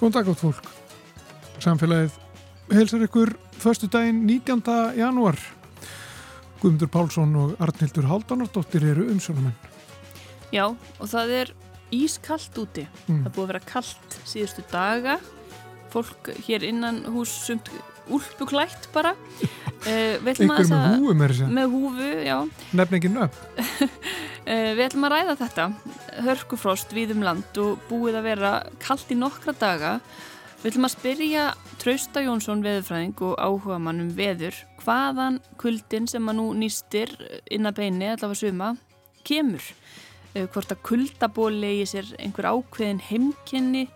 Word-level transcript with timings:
Góðan 0.00 0.14
dag 0.16 0.28
átt 0.32 0.40
fólk. 0.40 0.68
Samfélagið 1.60 2.14
helsar 2.72 3.02
ykkur 3.04 3.34
förstu 3.60 3.88
daginn 3.92 4.22
19. 4.24 4.62
janúar. 4.96 5.36
Guðmundur 6.62 6.88
Pálsson 6.88 7.34
og 7.36 7.52
Arnildur 7.60 8.08
Haldunardóttir 8.08 8.86
eru 8.94 9.04
umsjónumenn. 9.12 9.52
Já, 10.56 10.64
og 10.72 11.04
það 11.12 11.34
er 11.42 11.52
ískallt 11.92 12.56
úti. 12.62 12.86
Mm. 13.10 13.26
Það 13.26 13.34
búið 13.36 13.44
að 13.44 13.52
vera 13.52 13.62
kallt 13.68 14.16
síðustu 14.24 14.64
daga. 14.72 15.18
Fólk 15.92 16.32
hér 16.48 16.64
innan 16.70 17.02
hús 17.12 17.36
sumt 17.44 17.68
úlpuklætt 18.08 18.88
bara. 18.96 19.12
Ykkur 19.84 20.24
með 20.24 20.96
húfu 20.96 21.12
með 21.12 21.34
þess 21.34 21.44
að 21.44 21.54
Með 21.60 21.76
húfu, 21.76 22.10
já. 22.24 22.36
nefn 22.72 23.00
ekki 23.02 23.12
nöfn. 23.12 23.46
Uh, 23.60 23.84
við 24.50 24.82
ætlum 24.88 25.06
að 25.06 25.12
ræða 25.14 25.34
þetta, 25.44 25.64
hörkufrost 26.26 26.94
við 26.96 27.14
um 27.14 27.22
land 27.22 27.58
og 27.62 27.78
búið 27.90 28.18
að 28.18 28.26
vera 28.26 28.52
kallt 28.82 29.12
í 29.12 29.18
nokkra 29.18 29.54
daga. 29.54 29.92
Við 30.60 30.72
ætlum 30.72 30.88
að 30.88 30.94
spyrja 30.96 31.44
Trausta 31.80 32.20
Jónsson 32.24 32.64
veðurfræðing 32.64 33.20
og 33.24 33.38
áhuga 33.40 33.78
mann 33.80 34.02
um 34.02 34.08
veður 34.16 34.56
hvaðan 34.82 35.38
kuldin 35.60 36.08
sem 36.10 36.26
að 36.28 36.36
nú 36.40 36.46
nýstir 36.58 37.12
inn 37.52 37.68
að 37.68 37.78
beini, 37.78 38.10
allavega 38.10 38.40
suma, 38.42 38.72
kemur. 39.24 39.64
Uh, 40.34 40.46
hvort 40.52 40.74
að 40.74 40.82
kuldabóli 40.86 41.76
í 41.80 41.86
sér 41.88 42.10
einhver 42.20 42.50
ákveðin 42.50 43.00
heimkenni, 43.06 43.86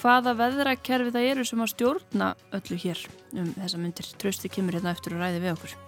hvaða 0.00 0.34
veðrakerfi 0.38 1.14
það 1.14 1.30
eru 1.30 1.46
sem 1.48 1.62
að 1.62 1.72
stjórna 1.74 2.32
öllu 2.56 2.80
hér 2.84 3.00
um 3.36 3.54
þessa 3.56 3.80
myndir. 3.80 4.10
Trausti 4.20 4.50
kemur 4.52 4.76
hérna 4.78 4.92
eftir 4.94 5.16
og 5.16 5.24
ræði 5.24 5.40
við 5.44 5.54
okkur. 5.54 5.78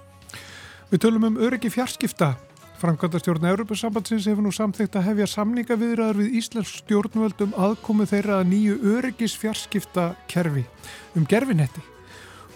Við 0.92 1.04
tölum 1.04 1.28
um 1.30 1.38
öryggi 1.44 1.72
fjarskipta. 1.72 2.34
Framkvæmdastjórn 2.82 3.44
Európa-sambandsins 3.46 4.24
hefur 4.26 4.42
nú 4.42 4.50
samþýgt 4.50 4.96
að 4.98 5.04
hefja 5.06 5.26
samningaviðraður 5.30 6.16
við 6.18 6.32
Íslensk 6.40 6.80
stjórnvöldum 6.80 7.52
aðkomu 7.54 8.08
þeirra 8.10 8.40
að 8.40 8.48
nýju 8.50 8.78
öryggis 8.96 9.36
fjarskipta 9.38 10.06
kerfi 10.26 10.64
um 11.14 11.22
gerfinetti. 11.30 11.78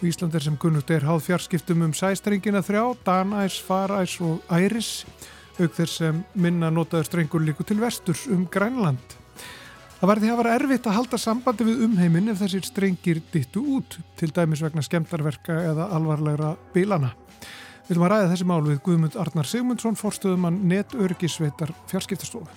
Ísland 0.03 0.35
er 0.35 0.43
sem 0.43 0.57
kunnugt 0.59 0.91
er 0.91 1.07
háð 1.07 1.21
fjarskiptum 1.29 1.85
um 1.87 1.95
sæstrengina 1.95 2.59
þrjá, 2.67 2.97
Danæs, 3.07 3.61
Faræs 3.69 4.17
og 4.27 4.43
Æris, 4.51 5.05
auk 5.61 5.77
þess 5.79 6.01
sem 6.03 6.19
minna 6.35 6.73
notaður 6.75 7.07
strengur 7.07 7.45
líku 7.47 7.63
til 7.63 7.79
vesturs 7.85 8.25
um 8.27 8.49
Grænland. 8.51 9.15
Það 10.01 10.11
því 10.25 10.33
að 10.33 10.41
vera 10.43 10.57
erfitt 10.59 10.89
að 10.91 10.99
halda 10.99 11.21
sambandi 11.23 11.69
við 11.69 11.87
umheiminn 11.87 12.33
ef 12.35 12.43
þessir 12.43 12.67
strengir 12.67 13.23
dittu 13.31 13.63
út, 13.79 14.01
til 14.19 14.35
dæmis 14.35 14.65
vegna 14.67 14.83
skemdarverka 14.83 15.61
eða 15.71 15.87
alvarlegra 15.95 16.57
bílana. 16.75 17.15
Við 17.87 17.95
viljum 17.95 18.05
að 18.09 18.11
ræða 18.11 18.31
þessi 18.33 18.45
mál 18.51 18.63
við 18.67 18.79
Guðmund 18.83 19.17
Arnar 19.23 19.47
Sigmundsson, 19.47 19.95
forstöðumann 19.95 20.57
netörgisveitar 20.67 21.71
fjarskiptastofu. 21.87 22.49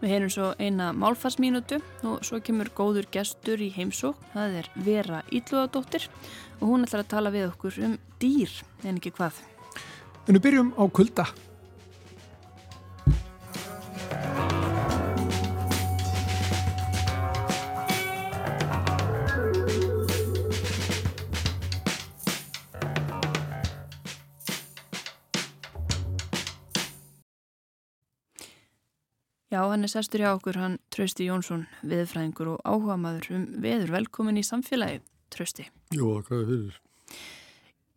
Við 0.00 0.10
heyrum 0.10 0.32
svo 0.34 0.48
eina 0.58 0.88
málfarsmínutu 0.98 1.78
og 2.10 2.24
svo 2.26 2.40
kemur 2.42 2.72
góður 2.74 3.06
gestur 3.14 3.62
í 3.62 3.68
heimsók, 3.70 4.18
það 4.32 4.56
er 4.58 4.70
Vera 4.82 5.20
Ílluðadóttir 5.30 6.08
og 6.58 6.72
hún 6.72 6.88
ætlar 6.88 7.04
að 7.04 7.12
tala 7.14 7.30
við 7.30 7.46
okkur 7.52 7.78
um 7.86 7.94
dýr 8.18 8.50
en 8.82 8.98
ekki 8.98 9.14
hvað. 9.14 9.38
En 10.26 10.34
við 10.34 10.44
byrjum 10.48 10.74
á 10.74 10.84
kulda. 10.90 11.28
Já, 29.52 29.66
hann 29.68 29.84
er 29.84 29.90
sestur 29.92 30.22
hjá 30.22 30.30
okkur, 30.32 30.56
hann 30.56 30.78
Trausti 30.94 31.26
Jónsson, 31.26 31.66
viðfræðingur 31.84 32.54
og 32.54 32.62
áhuga 32.64 32.94
maður 32.96 33.26
um 33.36 33.42
veður. 33.60 33.90
Velkomin 33.98 34.40
í 34.40 34.44
samfélagi, 34.48 35.02
Trausti. 35.34 35.66
Jó, 35.92 36.06
hvað 36.24 36.38
er 36.38 36.48
fyrir? 36.48 36.78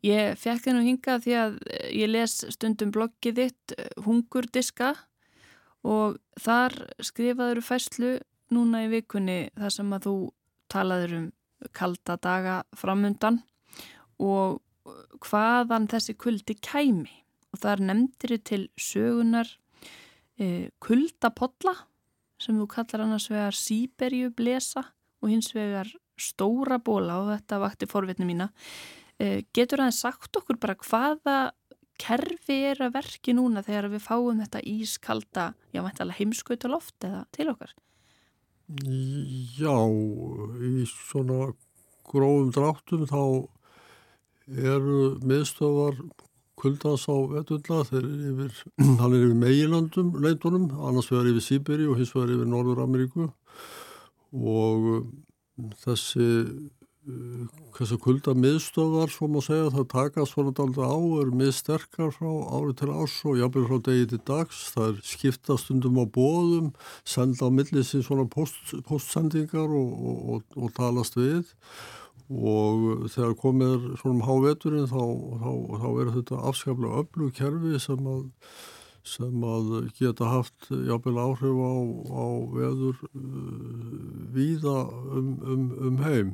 Ég 0.04 0.42
fekk 0.42 0.66
þennu 0.66 0.84
hinga 0.84 1.16
því 1.24 1.38
að 1.40 1.58
eh, 1.72 1.88
ég 2.02 2.12
les 2.12 2.36
stundum 2.58 2.92
bloggið 2.92 3.40
þitt, 3.40 3.78
eh, 3.80 3.88
Hungurdiska, 4.04 4.92
og 5.88 6.20
þar 6.44 6.76
skrifaður 7.00 7.64
fæslu 7.64 8.14
núna 8.52 8.84
í 8.84 8.92
vikunni 8.92 9.40
þar 9.56 9.78
sem 9.80 9.96
að 9.96 10.10
þú 10.10 10.18
talaður 10.76 11.18
um 11.22 11.28
kalda 11.72 12.20
daga 12.20 12.62
framundan 12.76 13.46
og 14.20 14.60
hvaðan 15.24 15.88
þessi 15.88 16.20
kuldi 16.20 16.60
kæmi. 16.60 17.22
Og 17.56 17.64
þar 17.64 17.88
nefndir 17.94 18.36
þið 18.36 18.50
til 18.52 18.66
sögunar 18.76 19.56
e, 20.40 20.70
kuldapodla 20.84 21.76
sem 22.42 22.58
þú 22.60 22.68
kallar 22.72 23.06
annars 23.06 23.30
vegar 23.32 23.56
síberju 23.56 24.34
blesa 24.36 24.84
og 25.24 25.32
hins 25.32 25.54
vegar 25.56 25.90
stóra 26.20 26.80
bóla 26.80 27.20
og 27.22 27.32
þetta 27.34 27.62
vakti 27.64 27.90
forvitni 27.90 28.28
mína. 28.28 28.50
E, 29.20 29.46
getur 29.56 29.84
það 29.84 29.96
sagt 29.96 30.40
okkur 30.40 30.60
bara 30.60 30.76
hvaða 30.80 31.38
kerfi 32.02 32.58
er 32.72 32.82
að 32.84 32.98
verki 32.98 33.36
núna 33.36 33.64
þegar 33.64 33.90
við 33.94 34.04
fáum 34.04 34.42
þetta 34.44 34.62
ískalda, 34.68 35.46
já, 35.72 35.82
mæntalega 35.84 36.20
heimskautaloft 36.20 37.08
eða 37.08 37.24
til 37.36 37.50
okkar? 37.54 37.72
Já, 39.56 39.78
í 40.60 40.88
svona 40.90 41.54
grófum 42.10 42.52
dráttum 42.56 43.06
þá 43.10 43.22
eru 44.46 45.16
miðstöðar 45.26 46.02
kuldans 46.66 47.08
á 47.08 47.16
vetulla, 47.32 47.82
þeir 47.88 48.02
eru 48.02 48.32
yfir, 48.34 48.62
hann 49.02 49.14
er 49.14 49.26
yfir 49.28 49.40
meginlandum 49.46 50.14
leitunum, 50.26 50.70
annars 50.90 51.12
vegar 51.14 51.32
yfir 51.32 51.48
Sýberi 51.48 51.90
og 51.90 52.02
hins 52.02 52.16
vegar 52.18 52.34
yfir 52.36 52.50
Norður 52.52 52.84
Ameríku 52.88 53.30
og 54.36 54.90
þessi 55.86 56.26
þessi 57.76 57.98
kulda 58.02 58.34
miðstöðar, 58.34 59.12
svo 59.14 59.28
má 59.30 59.38
segja, 59.44 59.70
það 59.74 59.90
takast 59.92 60.34
svona 60.34 60.54
dalda 60.58 60.88
á, 60.90 60.98
eru 61.22 61.36
miðsterkar 61.38 62.14
frá 62.16 62.32
ári 62.58 62.74
til 62.80 62.90
ás 62.90 63.18
og 63.30 63.38
jafnveg 63.38 63.68
frá 63.70 63.82
degi 63.86 64.08
til 64.10 64.22
dags, 64.26 64.62
það 64.74 64.88
er 64.88 65.04
skipta 65.06 65.58
stundum 65.62 66.00
á 66.02 66.06
bóðum, 66.10 66.72
senda 67.06 67.46
á 67.46 67.50
millisinn 67.54 68.06
svona 68.06 68.26
post, 68.32 68.74
postsendingar 68.90 69.70
og, 69.70 69.94
og, 69.94 70.18
og, 70.34 70.58
og 70.58 70.74
talast 70.78 71.20
við 71.20 71.54
og 72.30 73.10
þegar 73.14 73.36
komið 73.38 73.74
er 73.76 73.84
svona 74.00 74.16
um 74.16 74.24
háveturinn 74.26 74.88
þá, 74.90 75.04
þá, 75.44 75.52
þá 75.82 75.90
er 76.02 76.14
þetta 76.16 76.40
afskaplega 76.50 77.04
öllu 77.04 77.30
kerfi 77.36 77.82
sem 77.84 78.10
að 78.10 78.24
sem 79.06 79.44
að 79.46 79.68
geta 80.00 80.26
haft 80.32 80.72
jáfnvel 80.72 81.20
áhrif 81.22 81.60
á, 81.62 81.74
á 82.10 82.26
veður 82.56 83.04
uh, 83.06 83.20
víða 84.34 84.80
um, 85.14 85.28
um, 85.46 85.68
um 85.90 86.00
heim. 86.02 86.32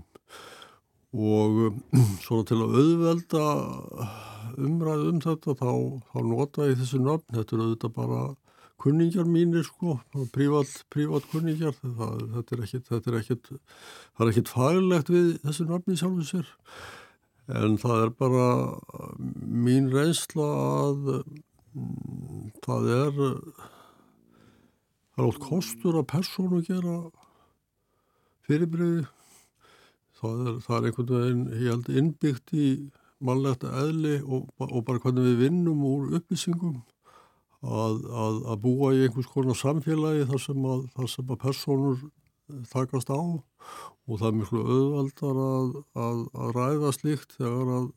Og 1.11 1.75
svona 2.23 2.47
til 2.47 2.61
að 2.63 2.77
auðvelda 2.79 3.45
umræðu 4.55 5.09
um 5.11 5.19
þetta 5.25 5.57
þá, 5.59 5.73
þá 6.13 6.19
nota 6.29 6.69
ég 6.69 6.79
þessi 6.79 7.01
nöfn, 7.03 7.35
þetta 7.35 7.57
er 7.57 7.65
auðvitað 7.65 7.93
bara 7.97 8.21
kunningar 8.81 9.27
mínir 9.29 9.65
sko, 9.67 9.99
prívat, 10.33 11.27
kunningar, 11.31 11.75
það, 11.81 12.23
þetta 12.37 12.55
er 12.55 12.63
ekkit, 12.65 12.87
þetta 12.89 13.11
er 13.11 13.19
ekkit, 13.19 13.51
það 14.15 14.25
er 14.25 14.33
ekkit 14.33 14.53
faglegt 14.55 15.13
við 15.13 15.29
þessi 15.45 15.67
nöfni 15.69 15.99
sjálfum 15.99 16.27
sér. 16.27 16.49
En 17.61 17.77
það 17.81 18.05
er 18.05 18.15
bara 18.17 18.47
mín 19.41 19.91
reynsla 19.91 20.49
að 20.81 21.13
mm, 21.21 22.51
það 22.63 22.91
er 22.95 23.21
það 25.11 25.23
er 25.23 25.27
allt 25.27 25.41
kostur 25.43 25.97
að 25.99 26.07
persónu 26.13 26.61
gera 26.65 26.95
fyrirbreyði 28.47 29.03
það 30.21 30.45
er, 30.45 30.57
það 30.65 30.77
er 30.77 30.87
einhvern 30.89 31.13
veginn 31.15 31.43
ég 31.51 31.67
held 31.69 31.91
innbyggt 32.01 32.53
í 32.55 32.67
mannlegt 33.21 33.65
eðli 33.67 34.17
og, 34.21 34.47
og 34.57 34.81
bara 34.87 35.01
hvernig 35.03 35.27
við 35.27 35.43
vinnum 35.45 35.83
úr 35.85 36.15
upplýsingum 36.17 36.79
að, 37.61 38.01
að, 38.09 38.41
að 38.53 38.59
búa 38.65 38.91
í 38.95 39.05
einhvers 39.05 39.29
konar 39.31 39.57
samfélagi 39.57 40.27
þar 40.31 40.43
sem 40.45 40.67
að, 40.73 40.83
að 40.97 41.37
personur 41.41 42.03
takast 42.71 43.11
á. 43.13 43.21
Og 44.09 44.19
það 44.19 44.27
er 44.27 44.37
miklu 44.39 44.61
auðvaldar 44.65 45.41
að, 45.45 45.73
ræða 46.57 46.93
slíkt 46.97 47.37
þegar 47.37 47.75
að 47.77 47.89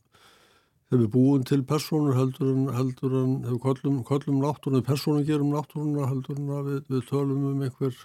þegar 0.84 1.00
við 1.00 1.12
búum 1.14 1.44
til 1.48 1.62
personur 1.66 2.16
heldur 2.18 2.50
en, 2.52 2.66
heldur 2.76 3.14
en 3.18 3.36
hefur 3.46 3.60
kollum, 3.62 4.02
kollum 4.06 4.42
náttúruna, 4.42 4.84
personur 4.84 5.24
gerum 5.26 5.54
náttúruna 5.54 6.10
heldur 6.10 6.38
en 6.38 6.50
að 6.54 6.68
við, 6.68 6.82
við 6.92 7.06
tölum 7.08 7.46
um 7.50 7.62
einhver 7.64 7.96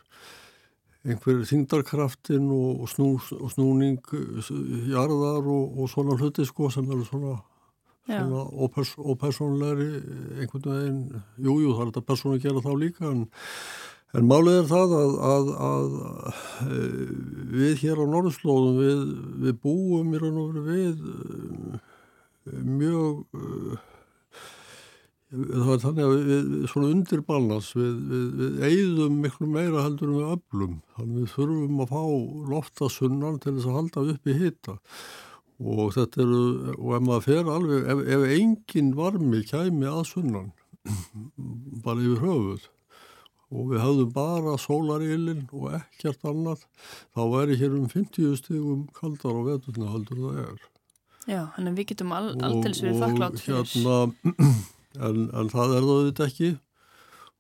einhver 1.08 1.44
þingdarkraftin 1.48 2.50
og, 2.52 2.82
og, 2.84 2.90
snú, 2.92 3.10
og 3.40 3.52
snúning 3.54 4.00
jarðar 4.92 5.46
og, 5.48 5.78
og 5.80 5.92
svona 5.92 6.18
hluti 6.20 6.48
sko 6.48 6.72
sem 6.74 6.90
eru 6.92 7.06
svona, 7.08 7.38
svona 8.10 8.42
ópers, 8.66 8.96
ópersonlegri 8.98 9.90
einhvern 10.40 10.66
veginn, 10.66 11.04
jújú 11.38 11.68
jú, 11.68 11.76
það 11.76 11.84
er 11.84 11.92
þetta 11.92 12.10
persónu 12.10 12.38
að 12.38 12.44
gera 12.48 12.66
þá 12.66 12.72
líka 12.82 13.06
en, 13.10 13.22
en 14.18 14.32
málið 14.32 14.56
er 14.62 14.68
það 14.72 14.96
að, 15.00 15.14
að, 15.34 15.54
að, 15.68 15.90
að 16.10 16.74
við 17.60 17.86
hér 17.86 18.02
á 18.02 18.06
Norðurslóðum 18.16 18.82
við, 18.82 19.06
við 19.46 19.62
búum 19.68 20.12
í 20.14 20.24
raun 20.24 20.42
og 20.42 20.52
veru 20.58 20.64
við 20.74 20.96
mjög 22.66 23.14
það 25.30 25.72
er 25.76 25.82
þannig 25.84 26.06
að 26.06 26.14
við, 26.16 26.54
svona 26.72 26.90
undir 26.90 27.22
balans, 27.28 27.70
við, 27.78 27.98
við, 28.10 28.56
eigðum 28.66 29.18
miklu 29.22 29.50
meira 29.50 29.84
heldur 29.86 30.10
en 30.10 30.18
við 30.18 30.32
öflum. 30.34 30.76
Þannig 30.98 31.20
við 31.20 31.34
þurfum 31.36 31.84
að 31.84 31.92
fá 31.92 32.04
loftasunnan 32.54 33.42
til 33.44 33.54
þess 33.56 33.70
að 33.70 33.78
halda 33.78 34.06
upp 34.16 34.30
í 34.30 34.38
hita. 34.40 34.78
Og 35.60 35.92
þetta 35.92 36.22
eru, 36.24 36.42
og 36.78 36.92
ef 36.96 37.04
maður 37.04 37.26
fer 37.26 37.52
alveg, 37.52 37.88
ef, 37.92 38.02
ef 38.16 38.26
engin 38.38 38.92
varmi 38.96 39.42
kæmi 39.44 39.90
að 39.92 40.06
sunnan, 40.08 40.52
bara 41.86 42.00
yfir 42.00 42.22
höfuð, 42.24 42.68
og 43.50 43.72
við 43.74 43.84
hafðum 43.84 44.14
bara 44.16 44.56
sólarílinn 44.62 45.46
og 45.52 45.74
ekkert 45.82 46.24
annað, 46.32 46.64
þá 47.12 47.22
væri 47.34 47.60
hér 47.60 47.76
um 47.76 47.90
50 47.92 48.40
stígum 48.40 48.88
kaldar 48.96 49.36
á 49.36 49.42
veturna 49.50 49.92
heldur 49.92 50.24
það 50.24 50.42
er. 50.46 50.66
Já, 51.30 51.42
þannig 51.56 51.72
að 51.74 51.80
við 51.82 51.90
getum 51.92 52.16
all, 52.16 52.30
alltils 52.48 52.84
verið 52.86 53.04
þakklátt 53.04 53.44
fyrir. 53.44 53.74
Hérna, 53.74 54.50
en, 55.10 55.24
en 55.28 55.52
það 55.52 55.76
er 55.76 55.84
það 55.84 55.96
auðvitað 55.98 56.28
ekki 56.30 56.52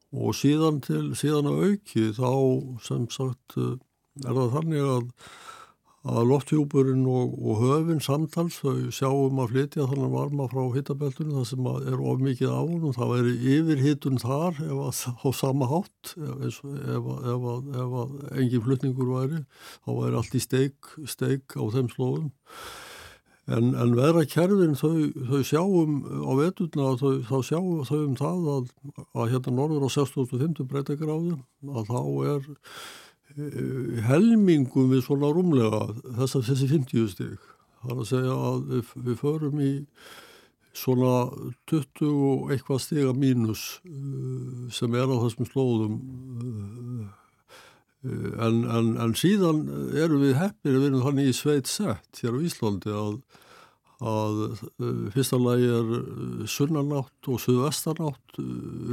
og 0.09 0.33
síðan 0.35 0.81
til, 0.85 1.03
síðan 1.17 1.51
að 1.51 1.63
auki 1.69 2.09
þá 2.17 2.31
sem 2.85 3.05
sagt 3.13 3.57
eh, 3.61 3.77
er 4.25 4.33
það 4.33 4.55
þannig 4.57 4.89
að 4.95 5.07
að 6.07 6.29
lofthjúpurinn 6.29 7.03
og, 7.11 7.33
og 7.43 7.59
höfinn 7.59 7.99
samtals 7.99 8.61
þau 8.61 8.87
sjáum 8.95 9.41
að 9.43 9.53
flytja 9.53 9.87
þannig 9.89 10.13
varma 10.13 10.47
frá 10.47 10.61
hittabeltunum 10.77 11.41
það 11.41 11.47
sem 11.49 11.65
er 11.91 11.97
of 11.99 12.21
mikið 12.23 12.53
á 12.55 12.61
hún 12.63 12.95
það 12.95 13.11
væri 13.15 13.33
yfir 13.55 13.81
hittun 13.83 14.21
þar 14.21 14.61
ef 14.63 14.77
að, 14.85 15.01
á 15.19 15.27
sama 15.35 15.67
hátt 15.67 16.13
ef, 16.15 16.61
ef, 16.63 17.09
ef, 17.33 17.49
ef 17.83 17.97
engin 18.31 18.63
flutningur 18.63 19.11
væri 19.17 19.41
þá 19.83 19.89
væri 19.97 20.21
allt 20.21 20.37
í 20.39 20.43
steik, 20.43 20.93
steik 21.03 21.59
á 21.59 21.63
þeim 21.67 21.91
slóðum. 21.91 22.31
En, 23.49 23.73
en 23.81 23.95
vera 23.97 24.23
kerfin 24.29 24.75
þau, 24.77 25.09
þau 25.25 25.39
sjáum 25.43 25.99
á 26.05 26.31
veturna 26.37 26.93
þau, 27.01 27.15
þá 27.25 27.37
sjáum 27.47 27.83
þau 27.87 27.99
um 28.05 28.17
það 28.19 28.49
að, 28.55 28.73
að 29.17 29.31
hérna 29.33 29.55
norður 29.57 29.87
á 29.89 29.95
65 29.97 30.67
breytegráðu 30.69 31.39
að 31.73 31.89
þá 31.89 32.01
er 32.29 32.51
helmingum 34.07 34.89
við 34.93 35.05
svona 35.05 35.29
rúmlega 35.33 35.85
þess 36.17 36.39
að 36.39 36.47
þessi 36.49 36.71
50 36.73 37.11
stygg. 37.13 37.45
Það 37.79 37.93
er 37.93 38.01
að 38.01 38.09
segja 38.09 38.39
að 38.49 38.57
við, 38.73 38.95
við 39.05 39.21
förum 39.21 39.61
í 39.63 39.73
svona 40.75 41.13
20 41.69 42.09
og 42.29 42.51
eitthvað 42.53 42.83
stiga 42.83 43.13
mínus 43.17 43.79
uh, 43.87 44.69
sem 44.73 44.95
er 44.95 45.09
á 45.09 45.15
þessum 45.23 45.49
slóðum 45.49 45.97
uh, 46.43 47.09
en, 48.45 48.63
en, 48.63 48.93
en 49.01 49.15
síðan 49.17 49.65
erum 49.97 50.23
við 50.23 50.37
heppir 50.39 50.77
við 50.77 50.89
erum 50.91 51.05
þannig 51.07 51.31
í 51.31 51.35
sveit 51.35 51.69
sett 51.69 52.21
hér 52.21 52.37
á 52.37 52.45
Íslandi 52.47 52.93
að, 52.95 53.17
að 53.99 54.39
fyrsta 55.15 55.39
lagi 55.41 55.67
er 55.79 56.47
sunnanátt 56.47 57.31
og 57.31 57.41
suðvestanátt 57.43 58.39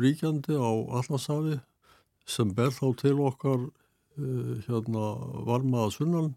ríkjandi 0.02 0.58
á 0.58 0.70
Allansafi 0.98 1.60
sem 2.26 2.50
ber 2.56 2.74
þá 2.74 2.88
til 2.98 3.14
okkar 3.22 3.68
Eh, 4.16 4.64
hérna 4.64 5.12
varmaða 5.44 5.90
sunnan. 5.92 6.28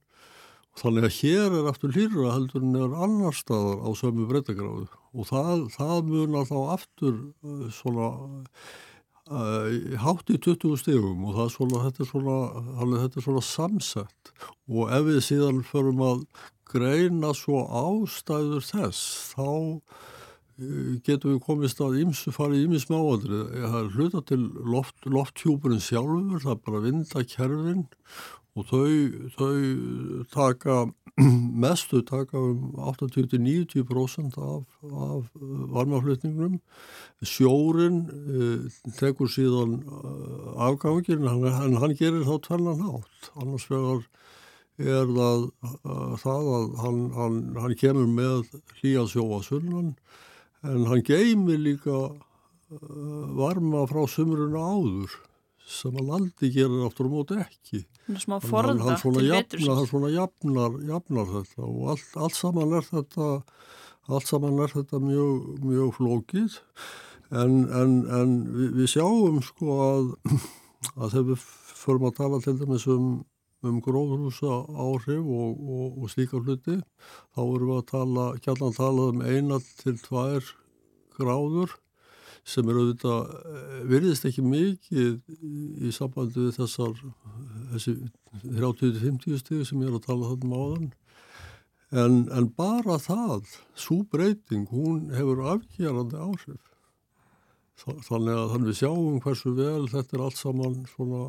Þannig 0.79 1.05
að 1.07 1.15
hér 1.15 1.53
er 1.61 1.67
aftur 1.71 1.93
hlýra 1.95 2.33
heldur 2.33 2.63
en 2.63 2.75
er 2.75 2.95
annar 3.05 3.35
staðar 3.35 3.79
á 3.87 3.89
sömu 3.95 4.27
breytagráðu 4.27 4.85
og 5.15 5.27
það, 5.27 5.63
það 5.73 5.95
munar 6.07 6.47
þá 6.47 6.57
aftur 6.75 7.15
uh, 7.43 7.65
svona 7.73 8.09
uh, 9.31 9.95
hátt 10.03 10.31
í 10.31 10.37
20 10.43 10.77
stegum 10.79 11.25
og 11.27 11.39
er 11.45 11.51
svona, 11.55 11.81
þetta 11.87 12.03
er 12.03 12.11
svona, 12.11 12.37
þetta 12.93 13.19
er 13.19 13.27
svona 13.29 13.43
samsett. 13.47 14.33
Og 14.67 14.93
ef 14.99 15.07
við 15.07 15.19
síðan 15.31 15.63
förum 15.67 16.03
að 16.05 16.23
greina 16.69 17.33
svo 17.35 17.63
ástæður 17.63 18.63
þess 18.67 19.33
þá 19.33 19.47
getum 21.05 21.35
við 21.35 21.39
komist 21.45 21.79
að 21.83 21.99
ímsu 22.03 22.33
farið 22.35 22.65
ími 22.65 22.81
smáadri. 22.81 23.43
Það 23.55 23.77
er 23.79 23.93
hluta 23.95 24.21
til 24.27 24.41
loft, 24.67 24.97
lofthjúpurinn 25.07 25.83
sjálfur, 25.83 26.43
það 26.43 26.53
er 26.55 26.61
bara 26.65 26.83
vindakerfin 26.83 27.85
og 28.57 28.65
þau, 28.67 28.87
þau 29.37 30.23
taka, 30.33 30.77
mestu 31.63 32.01
taka 32.07 32.41
um 32.41 32.73
80-90% 32.91 34.39
af, 34.43 34.65
af 34.83 35.29
varmaflutningunum. 35.75 36.59
Sjórin 37.23 38.01
eh, 38.09 38.79
tekur 38.99 39.31
síðan 39.31 39.79
afgangin, 40.59 41.23
en 41.23 41.47
hann, 41.47 41.77
hann 41.79 41.95
gerir 41.99 42.27
þá 42.27 42.35
tvernan 42.47 42.83
hátt. 42.87 43.31
Annars 43.39 43.69
vegar 43.71 44.03
er 44.79 45.11
það, 45.11 45.45
það 46.23 46.49
að 46.55 46.67
hann, 46.83 47.03
hann, 47.15 47.39
hann 47.59 47.77
kemur 47.79 48.07
með 48.07 48.59
hlýja 48.79 49.07
sjóa 49.11 49.43
sunnan 49.43 49.93
en 50.67 50.85
hann 50.89 51.03
geymir 51.05 51.59
líka 51.61 51.95
uh, 52.09 53.25
varma 53.39 53.85
frá 53.89 54.05
sumruna 54.11 54.63
áður 54.73 55.17
sem 55.69 55.97
að 56.01 56.07
landi 56.09 56.49
gerir 56.53 56.87
aftur 56.87 57.09
á 57.09 57.11
móti 57.13 57.37
ekki. 57.43 57.83
Forða 58.41 58.73
hann, 58.73 58.81
hann 58.87 59.01
til 59.03 59.29
vetur. 59.29 59.65
Hann 59.67 59.89
svona 59.89 60.09
jafnar, 60.13 60.79
jafnar 60.89 61.29
þetta 61.35 61.67
og 61.67 61.91
allt, 61.93 62.15
allt 62.17 62.37
saman 62.39 62.73
er 62.79 62.87
þetta, 62.87 63.27
allt 64.09 64.31
saman 64.31 64.63
er 64.65 64.73
þetta 64.73 65.01
mjög, 65.03 65.45
mjög 65.61 65.93
flókið 65.99 66.57
en, 67.29 67.59
en, 67.69 67.95
en 68.09 68.35
við, 68.55 68.71
við 68.79 68.91
sjáum 68.95 69.41
sko 69.45 69.77
að, 69.85 70.09
að 71.01 71.13
þegar 71.13 71.27
við 71.29 71.45
förum 71.83 72.09
að 72.09 72.17
tala 72.17 72.41
til 72.43 72.55
dæmis 72.59 72.87
um 72.89 73.11
um 73.67 73.81
gróðrúsa 73.83 74.61
áhrif 74.71 75.19
og, 75.19 75.59
og, 75.59 75.99
og 75.99 76.11
slíka 76.13 76.39
hluti 76.39 76.77
þá 77.35 77.41
erum 77.43 77.71
við 77.73 77.77
að 77.81 77.87
tala, 77.91 78.25
kjallan 78.45 78.77
talað 78.77 79.13
um 79.13 79.23
eina 79.25 79.59
til 79.81 79.97
tvær 80.05 80.51
gráður 81.19 81.75
sem 82.47 82.69
eru 82.71 82.85
auðvitað, 82.85 83.33
eh, 83.51 83.81
virðist 83.89 84.25
ekki 84.25 84.45
mikið 84.45 85.19
í 85.85 85.91
sambandi 85.93 86.47
við 86.47 86.55
þessar 86.57 86.95
þessi 87.73 87.95
30-50 88.47 89.43
stíð 89.43 89.65
sem 89.67 89.83
ég 89.83 89.91
er 89.91 89.99
að 89.99 90.07
tala 90.07 90.31
þarna 90.31 90.47
um 90.47 90.55
áðan. 90.63 90.89
En, 91.89 92.17
en 92.37 92.47
bara 92.53 92.99
það 93.01 93.49
svo 93.77 94.03
breyting, 94.09 94.67
hún 94.69 95.09
hefur 95.13 95.43
afgerandi 95.55 96.19
áhrif. 96.21 96.65
Þannig 97.79 98.35
að 98.35 98.49
þannig 98.53 98.69
við 98.69 98.79
sjáum 98.81 99.21
hversu 99.23 99.53
vel 99.57 99.87
þetta 99.89 100.17
er 100.17 100.25
allt 100.25 100.39
saman 100.39 100.81
svona 100.91 101.23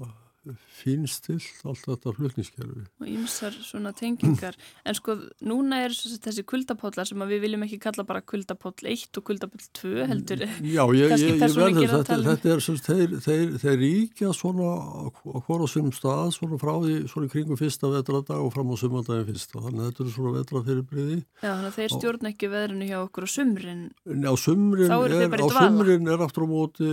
fínstilt 0.80 1.64
allt 1.68 1.82
þetta 1.84 2.12
flutningskerfi. 2.16 2.84
Og 3.02 3.08
ymsar 3.10 3.56
svona 3.60 3.92
tengingar. 3.96 4.56
En 4.88 4.96
sko, 4.96 5.14
núna 5.44 5.82
er 5.84 5.92
þessi 5.92 6.42
kuldapóllar 6.48 7.06
sem 7.06 7.20
við 7.28 7.42
viljum 7.44 7.64
ekki 7.66 7.78
kalla 7.82 8.04
bara 8.08 8.22
kuldapól 8.24 8.72
1 8.88 9.18
og 9.20 9.26
kuldapól 9.28 9.60
2 9.76 10.06
heldur. 10.08 10.44
Já, 10.64 10.82
ég, 10.96 11.12
ég, 11.12 11.24
ég 11.26 11.36
verður 11.42 11.92
þetta, 11.92 12.16
um. 12.16 12.24
þetta 12.30 12.52
er 12.54 12.64
svona, 12.64 12.84
þeir, 12.86 13.14
þeir, 13.26 13.52
þeir 13.60 13.78
ríkja 13.82 14.32
svona 14.36 14.70
á 14.80 15.38
hvora 15.44 15.68
svonum 15.68 15.92
stað 15.94 16.32
svona 16.38 16.60
frá 16.62 16.72
því 16.78 16.96
svona 17.12 17.30
kringum 17.34 17.60
fyrsta 17.60 17.92
vetradag 17.92 18.40
og 18.40 18.50
fram 18.56 18.72
á 18.72 18.76
sumandagin 18.80 19.28
fyrsta. 19.28 19.60
Þannig 19.68 19.84
að 19.84 19.90
þetta 19.90 20.04
eru 20.06 20.16
svona 20.16 20.34
vetra 20.38 20.64
fyrirbriði. 20.70 21.20
Já, 21.44 21.50
þannig 21.50 21.70
að 21.70 21.78
þeir 21.78 21.96
stjórn 21.98 22.32
ekki 22.32 22.52
veðrinu 22.56 22.90
hjá 22.90 22.98
okkur 23.04 23.28
á 23.28 23.30
sumrin. 23.36 23.86
Já, 24.08 24.32
sumrin 24.40 24.96
er, 24.96 25.38
á 25.44 25.48
sumrin 25.60 26.12
er 26.16 26.26
aftur 26.26 26.48
á 26.48 26.50
móti, 26.50 26.92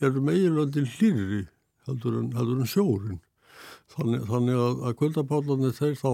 er 0.00 0.20
meginlöndin 0.24 0.92
hlýri 0.96 1.46
heldur 1.88 2.18
en, 2.20 2.32
heldur 2.36 2.62
en 2.62 2.70
sjórin. 2.70 3.20
Þannig, 3.90 4.26
þannig 4.30 4.58
að, 4.64 4.82
að 4.86 4.98
kvöldapállarnir 5.00 5.76
þeir 5.76 5.96
þá 6.00 6.12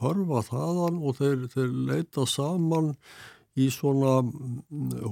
hörfa 0.00 0.42
þaðan 0.48 0.98
og 1.02 1.16
þeir, 1.18 1.46
þeir 1.52 1.70
leita 1.90 2.26
saman 2.28 2.92
í 3.58 3.68
svona 3.72 4.20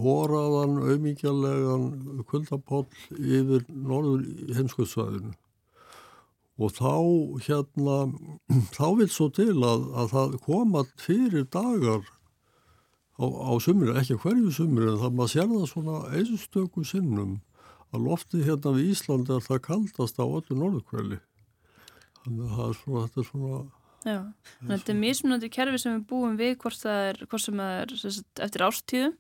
hóraðan, 0.00 0.78
mm, 0.78 0.84
auðmíkjalegan 0.88 1.86
kvöldapál 2.28 2.86
yfir 3.18 3.66
norður 3.68 4.24
heimskvöldsvæðinu. 4.56 5.34
Og 6.60 6.72
þá 6.76 6.94
hérna, 7.46 7.98
þá 8.76 8.86
vil 9.00 9.10
svo 9.12 9.28
til 9.36 9.52
að, 9.58 9.84
að 9.96 10.14
það 10.14 10.40
koma 10.46 10.84
fyrir 11.00 11.46
dagar 11.52 12.04
á, 13.20 13.24
á 13.28 13.52
sumri, 13.60 13.92
ekki 14.00 14.20
hverju 14.20 14.52
sumri, 14.56 14.88
en 14.88 15.00
það 15.02 15.16
maður 15.16 15.34
sér 15.34 15.52
það 15.52 15.70
svona 15.74 16.00
einstöku 16.16 16.84
sinnum 16.88 17.38
að 17.90 18.06
loftið 18.06 18.46
hérna 18.48 18.74
við 18.76 18.92
Íslandi 18.94 19.36
er 19.36 19.44
það 19.44 19.62
kaldast 19.66 20.20
á 20.22 20.24
öllu 20.24 20.58
norðkvæli 20.58 21.20
þannig 22.24 22.54
að 22.54 22.64
er 22.68 22.78
svona, 22.80 23.06
þetta 23.06 23.22
er 23.22 23.30
svona 23.30 23.60
Já, 24.00 24.16
þannig 24.24 24.70
að 24.70 24.76
þetta 24.78 24.92
er 24.92 25.00
mismunandi 25.00 25.50
kerfi 25.52 25.80
sem 25.82 25.96
við 25.98 26.04
búum 26.08 26.36
við 26.40 26.54
hvort 26.62 26.80
það 26.80 27.02
er, 27.10 27.18
hvort 27.28 27.44
sem 27.44 27.60
það 27.60 27.74
er 27.80 27.98
sagt, 28.00 28.42
eftir 28.46 28.64
ástíðum 28.64 29.18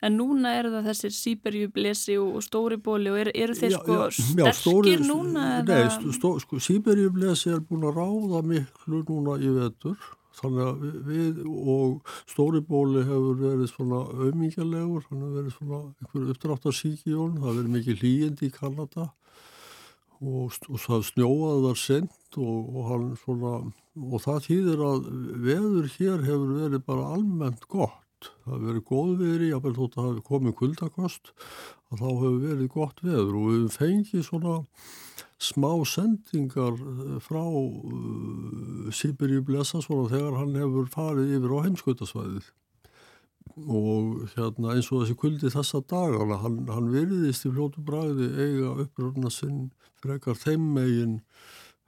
en 0.00 0.16
núna 0.16 0.54
eru 0.58 0.72
það 0.72 0.88
þessir 0.90 1.14
síberjublesi 1.14 2.16
og, 2.20 2.38
stóribóli 2.44 3.12
og 3.12 3.18
eru, 3.20 3.34
eru 3.44 3.56
þeir 3.58 3.74
sko 3.76 3.98
já, 3.98 4.00
já, 4.08 4.14
sterkir 4.16 4.56
stóri, 4.56 4.94
núna? 5.04 5.44
Nei, 5.68 5.82
stó, 6.16 6.32
sko, 6.42 6.60
síberjublesi 6.64 7.52
er 7.52 7.60
búin 7.64 7.84
að 7.86 8.00
ráða 8.00 8.40
miklu 8.48 9.02
núna 9.08 9.36
í 9.38 9.52
vetur 9.58 10.00
Þannig 10.40 10.66
að 10.66 10.84
við 11.06 11.40
og 11.46 12.12
Stóribóli 12.30 13.04
hefur 13.04 13.40
verið 13.40 13.70
svona 13.70 14.02
auðmíkjalegur, 14.16 15.06
hann 15.08 15.24
hefur 15.24 15.38
verið 15.38 15.56
svona 15.56 15.80
einhverju 16.00 16.34
uppdráttarsíki 16.34 17.12
í 17.12 17.16
hún, 17.16 17.38
það 17.38 17.48
hefur 17.48 17.58
verið 17.60 17.74
mikið 17.76 18.04
hlýjandi 18.04 18.48
í 18.48 18.54
Kanada 18.54 19.08
og, 20.20 20.56
og 20.68 20.78
það 20.84 21.06
snjóaði 21.08 21.64
þar 21.66 21.80
sent 21.80 22.38
og, 22.40 22.78
og, 22.80 23.04
svona, 23.24 23.54
og 24.10 24.24
það 24.24 24.40
týðir 24.46 24.84
að 24.86 25.10
veður 25.46 25.90
hér 25.96 26.24
hefur 26.28 26.54
verið 26.60 26.86
bara 26.88 27.10
almennt 27.16 27.68
gott. 27.70 28.30
Það 28.44 28.52
hefur 28.52 28.66
verið 28.68 28.86
góð 28.90 29.12
viðri, 29.20 29.50
jáfnveg 29.50 29.78
þótt 29.78 29.94
að 29.96 30.08
hafi 30.08 30.24
komið 30.28 30.56
kuldakost 30.58 31.30
að 31.90 32.02
þá 32.02 32.08
hefur 32.08 32.40
verið 32.44 32.72
gott 32.74 33.04
veður 33.04 33.38
og 33.40 33.46
við 33.50 33.70
fengið 33.76 34.26
svona 34.26 34.58
smá 35.40 35.72
sendingar 35.88 36.76
eh, 36.76 37.18
frá 37.24 37.42
uh, 37.42 38.88
Sýberi 38.92 39.40
Blessa 39.44 39.80
svona 39.80 40.10
þegar 40.12 40.38
hann 40.40 40.56
hefur 40.60 40.90
farið 40.92 41.36
yfir 41.38 41.54
á 41.56 41.64
heimskautasvæðið. 41.66 42.50
Og 43.60 44.28
hérna 44.36 44.74
eins 44.76 44.90
og 44.92 45.02
þessi 45.02 45.16
kuldi 45.18 45.52
þessa 45.52 45.80
dagana, 45.90 46.38
hann, 46.44 46.60
hann 46.70 46.92
virðist 46.92 47.48
í 47.48 47.54
fljótu 47.54 47.82
bræði 47.84 48.28
eiga 48.36 48.74
uppröfna 48.84 49.32
sinn 49.32 49.70
frekar 50.00 50.38
þeim 50.38 50.70
megin 50.76 51.16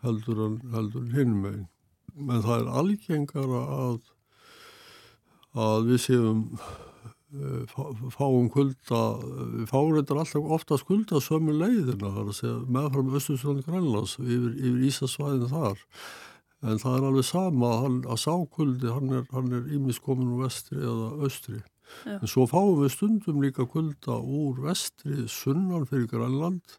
heldur 0.03 0.43
en, 0.49 0.59
hinn 1.15 1.37
megin. 1.45 1.69
Menn 2.17 2.43
það 2.45 2.65
er 2.65 2.73
algengara 2.81 3.63
að 3.77 4.01
að 5.53 5.91
við 5.91 6.01
séum 6.01 6.43
fáum 8.12 8.51
kulda 8.53 9.01
við 9.23 9.71
fáum 9.71 9.95
reyndar 9.95 10.21
alltaf 10.23 10.51
ofta 10.59 10.79
skulda 10.81 11.21
sömu 11.25 11.55
leiðina, 11.57 12.11
það 12.12 12.29
að 12.29 12.37
segja 12.39 12.59
meðfram 12.77 13.17
Östursvöld 13.19 13.65
Grænlands 13.67 14.19
yfir, 14.21 14.53
yfir 14.53 14.87
Ísasvæðin 14.91 15.51
þar. 15.53 15.83
En 16.62 16.79
það 16.79 16.97
er 16.99 17.07
alveg 17.09 17.27
sama 17.27 17.71
að, 17.83 17.99
að 18.07 18.23
sákuldi 18.23 18.93
hann 18.93 19.57
er 19.57 19.71
ímiskomin 19.75 20.35
úr 20.37 20.45
vestri 20.45 20.79
eða 20.79 21.09
austri. 21.25 21.62
Já. 22.07 22.17
en 22.19 22.31
svo 22.31 22.47
fáum 22.49 22.79
við 22.81 22.95
stundum 22.95 23.43
líka 23.43 23.67
kulda 23.69 24.15
úr 24.17 24.62
vestri 24.65 25.27
sunnan 25.29 25.85
fyrir 25.91 26.09
Grænland 26.09 26.79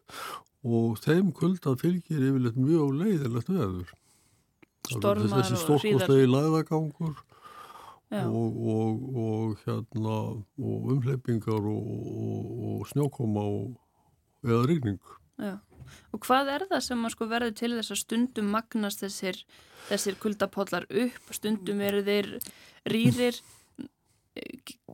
og 0.64 0.96
þeim 1.04 1.30
kulda 1.36 1.76
fylgir 1.80 2.24
yfirleitt 2.30 2.58
mjög 2.58 2.96
leiðilegt 2.98 3.52
veður. 3.52 3.92
Stormar 4.88 5.38
þessi 5.38 5.60
stórkostegi 5.60 6.26
læðagangur 6.28 7.14
og, 8.12 8.58
og, 8.74 9.04
og 9.24 9.54
hérna 9.64 10.16
og 10.60 10.90
umleipingar 10.94 11.68
og, 11.70 11.86
og 12.68 12.88
snjókoma 12.92 13.44
eða 14.44 14.66
rigning. 14.68 15.00
Já. 15.40 15.58
og 16.14 16.20
hvað 16.22 16.52
er 16.54 16.64
það 16.70 16.82
sem 16.86 17.06
sko 17.10 17.26
verður 17.28 17.56
til 17.58 17.72
þess 17.74 17.94
að 17.94 18.00
stundum 18.04 18.52
magnast 18.54 19.02
þessir, 19.02 19.40
þessir 19.88 20.18
kuldapollar 20.22 20.86
upp? 20.88 21.34
Stundum 21.34 21.82
eru 21.84 22.04
þeir 22.06 22.30
rýrir 22.86 23.40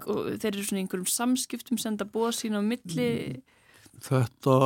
og 0.07 0.37
þeir 0.40 0.52
eru 0.55 0.64
svona 0.64 0.83
einhverjum 0.85 1.09
samskiptum 1.11 1.81
senda 1.81 2.09
bóð 2.09 2.33
sín 2.40 2.57
á 2.57 2.62
milli. 2.64 3.11
Mm 3.37 3.59
Þetta 4.00 4.57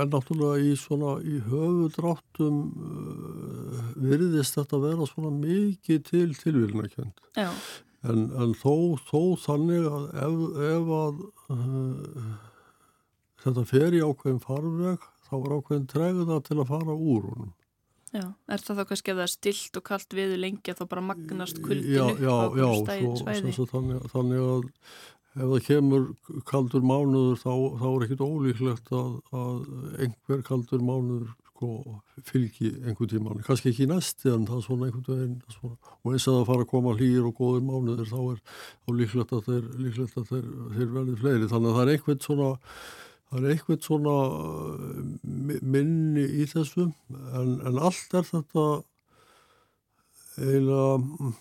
er 0.00 0.08
náttúrulega 0.08 0.64
í 0.64 0.72
svona 0.80 1.18
í 1.20 1.36
höfudráttum 1.44 2.60
uh, 2.72 3.82
virðist 4.00 4.56
þetta 4.56 4.80
vera 4.80 5.08
svona 5.08 5.32
mikið 5.36 6.02
til 6.08 6.28
tilvílunarkjönd. 6.38 7.24
En, 7.36 8.26
en 8.32 8.54
þó, 8.56 8.96
þó 9.10 9.36
þannig 9.42 9.88
að 9.90 10.06
ef, 10.24 10.42
ef 10.70 10.92
að 10.96 11.22
uh, 11.52 12.34
þetta 13.44 13.66
fer 13.68 13.96
í 13.98 14.04
ákveðin 14.04 14.44
farveg 14.44 15.08
þá 15.28 15.34
er 15.38 15.56
ákveðin 15.58 15.88
tregða 15.90 16.42
til 16.46 16.58
að 16.58 16.70
fara 16.72 16.96
úr 16.96 17.28
honum. 17.28 17.54
Já, 18.10 18.24
er 18.50 18.62
það 18.64 18.80
þá 18.80 18.84
kannski 18.90 19.12
að 19.12 19.20
það 19.20 19.26
er 19.28 19.32
stilt 19.36 19.76
og 19.78 19.84
kallt 19.86 20.14
viðu 20.18 20.38
lengi 20.40 20.72
að 20.72 20.80
þá 20.80 20.86
bara 20.90 21.02
magnast 21.12 21.60
kuldinu 21.62 22.08
upp 22.08 22.56
á 22.58 22.70
stæði? 22.80 23.04
Já, 23.06 23.28
já, 23.30 24.08
þannig 24.10 24.40
að 24.42 24.64
ef 25.36 25.44
það 25.44 25.66
kemur 25.66 26.06
kaldur 26.48 26.82
mánuður 26.82 27.38
þá, 27.38 27.52
þá 27.80 27.86
er 27.90 28.06
ekkit 28.06 28.24
ólíklegt 28.24 28.90
að, 28.96 29.12
að 29.30 29.60
einhver 30.06 30.42
kaldur 30.46 30.82
mánuður 30.82 31.28
sko, 31.60 32.00
fylgi 32.26 32.72
einhver 32.88 33.10
tíman 33.10 33.44
kannski 33.44 33.70
ekki 33.70 33.86
næsti 33.90 34.32
en 34.32 34.46
það 34.48 34.56
er 34.56 34.64
svona 34.66 34.88
einhvern 34.88 35.06
veginn 35.08 35.36
svona. 35.52 35.76
og 36.00 36.14
eins 36.14 36.26
að 36.26 36.38
það 36.38 36.48
fara 36.50 36.64
að 36.64 36.70
koma 36.72 36.96
hlýr 36.96 37.28
og 37.28 37.36
góðir 37.38 37.66
mánuður 37.68 38.10
þá 38.10 38.20
er 38.22 38.40
þá 38.48 38.94
líklegt 39.00 39.34
að 39.36 39.44
þeir, 39.50 39.68
líklegt 39.84 40.18
að 40.18 40.32
þeir, 40.32 40.48
þeir 40.76 40.90
verði 40.96 41.18
fleiri 41.20 41.50
þannig 41.52 41.70
að 41.70 41.78
það 41.78 41.82
er 41.84 41.92
einhvern 41.94 42.24
svona 42.26 42.50
það 43.30 43.44
er 43.44 43.54
einhvern 43.54 43.84
svona 43.86 44.16
minni 45.76 46.26
í 46.26 46.48
þessu 46.50 46.88
en, 46.88 47.52
en 47.68 47.78
allt 47.78 48.18
er 48.18 48.26
þetta 48.32 48.66
eiginlega 50.40 51.34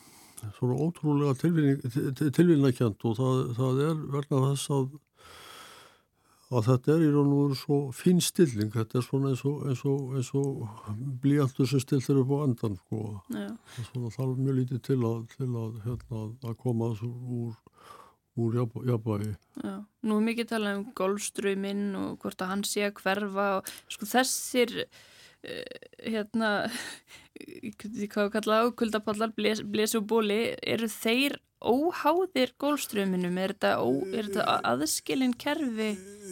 svona 0.57 0.79
ótrúlega 0.79 1.35
tilvinnakjönd 1.39 3.05
og 3.05 3.19
það, 3.19 3.45
það 3.59 3.83
er 3.85 4.01
verna 4.15 4.41
þess 4.49 4.73
að 4.77 4.89
að 6.49 6.65
þetta 6.65 6.93
er 6.95 7.03
í 7.05 7.09
raun 7.13 7.29
og 7.29 7.41
veru 7.43 7.57
svo 7.57 7.77
fín 7.93 8.21
stilling, 8.23 8.71
þetta 8.73 8.99
er 8.99 9.05
svona 9.05 9.33
eins 9.33 9.43
og, 9.45 9.59
eins 9.69 9.83
og, 9.85 10.15
eins 10.17 10.31
og 10.37 10.63
blíjantur 11.21 11.69
sem 11.69 11.83
stiltir 11.83 12.21
upp 12.23 12.31
á 12.33 12.37
endan 12.47 12.77
sko. 12.79 13.01
það 13.29 14.07
þarf 14.15 14.39
mjög 14.39 14.57
lítið 14.61 14.81
til 14.87 14.99
að, 15.11 15.19
til 15.35 15.49
að, 15.49 15.77
hérna, 15.85 16.23
að 16.49 16.57
koma 16.63 16.89
þessu 16.93 17.11
úr, 17.37 17.53
úr 18.39 18.57
jafnvægi. 18.89 19.35
Nú 20.09 20.17
er 20.17 20.25
mikið 20.31 20.49
talað 20.55 20.79
um 20.79 20.89
golfströyminn 20.97 21.85
og 21.99 22.17
hvort 22.23 22.41
að 22.41 22.53
hann 22.55 22.65
sé 22.65 22.87
að 22.87 22.97
hverfa 23.03 23.47
og 23.59 23.71
sko 23.93 24.09
þessir 24.09 24.75
uh, 24.81 25.77
hérna 26.01 26.53
hvað 27.39 27.99
við 27.99 28.09
kallaðum 28.13 28.73
kuldapallar, 28.79 29.35
bles, 29.35 29.61
blesu 29.63 29.99
og 30.01 30.09
bóli 30.09 30.41
eru 30.61 30.89
þeir 30.91 31.39
óháðir 31.59 32.53
gólströminum, 32.59 33.35
er 33.35 33.51
þetta, 33.51 33.71
ó, 33.83 33.87
er 34.15 34.29
þetta 34.29 34.59
aðskilin 34.69 35.33
kerfi 35.39 35.89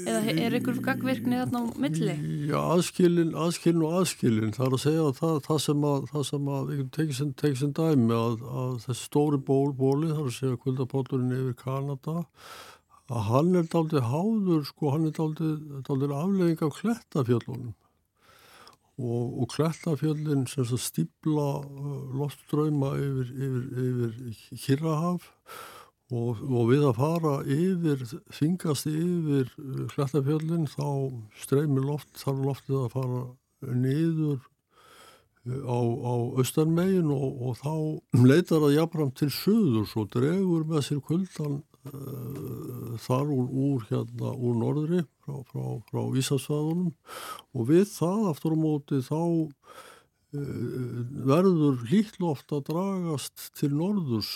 eða 0.08 0.22
er 0.32 0.56
einhver 0.56 0.78
gagvirkni 0.86 1.42
þarna 1.42 1.64
á 1.64 1.66
milli? 1.84 2.16
Já, 2.48 2.56
aðskilin, 2.62 3.34
aðskilin 3.36 3.84
og 3.84 3.98
aðskilin. 4.00 4.54
Það 4.56 4.68
er 4.68 4.78
að 4.78 4.84
segja 4.86 5.08
að 5.10 5.18
það, 5.20 5.42
það 5.50 5.60
sem 5.66 5.84
að 5.90 6.08
það 6.14 6.26
sem 6.30 6.50
að, 6.58 6.72
tekið 6.96 7.60
sem, 7.60 7.74
dæmi 7.82 8.16
að, 8.16 8.46
að 8.64 8.78
þessi 8.86 9.10
stóri 9.10 9.42
ból, 9.50 9.74
bóli 9.76 10.14
það 10.14 10.24
er 10.24 10.32
að 10.32 10.38
segja 10.38 10.62
kuldapallurinn 10.64 11.38
yfir 11.42 11.60
Kanada 11.66 12.16
að 13.08 13.28
hann 13.32 13.52
er 13.56 13.68
daldið 13.72 14.08
háður 14.12 14.64
sko, 14.68 14.94
hann 14.96 15.10
er 15.10 15.14
daldið, 15.16 15.60
daldið 15.88 16.16
aflegging 16.22 16.64
af 16.68 16.80
klettafjöldunum 16.82 17.76
og, 18.98 19.42
og 19.42 19.50
klettafjöldin 19.54 20.48
stíbla 20.50 21.48
uh, 21.62 22.14
loftströyma 22.18 22.96
yfir, 22.98 23.32
yfir, 23.38 23.66
yfir 23.84 24.62
Kirrahaf 24.64 25.28
og, 26.10 26.42
og 26.42 26.70
við 26.72 26.86
að 26.88 26.98
fara 26.98 27.34
yfir, 27.46 28.06
þingast 28.34 28.90
yfir 28.90 29.52
uh, 29.62 29.84
klettafjöldin 29.94 30.66
þá 30.72 30.88
streymi 31.38 31.84
loft, 31.84 32.10
þarf 32.18 32.46
loftið 32.50 32.80
að 32.82 32.94
fara 32.96 33.24
niður 33.86 34.40
uh, 34.42 35.62
á, 35.62 35.78
á 35.78 36.14
austarmegin 36.42 37.14
og, 37.14 37.38
og 37.38 37.62
þá 37.62 37.74
leitar 38.26 38.66
það 38.66 38.78
jafnfram 38.80 39.14
til 39.14 39.30
söður 39.36 39.86
svo 39.92 40.08
dregur 40.10 40.66
með 40.66 40.88
sér 40.90 41.04
kuldan 41.06 41.62
uh, 41.86 42.98
þar 43.06 43.30
úr, 43.30 43.46
úr 43.46 43.86
hérna 43.92 44.34
úr 44.34 44.58
norðri 44.64 45.06
frá, 45.28 45.42
frá, 45.52 45.66
frá 45.92 46.20
Ísafsvæðunum 46.22 46.94
og 47.54 47.70
við 47.70 47.86
það 47.92 48.28
aftur 48.32 48.56
á 48.56 48.64
móti 48.64 49.02
þá 49.06 49.20
uh, 49.20 49.48
verður 51.28 51.84
hlýtloft 51.90 52.56
að 52.56 52.68
dragast 52.72 53.50
til 53.60 53.74
norðurs 53.76 54.34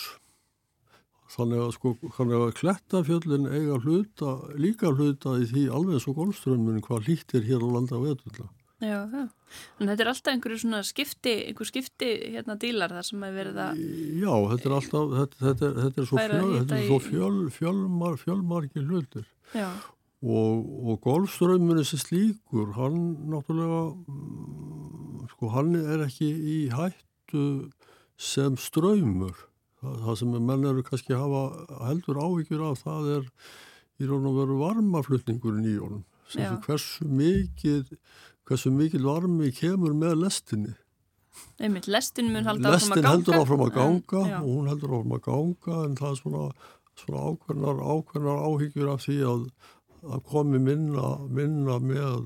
þannig 1.32 1.62
að 1.64 1.70
sko 1.78 1.94
að 2.20 2.50
klettafjöllin 2.58 3.48
eiga 3.48 3.78
hluta, 3.80 4.34
líka 4.60 4.92
hluta 4.92 5.38
í 5.40 5.46
því 5.48 5.68
alveg 5.72 6.02
svo 6.04 6.12
golfströmmun 6.18 6.82
hvað 6.84 7.08
hlýttir 7.08 7.46
hér 7.48 7.64
á 7.64 7.68
landa 7.72 8.00
veðvölda 8.02 8.50
Já, 8.82 9.06
já. 9.06 9.26
En 9.78 9.86
þetta 9.86 10.02
er 10.02 10.08
alltaf 10.10 10.32
einhverju 10.32 10.58
svona 10.64 10.80
skipti, 10.82 11.32
einhver 11.46 11.68
skipti 11.68 12.08
hérna 12.34 12.56
dílar 12.58 12.90
þar 12.90 13.06
sem 13.06 13.22
að 13.22 13.36
verða... 13.38 13.66
Já, 13.78 14.32
þetta 14.50 14.68
er 14.68 14.74
alltaf, 14.78 15.12
þetta, 15.18 15.38
þetta, 15.44 15.68
er, 15.68 15.76
þetta 15.84 16.02
er 16.02 16.08
svo, 16.08 16.18
fjöl, 16.18 16.48
þetta 16.56 16.78
er 16.78 16.88
svo 16.88 16.98
fjöl, 17.04 17.36
fjölmar, 17.54 18.16
fjölmarki 18.24 18.82
hlutir. 18.82 19.28
Já. 19.54 19.68
Og, 20.22 20.66
og 20.86 21.00
golfströmmunni 21.02 21.82
sem 21.86 21.98
slíkur, 21.98 22.76
hann 22.76 22.98
náttúrulega, 23.32 23.80
mm, 24.06 25.24
sko, 25.32 25.50
hann 25.50 25.74
er 25.80 26.04
ekki 26.06 26.28
í 26.30 26.58
hættu 26.70 27.46
sem 28.14 28.54
ströymur. 28.54 29.34
Það, 29.82 29.96
það 30.04 30.18
sem 30.20 30.36
menn 30.46 30.68
eru 30.70 30.84
kannski 30.86 31.18
hafa 31.18 31.42
heldur 31.88 32.22
áhyggjur 32.22 32.62
af, 32.68 32.84
það 32.86 33.10
er 33.16 33.30
í 33.98 34.10
raun 34.10 34.30
og 34.30 34.38
veru 34.38 34.60
varmaflutningurinn 34.62 35.66
í 35.72 35.78
honum. 35.80 36.04
Hversu 36.32 37.04
mikið 37.04 37.90
hversu 38.48 38.72
mikil 38.74 39.04
varmi 39.06 39.50
kemur 39.54 39.94
með 39.96 40.22
lestinni. 40.24 40.76
Einmitt, 41.62 41.88
lestin 41.88 42.28
mun 42.32 42.44
halda 42.44 42.74
Lestin 42.74 43.06
áfram 43.06 43.06
að 43.06 43.06
ganga. 43.06 43.08
Lestin 43.08 43.10
heldur 43.12 43.38
áfram 43.40 43.62
að 43.64 43.74
ganga 43.76 44.22
en, 44.22 44.34
og 44.42 44.48
hún 44.50 44.70
heldur 44.70 44.96
áfram 44.96 45.14
að 45.16 45.22
ganga 45.28 45.76
en 45.86 45.94
það 46.00 46.08
er 46.10 46.18
svona, 46.20 46.42
svona 47.02 47.22
ákveðnar, 47.30 47.80
ákveðnar 47.94 48.42
áhyggjur 48.48 48.90
af 48.92 49.06
því 49.06 49.16
að, 49.30 49.46
að 50.02 50.24
komi 50.30 50.60
minna, 50.62 51.14
minna 51.30 51.78
með. 51.82 52.24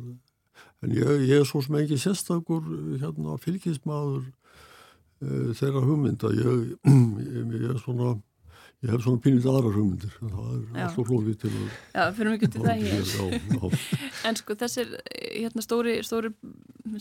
En 0.84 0.94
ég, 0.94 1.26
ég 1.28 1.42
er 1.42 1.48
svo 1.48 1.62
sem 1.64 1.78
ekki 1.80 1.98
sérstakur 2.00 2.64
hérna, 3.00 3.36
fylgismadur 3.42 4.24
uh, 4.26 5.52
þeirra 5.56 5.82
hugmynda. 5.84 6.32
Ég, 6.36 6.76
ég, 7.36 7.54
ég 7.56 7.68
er 7.74 7.80
svona 7.82 8.16
ég 8.84 8.92
hef 8.92 9.04
svona 9.06 9.20
pínit 9.24 9.46
aðra 9.48 9.70
hugmyndir 9.72 10.12
það 10.20 10.48
er 10.76 10.82
alltaf 10.84 11.08
hlófið 11.10 11.36
til 11.42 11.50
að 11.50 11.68
Já, 11.96 12.02
fyrir 12.16 12.32
mikið 12.34 12.52
til 12.52 12.64
það 12.66 12.82
hér. 12.84 13.76
En 14.28 14.36
sko 14.36 14.56
þessir 14.58 14.90
hérna 15.16 15.64
stóri, 15.64 15.94
stóri 16.04 16.32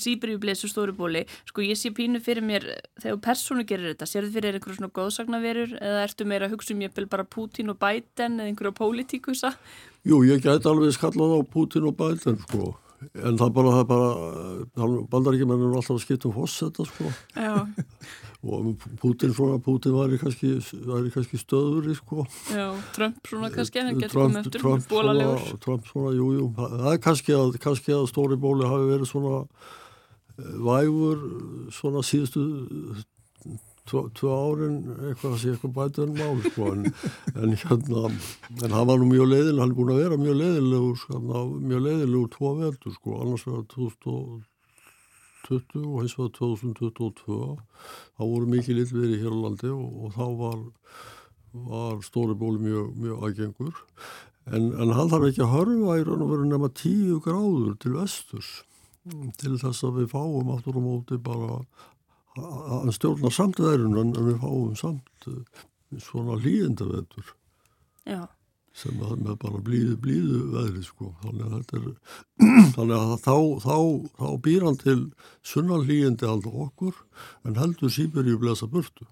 síbríublesu 0.01 0.69
stóri 0.71 0.95
bóli 0.95 1.25
sko 1.49 1.65
ég 1.65 1.79
sé 1.79 1.91
pínu 1.95 2.21
fyrir 2.23 2.45
mér 2.45 2.67
þegar 3.01 3.19
persónu 3.27 3.65
gerir 3.67 3.91
þetta, 3.93 4.07
sér 4.09 4.27
þið 4.29 4.39
fyrir 4.39 4.57
einhverju 4.59 4.79
svona 4.79 4.93
góðsagnaverur 4.95 5.75
eða 5.81 6.05
ertu 6.07 6.29
meira 6.29 6.47
að 6.47 6.55
hugsa 6.55 6.73
um 6.75 6.85
ég 6.85 6.95
vil 6.95 7.09
bara 7.11 7.27
Putin 7.27 7.73
og 7.73 7.79
Biden 7.81 8.39
eða 8.39 8.49
einhverju 8.53 8.75
pólitíkusa? 8.79 9.53
Jú, 10.07 10.23
ég 10.27 10.41
gæti 10.45 10.71
alveg 10.71 10.95
skallað 10.95 11.37
á 11.37 11.39
Putin 11.51 11.89
og 11.91 11.97
Biden 11.99 12.39
sko 12.47 12.73
en 13.13 13.37
það 13.37 13.51
bara, 13.53 13.73
það 13.75 13.89
bara 13.91 15.01
bandaríkjumennir 15.11 15.67
er 15.69 15.79
alltaf 15.81 15.97
að 15.97 16.05
skipta 16.05 16.29
um 16.31 16.37
fósetta 16.39 16.85
sko 16.87 17.11
Já. 17.35 17.67
og 18.45 18.83
Putin 19.01 19.33
svona, 19.33 19.57
Putin 19.63 19.95
væri 19.95 20.19
kannski, 20.21 20.51
væri 20.85 21.11
kannski 21.13 21.39
stöður 21.41 21.89
sko. 21.97 22.25
Já, 22.53 22.67
Trump 22.95 23.29
svona 23.29 23.49
kannski 23.53 23.81
hann 23.81 23.97
getur 23.99 24.21
komið 24.21 24.41
eftir 24.43 24.61
Trump, 24.61 24.85
svona, 24.89 25.57
Trump 25.63 25.89
svona, 25.89 26.13
jú, 26.17 26.29
jú, 26.37 26.51
það 26.59 26.91
er 26.93 27.01
kannski 27.07 27.35
að, 27.37 27.57
kannski 27.63 27.95
að 27.95 28.07
stóri 28.11 28.37
bóli 28.39 28.69
hafi 28.69 28.87
verið 28.91 29.09
svona 29.09 29.41
eh, 29.41 30.55
vægur 30.69 31.27
svona 31.73 32.05
síðustu 32.05 32.45
tvö 33.85 34.31
árin 34.33 34.77
eitthvað 35.11 35.35
að 35.35 35.41
sé 35.41 35.51
eitthvað 35.53 35.75
bætið 35.75 36.07
en 36.07 36.15
mál 36.17 36.39
sko 36.47 36.71
en, 36.71 36.87
en 37.41 37.53
hérna 37.61 38.07
en 38.09 38.73
hann 38.73 38.89
var 38.89 38.97
nú 39.01 39.09
mjög 39.11 39.29
leiðileg, 39.29 39.61
hann 39.61 39.73
er 39.73 39.77
búin 39.77 39.93
að 39.93 40.01
vera 40.01 40.17
mjög 40.21 40.39
leiðilegur 40.41 40.99
sko, 41.03 41.21
mjög 41.61 41.85
leiðilegur 41.85 42.33
tvo 42.33 42.53
veldur 42.63 42.97
sko, 42.97 43.21
annars 43.21 43.45
var 43.45 43.65
2020 45.47 45.85
og 45.91 46.01
hins 46.03 46.17
var 46.19 46.31
2022 46.39 47.39
þá 48.15 48.23
voru 48.23 48.51
mikið 48.51 48.79
lill 48.79 48.91
verið 48.93 49.25
hér 49.25 49.35
á 49.35 49.39
landi 49.45 49.71
og, 49.73 49.85
og 50.05 50.15
þá 50.17 50.25
var 50.41 50.63
var 51.55 52.01
stóri 52.03 52.35
bóli 52.35 52.59
mjög, 52.59 52.95
mjög 52.99 53.23
aðgengur 53.23 53.75
en, 54.51 54.71
en 54.75 54.93
hann 54.95 55.11
þarf 55.11 55.29
ekki 55.29 55.43
að 55.45 55.53
hörfa 55.53 55.99
í 55.99 56.05
raun 56.07 56.23
og 56.25 56.31
veru 56.33 56.47
nema 56.49 56.71
tíu 56.75 57.19
gráður 57.23 57.77
til 57.81 57.95
vesturs 57.95 58.51
til 59.39 59.55
þess 59.61 59.85
að 59.85 60.01
við 60.01 60.11
fáum 60.15 60.51
aftur 60.55 60.79
á 60.79 60.81
móti 60.83 61.19
bara 61.21 61.59
að 62.35 62.91
stjórna 62.97 63.31
samt 63.31 63.61
veðrun 63.63 63.99
en 64.01 64.15
við 64.17 64.39
fáum 64.41 64.73
samt 64.79 65.29
eh, 65.31 65.63
svona 66.01 66.39
líðenda 66.41 66.87
veður 66.89 67.31
sem 68.75 69.01
að 69.03 69.17
með 69.23 69.35
bara 69.39 69.63
blíðu 69.63 69.95
blíðu 70.03 70.39
veðri 70.51 70.83
sko. 70.83 71.13
Þannig 71.23 71.45
að 71.47 71.77
er 71.79 71.89
þannig 72.75 72.95
að 72.99 73.13
þá, 73.23 73.35
þá, 73.63 73.75
þá 74.19 74.27
býr 74.47 74.65
hann 74.67 74.79
til 74.81 74.97
sunnan 75.45 75.85
líðendi 75.87 76.27
alltaf 76.29 76.57
okkur 76.67 77.03
en 77.47 77.59
heldur 77.61 77.93
Sýberíu 77.93 78.39
blesa 78.41 78.67
burtu. 78.67 79.07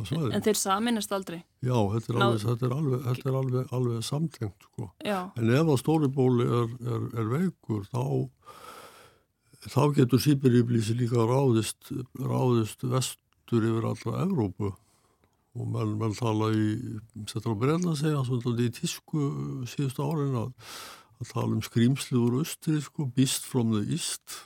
En 0.00 0.40
þeir 0.40 0.56
saminast 0.56 1.10
aldrei? 1.12 1.42
Já, 1.60 1.76
þetta 1.92 2.14
er 2.14 2.18
alveg, 2.24 2.44
þetta 2.46 2.64
er 2.66 2.74
alveg, 2.78 3.00
þetta 3.06 3.28
er 3.28 3.34
alveg, 3.42 3.72
alveg 3.76 4.06
samtengt 4.06 4.64
sko. 4.70 4.86
Já. 5.04 5.18
en 5.36 5.50
ef 5.52 5.72
að 5.74 5.80
stóribóli 5.82 6.46
er, 6.48 6.70
er, 6.94 7.02
er 7.20 7.28
veikur 7.34 7.84
þá 7.92 8.00
þá 9.68 9.82
getur 9.98 10.22
Sýberíublísi 10.24 10.96
líka 10.98 11.26
ráðist, 11.28 11.92
ráðist 12.18 12.82
vestur 12.88 13.68
yfir 13.68 13.90
allra 13.92 14.24
Evrópu 14.24 14.72
og 15.52 15.68
menn, 15.68 15.94
menn 16.00 16.16
tala 16.16 16.48
í, 16.56 16.66
setur 17.28 17.52
á 17.52 17.60
breyna 17.60 17.92
að 17.92 18.00
segja, 18.00 18.22
í 18.64 18.72
tísku 18.72 19.28
síðustu 19.68 20.06
árin 20.06 20.38
að, 20.40 20.50
að 21.20 21.32
tala 21.34 21.58
um 21.58 21.62
skrýmsliður 21.64 22.38
austri, 22.40 22.78
sko, 22.84 23.08
beast 23.16 23.48
from 23.48 23.74
the 23.74 23.82
east, 23.92 24.38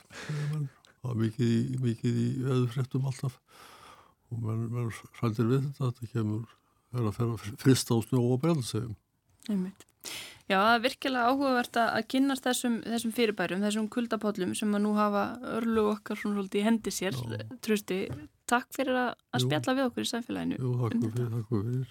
það 0.99 1.11
er 1.13 1.19
mikið 1.23 1.53
í, 1.55 1.81
mikið 1.85 2.21
í 2.23 2.29
veðurfrektum 2.43 3.07
alltaf 3.07 3.39
og 4.27 4.43
menn, 4.43 4.65
menn 4.73 4.91
hrættir 5.21 5.47
við 5.47 5.67
þetta, 5.69 5.91
þetta 5.91 6.11
kemur, 6.15 6.55
að 6.97 7.11
ferja 7.15 7.53
frist 7.63 7.93
á 7.93 7.95
snjó 8.03 8.23
og 8.25 8.41
breyna 8.43 8.65
segjum. 8.65 8.97
Einmitt. 9.47 9.87
Já, 10.47 10.61
það 10.61 10.73
er 10.77 10.83
virkilega 10.85 11.27
áhugavert 11.27 11.77
að 11.81 12.05
kynast 12.07 12.45
þessum, 12.47 12.75
þessum 12.87 13.11
fyrirbærum, 13.17 13.63
þessum 13.67 13.87
kuldapállum 13.91 14.53
sem 14.55 14.71
að 14.77 14.83
nú 14.85 14.93
hafa 14.95 15.23
örlu 15.57 15.81
okkar 15.91 16.15
svona 16.21 16.37
svolítið 16.37 16.61
í 16.61 16.63
hendi 16.63 16.91
sér, 16.95 17.11
Já. 17.19 17.41
trösti. 17.67 17.97
Takk 18.47 18.71
fyrir 18.77 18.95
að, 18.95 19.09
að 19.35 19.43
spjalla 19.43 19.73
við 19.75 19.83
okkur 19.89 20.05
í 20.05 20.07
samfélaginu. 20.07 20.55
Jú, 20.63 20.69
takk 20.79 20.95
um 20.95 21.11
fyrir, 21.11 21.29
takk 21.35 21.47
fyrir. 21.51 21.89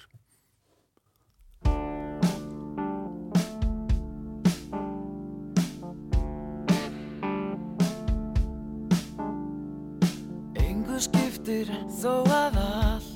Engu 10.65 10.97
skiptir 11.05 11.69
þó 12.01 12.25
að 12.39 12.57
allt 12.65 13.13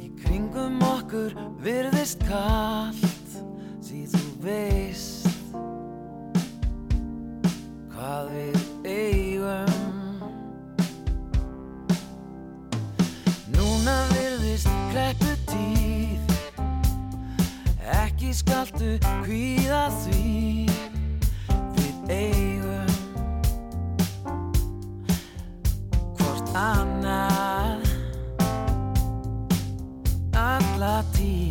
í 0.00 0.08
kringum 0.24 0.80
okkur 0.94 1.36
virðist 1.60 2.24
kall 2.24 3.04
því 3.86 4.00
þú 4.10 4.28
veist 4.42 5.26
hvað 7.92 8.32
við 8.32 8.56
eigum 8.90 9.76
Núna 13.54 13.94
virðist 14.10 14.72
kleppu 14.90 15.32
tíð 15.52 16.34
ekki 18.00 18.34
skaltu 18.34 18.96
hvíða 19.22 19.84
því 20.02 20.66
við 21.78 21.96
eigum 22.18 22.94
hvort 26.18 26.56
annað 26.66 27.86
alla 30.34 30.96
tíð 31.14 31.45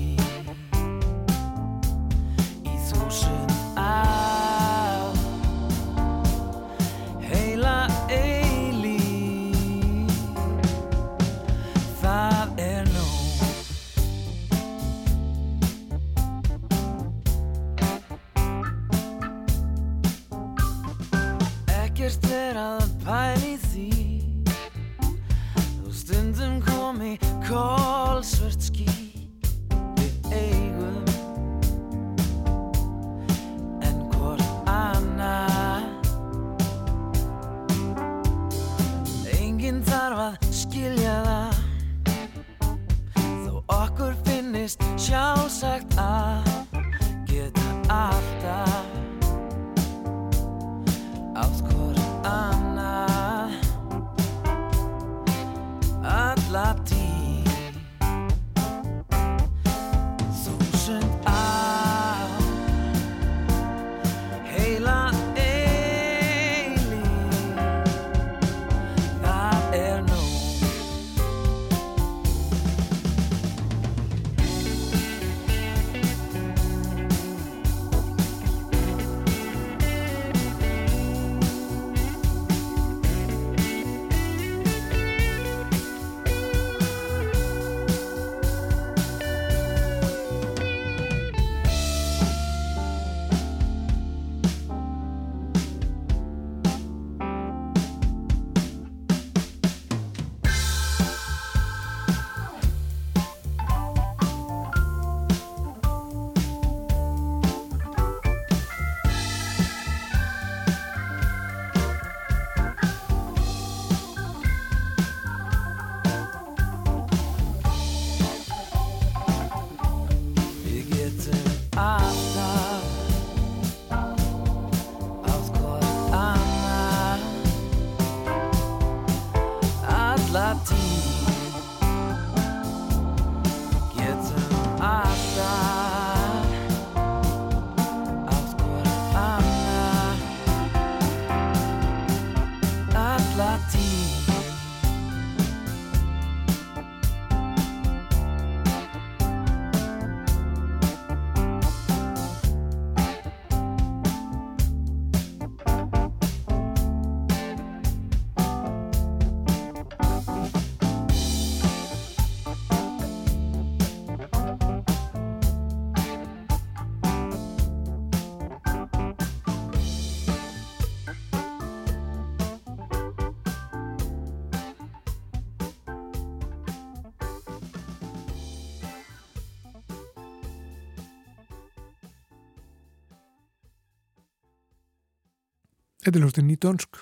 Þetta 186.06 186.20
er 186.20 186.26
hljóstin 186.28 186.54
í 186.54 186.56
dönsk 186.62 187.00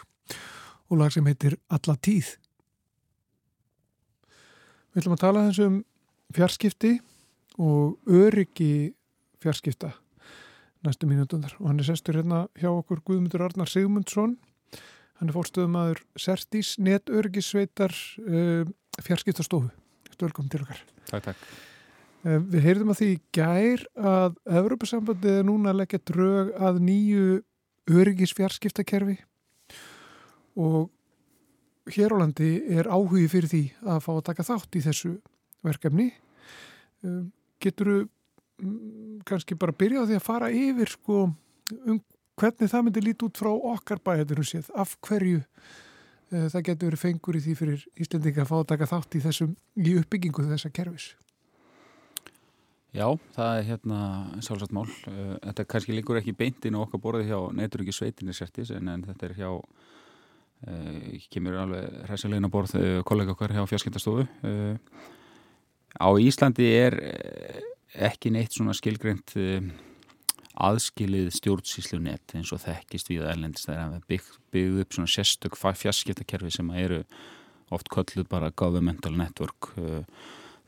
og 0.88 1.00
lag 1.02 1.12
sem 1.12 1.26
heitir 1.28 1.58
Alla 1.76 1.98
tíð. 2.00 2.30
Við 4.94 5.02
ætlum 5.02 5.18
að 5.18 5.24
tala 5.26 5.44
þessum 5.50 5.82
fjarskipti 6.32 6.94
og 7.60 8.00
öryggi 8.08 8.94
fjarskipta 9.44 9.92
næstu 10.88 11.08
mínútundar 11.10 11.58
og 11.60 11.68
hann 11.68 11.84
er 11.84 11.90
sestur 11.90 12.16
hérna 12.22 12.46
hjá 12.56 12.70
okkur 12.72 13.04
Guðmundur 13.04 13.44
Arnar 13.44 13.68
Sigmundsson 13.68 14.38
hann 15.20 15.30
er 15.30 15.36
fórstöðumæður 15.36 16.04
Sertís 16.20 16.74
netöryggisveitar 16.80 17.94
uh, 18.24 18.64
fjarskiptastofu. 19.04 19.70
Velkom 20.20 20.48
til 20.48 20.62
okkar. 20.64 20.80
Takk, 21.10 21.32
takk. 21.32 21.48
Uh, 22.24 22.40
við 22.40 22.70
heyrðum 22.70 22.94
að 22.94 23.02
því 23.02 23.14
gær 23.36 23.84
að 24.00 24.38
Evropasambandið 24.62 25.42
er 25.42 25.50
núna 25.50 25.74
að 25.74 25.82
leggja 25.82 26.06
drög 26.08 26.54
að 26.56 26.80
nýju 26.88 27.26
öryggis 27.90 28.34
fjarskiptakerfi 28.38 29.18
og 30.56 30.92
hér 31.92 32.16
á 32.16 32.18
landi 32.22 32.52
er 32.72 32.88
áhugi 32.88 33.28
fyrir 33.32 33.50
því 33.52 33.64
að 33.84 34.04
fá 34.06 34.12
að 34.14 34.26
taka 34.30 34.46
þátt 34.48 34.78
í 34.80 34.84
þessu 34.86 35.14
verkefni. 35.64 36.12
Um, 37.04 37.32
Getur 37.64 37.88
þú 37.88 37.98
kannski 39.28 39.56
bara 39.60 39.76
byrja 39.76 40.04
á 40.04 40.08
því 40.08 40.18
að 40.20 40.26
fara 40.26 40.52
yfir 40.54 40.92
sko 40.92 41.24
um 41.88 42.00
hvernig 42.40 42.70
það 42.70 42.86
myndi 42.86 43.04
líti 43.04 43.28
út 43.28 43.40
frá 43.40 43.50
okkar 43.52 44.02
bæðinu 44.04 44.46
séð, 44.48 44.70
af 44.76 44.96
hverju 45.04 45.42
uh, 45.42 46.48
það 46.52 46.66
getur 46.70 46.92
verið 46.92 47.04
fengur 47.04 47.38
í 47.38 47.44
því 47.44 47.56
fyrir 47.60 47.86
Íslendinga 48.00 48.44
að 48.44 48.52
fá 48.52 48.56
að 48.60 48.70
taka 48.74 48.90
þátt 48.94 49.18
í 49.18 49.24
þessum 49.24 49.56
í 49.80 49.96
uppbyggingu 50.00 50.48
þessa 50.48 50.72
kerfis. 50.74 51.14
Já, 52.94 53.08
það 53.34 53.56
er 53.58 53.64
hérna 53.72 54.00
sjálfsagt 54.46 54.74
mál. 54.76 54.86
Uh, 55.10 55.34
Þetta 55.42 55.66
kannski 55.66 55.96
líkur 55.96 56.20
ekki 56.20 56.36
beintinn 56.38 56.76
og 56.78 56.86
okkar 56.86 57.02
borðið 57.02 57.32
hjá 57.32 57.40
neyturöki 57.58 57.96
sveitinni 57.96 58.36
sértis 58.38 58.70
en, 58.76 58.92
en 58.92 59.06
þetta 59.08 59.26
er 59.26 59.34
hjá 59.40 59.50
uh, 59.50 61.24
kemur 61.34 61.58
alveg 61.64 61.96
hræsilegin 62.06 62.46
á 62.46 62.54
borð 62.54 62.76
uh, 62.78 63.00
kollega 63.10 63.34
okkar 63.34 63.56
hjá 63.56 63.66
fjarskiptastofu. 63.72 64.28
Á 65.94 66.10
Íslandi 66.18 66.68
er 66.74 66.96
eh, 67.06 67.58
ekki 68.10 68.32
neitt 68.34 68.56
svona 68.56 68.74
skilgreint 68.74 69.36
aðskilið 70.54 71.28
stjórnsýslu 71.38 72.00
net 72.02 72.34
eins 72.34 72.50
og 72.54 72.64
þekkist 72.64 73.12
við 73.12 73.28
erlendist 73.30 73.70
þegar 73.70 73.92
við 73.92 74.08
bygg, 74.10 74.32
byggðu 74.54 74.86
upp 74.86 74.98
svona 74.98 75.14
sérstök 75.14 75.58
fjarskiptakerfi 75.62 76.50
sem 76.58 76.72
eru 76.82 77.04
oft 77.74 77.94
kölluð 77.94 78.26
bara 78.30 78.50
governmental 78.58 79.14
network 79.18 79.70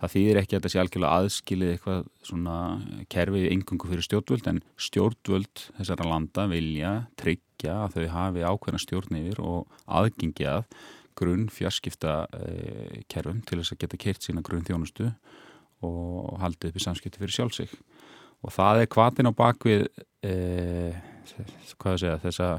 það 0.01 0.13
þýðir 0.15 0.39
ekki 0.41 0.55
að 0.55 0.60
þetta 0.60 0.71
sé 0.73 0.81
algjörlega 0.81 1.21
aðskilið 1.21 1.71
eitthvað 1.73 2.03
svona 2.27 2.58
kerfið 3.13 3.47
engungu 3.53 3.89
fyrir 3.91 4.05
stjórnvöld 4.05 4.49
en 4.51 4.62
stjórnvöld 4.88 5.63
þessara 5.77 6.10
landa 6.10 6.45
vilja 6.51 6.91
tryggja 7.19 7.79
að 7.86 7.97
þau 7.97 8.05
hafi 8.15 8.45
ákveðna 8.45 8.84
stjórn 8.84 9.19
yfir 9.21 9.41
og 9.45 9.81
aðgengi 9.88 10.47
að 10.51 10.67
grunn 11.15 11.47
fjarskipta 11.53 12.25
eh, 12.36 13.01
kerfum 13.12 13.39
til 13.47 13.62
þess 13.62 13.75
að 13.75 13.81
geta 13.86 13.99
keirt 14.03 14.25
sína 14.25 14.43
grunn 14.45 14.65
þjónustu 14.67 15.12
og 15.86 16.39
haldið 16.41 16.73
upp 16.73 16.79
í 16.79 16.84
samskipti 16.84 17.21
fyrir 17.21 17.36
sjálfsig 17.36 17.75
og 18.45 18.53
það 18.53 18.84
er 18.84 18.91
kvatin 18.91 19.31
á 19.31 19.34
bakvið 19.36 19.88
eh, 20.27 20.97
hvað 21.79 21.93
að 21.93 22.01
segja 22.03 22.17
þessa, 22.25 22.49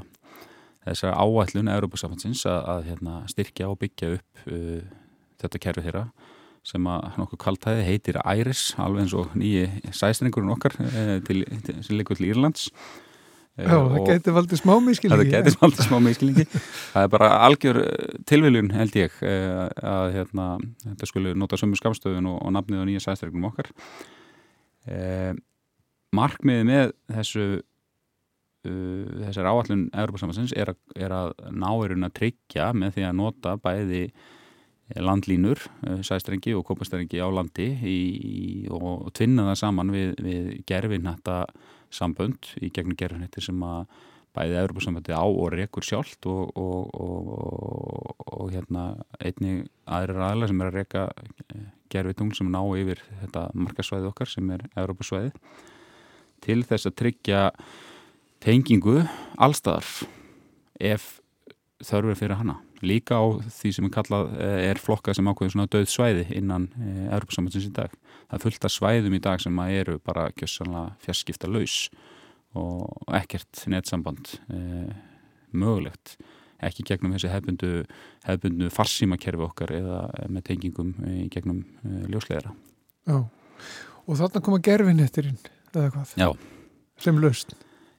þessa 0.87 1.13
áætlun 1.15 1.73
Európa-samhansins 1.75 2.47
að, 2.49 2.63
að 2.73 2.89
hérna, 2.91 3.19
styrkja 3.31 3.69
og 3.71 3.79
byggja 3.83 4.15
upp 4.17 4.49
uh, 4.51 4.81
þetta 5.43 5.63
kerfi 5.63 5.85
þeirra 5.87 6.07
sem 6.67 6.87
að 6.91 7.19
nokkuð 7.21 7.41
kaltæði 7.45 7.87
heitir 7.87 8.21
Æris 8.23 8.69
alveg 8.83 9.05
eins 9.05 9.17
og 9.17 9.35
nýji 9.39 9.93
sæstringurinn 9.95 10.55
okkar 10.57 10.75
eh, 10.83 11.19
til, 11.27 11.45
til, 11.67 11.83
sem 11.87 11.99
likur 11.99 12.19
til 12.19 12.31
Írlands 12.33 12.71
Já, 13.57 13.73
það 13.73 14.03
getur 14.11 14.35
valdið 14.37 14.59
smá 14.61 14.73
miskilingi. 14.85 15.17
Það 15.17 15.31
getur 15.33 15.55
valdið 15.63 15.87
smá 15.87 15.95
miskilingi. 16.05 16.45
Það 16.93 17.07
er 17.07 17.13
bara 17.15 17.29
algjör 17.47 17.79
tilviljun 18.29 18.69
held 18.77 18.99
ég 19.01 19.15
að 19.25 20.11
hérna, 20.13 20.49
þetta 20.83 21.09
skulle 21.09 21.33
nota 21.41 21.57
sömu 21.57 21.79
skamstöðun 21.81 22.29
og, 22.35 22.37
og 22.45 22.53
nafnið 22.53 22.83
á 22.85 22.89
nýja 22.91 23.05
sæstringum 23.07 23.47
okkar. 23.49 23.71
Eh, 24.93 25.33
markmiði 26.13 26.69
með 26.69 26.93
þessu 27.17 27.47
þessar 28.67 29.49
áallun 29.51 29.87
Európa-samansins 29.95 30.55
er, 30.57 30.73
er 30.99 31.15
að 31.15 31.35
náirinn 31.55 32.07
að 32.07 32.17
tryggja 32.21 32.71
með 32.77 32.97
því 32.97 33.05
að 33.09 33.19
nota 33.21 33.55
bæði 33.63 34.03
landlínur, 34.95 35.59
sæstrengi 36.07 36.55
og 36.55 36.67
kopastrengi 36.69 37.19
á 37.19 37.27
landi 37.27 37.67
í, 37.83 38.01
og 38.71 39.09
tvinna 39.17 39.49
það 39.51 39.61
saman 39.63 39.95
við, 39.95 40.13
við 40.23 40.51
gerfinhætta 40.69 41.39
sambönd 41.91 42.53
í 42.63 42.71
gegnum 42.75 42.99
gerfinhættir 42.99 43.49
sem 43.49 43.65
að 43.67 43.87
bæði 44.37 44.59
Európa-sambandi 44.61 45.17
á 45.17 45.25
og 45.25 45.49
rekur 45.55 45.85
sjálft 45.87 46.29
og, 46.29 46.53
og, 46.61 46.93
og, 47.01 48.27
og 48.27 48.53
hérna 48.53 48.85
einni 49.19 49.65
aðrir 49.89 50.23
aðla 50.29 50.51
sem 50.51 50.61
er 50.61 50.71
að 50.71 50.79
reka 50.83 51.07
gerfitung 51.93 52.35
sem 52.37 52.51
ná 52.53 52.61
yfir 52.77 53.01
þetta 53.23 53.47
markasvæði 53.57 54.11
okkar 54.11 54.31
sem 54.31 54.51
er 54.55 54.67
Európa-svæði 54.75 55.33
til 56.45 56.61
þess 56.69 56.91
að 56.91 56.99
tryggja 57.01 57.43
tengingu 58.45 59.01
allstaðar 59.41 59.89
ef 60.93 61.17
þörfur 61.83 62.19
fyrir 62.21 62.39
hana 62.43 62.61
líka 62.87 63.19
á 63.19 63.25
því 63.59 63.73
sem 63.77 63.89
er 63.89 63.95
kallað 63.95 64.33
er 64.41 64.81
flokkað 64.83 65.19
sem 65.19 65.31
ákveður 65.31 65.55
svona 65.55 65.71
döð 65.73 65.89
svæði 65.91 66.25
innan 66.39 66.69
e, 66.77 66.93
Európa-samhansins 67.11 67.69
í 67.69 67.75
dag. 67.77 67.93
Það 68.27 68.39
er 68.39 68.45
fullt 68.47 68.69
af 68.69 68.75
svæðum 68.75 69.19
í 69.19 69.23
dag 69.27 69.43
sem 69.43 69.61
eru 69.67 69.99
bara 70.07 70.29
kjössanlega 70.37 70.97
fjarskipta 71.05 71.51
laus 71.51 71.77
og 72.57 73.13
ekkert 73.19 73.67
nettsamband 73.71 74.37
e, 74.49 74.61
mögulegt 75.57 76.17
ekki 76.65 76.87
gegnum 76.89 77.13
þessi 77.17 77.31
hefbundu, 77.33 77.71
hefbundu 78.25 78.71
farsímakerfi 78.73 79.45
okkar 79.45 79.73
eða 79.77 80.01
með 80.33 80.47
tengingum 80.51 80.95
í 81.11 81.27
gegnum 81.33 81.63
e, 81.85 82.07
ljósleðara. 82.13 82.55
Já, 83.07 83.19
og 84.07 84.21
þarna 84.23 84.43
koma 84.49 84.63
gerfinettirinn 84.65 85.39
eða 85.75 85.91
hvað? 85.93 86.17
Já. 86.21 86.29
Sem 87.03 87.21
laust? 87.21 87.53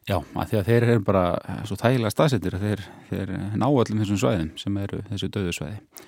Já, 0.08 0.22
að 0.22 0.52
því 0.52 0.60
að 0.60 0.70
þeir 0.70 0.86
eru 0.88 1.02
bara 1.04 1.24
svo 1.68 1.76
þægilega 1.80 2.14
staðsettir 2.14 2.56
að 2.56 2.62
þeir, 2.64 2.84
þeir 3.10 3.34
ná 3.60 3.66
öllum 3.68 4.04
þessum 4.04 4.22
svæðum 4.22 4.54
sem 4.62 4.78
eru 4.80 5.02
þessu 5.10 5.28
döðu 5.36 5.56
svæði. 5.58 6.06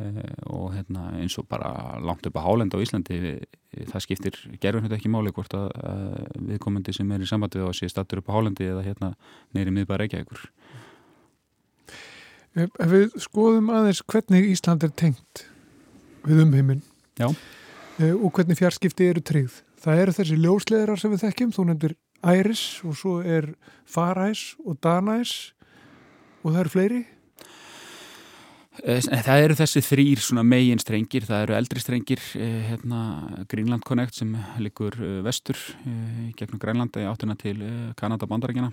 E, 0.00 0.08
og 0.48 0.70
hérna, 0.72 1.10
eins 1.20 1.34
og 1.36 1.44
bara 1.50 1.98
langt 2.00 2.24
upp 2.24 2.38
á 2.40 2.46
Hálenda 2.46 2.78
á 2.80 2.82
Íslandi 2.82 3.18
við, 3.20 3.42
það 3.90 4.04
skiptir 4.06 4.38
gerfum 4.62 4.86
þetta 4.86 4.96
ekki 4.96 5.10
máli 5.12 5.32
hvort 5.36 5.52
að, 5.52 5.66
að 5.84 6.38
viðkomandi 6.48 6.94
sem 6.96 7.10
er 7.12 7.20
í 7.20 7.28
sambandi 7.28 7.60
við 7.60 7.68
á 7.68 7.70
að 7.70 7.76
sé 7.76 7.88
stattur 7.92 8.22
upp 8.22 8.30
á 8.32 8.34
Hálendi 8.38 8.70
eða 8.70 8.86
hérna 8.86 9.10
neyri 9.52 9.74
miðbæra 9.76 10.06
ekki 10.08 10.22
ekkur 10.22 10.46
Ef 12.56 12.88
við 12.88 13.18
skoðum 13.20 13.68
aðeins 13.72 14.00
hvernig 14.08 14.48
Ísland 14.54 14.88
er 14.88 14.94
tengt 14.96 15.44
við 16.24 16.40
umheiminn 16.46 16.80
e, 17.20 18.14
og 18.16 18.32
hvernig 18.32 18.62
fjarskipti 18.62 19.10
eru 19.12 19.20
tryggð 19.20 19.60
það 19.84 20.02
eru 20.06 20.16
þessi 20.16 20.40
ljósleðrar 20.40 21.04
sem 21.04 21.12
við 21.12 21.26
þekkjum 21.26 21.52
þú 21.58 21.68
nefndir 21.68 21.96
Æris 22.22 22.82
og 22.86 22.94
svo 22.98 23.16
er 23.24 23.52
Faræs 23.88 24.52
og 24.64 24.78
Danæs 24.82 25.52
og 26.42 26.52
það 26.52 26.60
eru 26.62 26.72
fleiri? 26.72 27.00
Það 28.72 29.42
eru 29.44 29.54
þessi 29.58 29.82
þrýr 29.84 30.22
megin 30.48 30.80
strengir, 30.80 31.26
það 31.28 31.42
eru 31.44 31.56
eldri 31.58 31.80
strengir 31.82 32.22
hérna, 32.32 33.00
Greenland 33.50 33.84
Connect 33.84 34.16
sem 34.16 34.30
likur 34.64 34.96
vestur 35.26 35.58
gegnum 36.38 36.62
Grænlanda 36.62 37.02
í 37.02 37.08
áttuna 37.10 37.36
til 37.36 37.60
Kanada 38.00 38.26
bandarækjana 38.30 38.70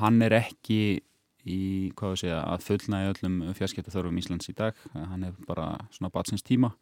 hann 0.00 0.22
er 0.24 0.38
ekki 0.40 1.02
í 1.46 1.92
hvað 1.94 2.14
við 2.14 2.20
segja, 2.24 2.38
að 2.42 2.64
fullnægi 2.66 3.10
öllum 3.12 3.34
fjarskiptaþörfum 3.54 4.16
Íslands 4.18 4.48
í 4.50 4.54
dag. 4.58 4.74
Hann 4.94 5.28
er 5.28 5.36
bara 5.46 5.76
svona 5.94 6.10
batsins 6.10 6.42
tíma 6.42 6.72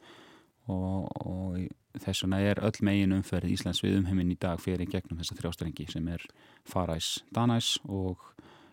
og, 0.73 1.11
og 1.21 1.59
í- 1.61 1.69
þess 2.03 2.25
vegna 2.25 2.41
er 2.43 2.61
öll 2.67 2.81
megin 2.87 3.15
umferð 3.17 3.53
Íslands 3.55 3.83
við 3.85 3.99
umheiminn 4.01 4.33
í 4.35 4.39
dag 4.41 4.61
fyrir 4.63 4.89
gegnum 4.91 5.21
þessa 5.21 5.37
þrjástrengi 5.39 5.87
sem 5.93 6.09
er 6.11 6.25
Faræs 6.69 7.21
Danæs 7.35 7.77
og 7.87 8.23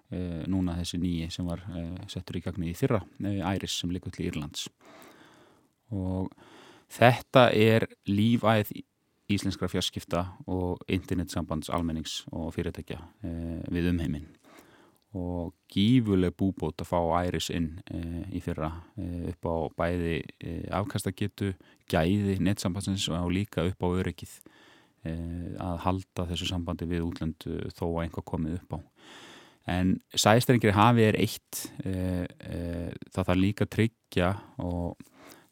e, 0.09 0.43
núna 0.49 0.77
þessi 0.79 1.01
nýji 1.01 1.29
sem 1.33 1.47
var 1.47 1.63
e, 1.69 1.85
settur 2.11 2.39
í 2.39 2.43
gagnu 2.45 2.69
í 2.69 2.75
fyrra, 2.77 3.01
e, 3.21 3.37
Æris 3.53 3.79
sem 3.81 3.93
liggur 3.93 4.13
til 4.15 4.29
Írlands. 4.29 4.67
Og 5.91 6.31
þetta 6.91 7.49
er 7.53 7.87
lífæð 8.09 8.73
íslenskra 9.31 9.69
fjarskipta 9.71 10.25
og 10.51 10.81
internetsambands 10.91 11.71
almennings 11.71 12.21
og 12.35 12.51
fyrirtækja 12.55 12.99
við 13.71 13.93
umheiminn 13.93 14.27
og 15.17 15.51
gífuleg 15.71 16.31
búbót 16.39 16.79
að 16.79 16.87
fá 16.87 16.99
æris 17.19 17.49
inn 17.51 17.73
e, 17.91 17.99
í 18.31 18.39
fyrra 18.43 18.69
e, 18.95 19.31
upp 19.33 19.47
á 19.47 19.55
bæði 19.81 20.21
e, 20.39 20.53
afkastagetu, 20.71 21.51
gæði 21.91 22.37
netsambandsins 22.39 23.09
og 23.11 23.31
líka 23.35 23.65
upp 23.67 23.83
á 23.83 23.87
öryggið 23.91 24.39
að 25.01 25.79
halda 25.81 26.27
þessu 26.29 26.45
sambandi 26.45 26.85
við 26.85 27.07
útlönd 27.09 27.47
e, 27.49 27.57
þó 27.73 27.87
að 27.89 28.01
einhvað 28.05 28.27
komið 28.31 28.57
upp 28.59 28.77
á. 28.77 28.79
En 29.71 29.95
sæstrengri 30.17 30.71
hafi 30.73 31.03
er 31.05 31.15
eitt, 31.21 31.67
það 31.83 33.27
þarf 33.27 33.37
líka 33.37 33.67
að 33.67 33.73
tryggja 33.75 34.29
og 34.57 34.95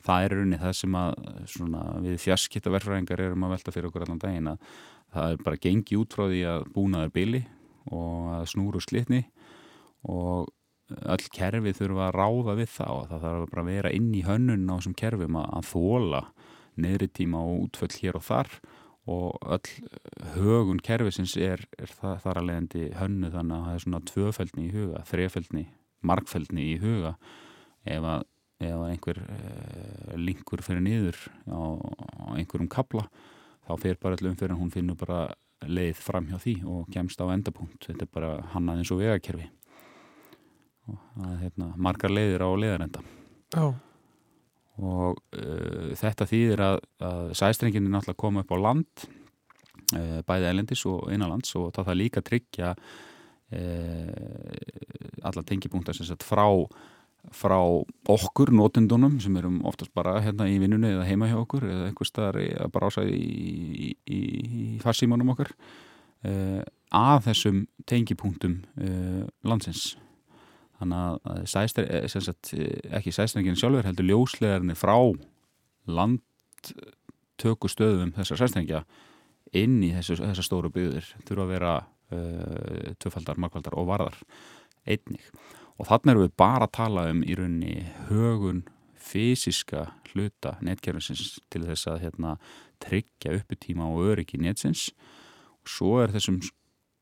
það 0.06 0.24
er 0.24 0.34
rauninni 0.34 0.60
það 0.62 0.74
sem 0.80 0.98
að 0.98 1.12
svona, 1.52 1.84
við 2.02 2.16
fjarskiptaverfræðingar 2.24 3.22
erum 3.28 3.46
að 3.46 3.54
velta 3.54 3.74
fyrir 3.76 3.90
okkur 3.92 4.08
allan 4.08 4.22
daginn 4.24 4.50
að 4.54 4.64
það 5.14 5.36
er 5.36 5.44
bara 5.46 5.62
gengi 5.62 6.00
út 6.00 6.16
frá 6.16 6.26
því 6.26 6.42
að 6.50 6.66
búnaður 6.74 7.14
bili 7.20 7.44
og 7.94 8.32
að 8.40 8.48
snúru 8.54 8.82
slitni 8.84 9.22
og 10.08 10.50
öll 10.90 11.26
kerfi 11.34 11.74
þurfa 11.78 12.10
að 12.10 12.16
ráða 12.18 12.56
við 12.58 12.72
það 12.74 12.94
og 12.96 13.10
það 13.10 13.26
þarf 13.26 13.50
bara 13.52 13.64
að 13.64 13.72
vera 13.74 13.92
inn 13.94 14.10
í 14.16 14.24
hönnun 14.26 14.70
á 14.70 14.74
þessum 14.78 14.96
kerfum 14.98 15.38
að, 15.38 15.50
að 15.58 15.68
þóla 15.70 16.22
neðri 16.80 17.10
tíma 17.20 17.42
og 17.46 17.66
útföll 17.68 17.92
hér 18.00 18.18
og 18.18 18.26
þar 18.26 18.54
og 19.10 19.50
öll 19.56 19.74
högun 20.36 20.82
kerfisins 20.86 21.36
er, 21.38 21.62
er 21.78 21.92
þar 21.94 22.42
að 22.42 22.48
leiðandi 22.50 22.90
hönnu 22.98 23.32
þannig 23.34 23.56
að 23.56 23.68
það 23.68 23.76
er 23.76 23.84
svona 23.86 24.02
tvöfældni 24.10 24.66
í 24.66 24.74
huga, 24.74 25.04
þrefeldni, 25.10 25.66
markfældni 26.06 26.66
í 26.74 26.78
huga 26.82 27.14
ef 27.90 28.10
að, 28.14 28.26
ef 28.62 28.76
að 28.78 28.88
einhver 28.90 29.22
uh, 29.26 30.16
linkur 30.18 30.66
fyrir 30.66 30.84
niður 30.86 31.22
á, 31.50 31.60
á 31.78 32.26
einhverjum 32.38 32.72
kabla 32.72 33.06
þá 33.68 33.76
fer 33.82 34.02
bara 34.02 34.18
allum 34.18 34.38
fyrir 34.40 34.56
að 34.56 34.64
hún 34.64 34.74
finnur 34.74 34.98
bara 35.00 35.28
leið 35.70 36.02
fram 36.02 36.30
hjá 36.30 36.38
því 36.40 36.56
og 36.72 36.86
kemst 36.94 37.20
á 37.20 37.28
endapunkt. 37.34 37.84
Þetta 37.84 38.06
er 38.06 38.14
bara 38.14 38.30
hannað 38.54 38.80
eins 38.80 38.92
og 38.96 39.02
vegakerfi 39.02 39.50
það 41.16 41.30
er 41.34 41.40
hérna 41.44 41.70
margar 41.78 42.14
leiðir 42.14 42.46
á 42.46 42.50
leiðarenda. 42.64 43.06
Já, 43.56 43.66
og 44.80 45.18
uh, 45.36 45.90
þetta 46.00 46.28
þýðir 46.30 46.62
að, 46.64 46.78
að 47.04 47.32
sæstrenginni 47.40 47.92
náttúrulega 47.92 48.22
koma 48.22 48.44
upp 48.46 48.54
á 48.56 48.58
land 48.64 49.08
uh, 49.98 50.20
bæði 50.28 50.52
elendis 50.54 50.86
og 50.90 51.10
innanlands 51.14 51.56
og 51.60 51.74
það 51.76 51.90
þarf 51.90 52.00
líka 52.00 52.22
að 52.22 52.30
tryggja 52.30 52.72
uh, 52.78 54.54
alla 55.30 55.44
tengipunktar 55.44 55.98
sem 55.98 56.08
sagt 56.08 56.24
frá 56.28 56.48
frá 57.36 57.60
okkur, 58.08 58.54
notendunum 58.56 59.18
sem 59.20 59.36
erum 59.38 59.60
oftast 59.68 59.92
bara 59.94 60.22
hérna 60.24 60.48
í 60.48 60.56
vinnunni 60.62 60.94
eða 60.94 61.08
heima 61.10 61.28
hjá 61.28 61.36
okkur 61.42 61.66
eða 61.68 61.90
einhver 61.90 62.08
staðar 62.08 62.40
að 62.40 62.78
ásæði 62.88 63.18
í, 63.20 63.90
í, 64.08 64.20
í 64.48 64.62
farsímanum 64.80 65.34
okkar 65.36 65.52
uh, 65.52 66.62
að 66.96 67.26
þessum 67.28 67.66
tengipunktum 67.90 68.62
uh, 68.80 69.26
landsins 69.44 69.98
þannig 70.80 71.00
að- 71.04 71.20
að 71.32 71.40
sæstre, 71.54 71.84
eh, 71.90 72.08
sagt, 72.08 72.46
eh, 72.54 72.80
ekki 72.98 73.12
sæstrengin 73.12 73.60
sjálfur 73.60 73.86
heldur 73.86 74.08
ljóslegarnir 74.08 74.78
frá 74.80 74.98
landtökustöðum 75.88 78.12
þessar 78.16 78.38
sæstrengja 78.38 78.80
inn 79.54 79.84
í 79.84 79.92
þessu, 79.94 80.16
þessar 80.22 80.46
stóru 80.46 80.70
byggðir 80.74 81.06
þurfa 81.26 81.44
að 81.46 81.54
vera 81.54 81.74
uh, 82.12 82.94
tvöfaldar, 83.02 83.38
markvaldar 83.38 83.78
og 83.78 83.88
varðar 83.90 84.18
einnig. 84.90 85.24
Og 85.80 85.88
þannig 85.88 86.14
erum 86.14 86.26
við 86.26 86.36
bara 86.38 86.68
að 86.68 86.76
tala 86.76 87.06
um 87.10 87.24
í 87.24 87.36
rauninni 87.38 87.76
högun 88.10 88.64
fysiska 89.00 89.88
hluta 90.12 90.58
netkerfisins 90.66 91.38
til 91.50 91.64
þess 91.68 91.88
að 91.90 92.04
hérna, 92.04 92.36
tryggja 92.84 93.38
upputíma 93.40 93.88
og 93.88 94.14
öryggi 94.14 94.42
netsins. 94.42 94.90
Og 95.64 95.72
svo 95.72 95.94
er 96.04 96.14
þessum 96.14 96.42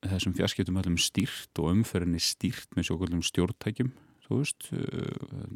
þessum 0.05 0.35
fjarskiptum 0.37 0.77
öllum 0.81 0.99
stýrt 1.01 1.61
og 1.61 1.71
umferðinni 1.73 2.21
stýrt 2.21 2.69
með 2.77 2.91
sjókvöldum 2.91 3.23
stjórntækjum 3.25 3.93
þú 4.27 4.41
veist, 4.41 4.69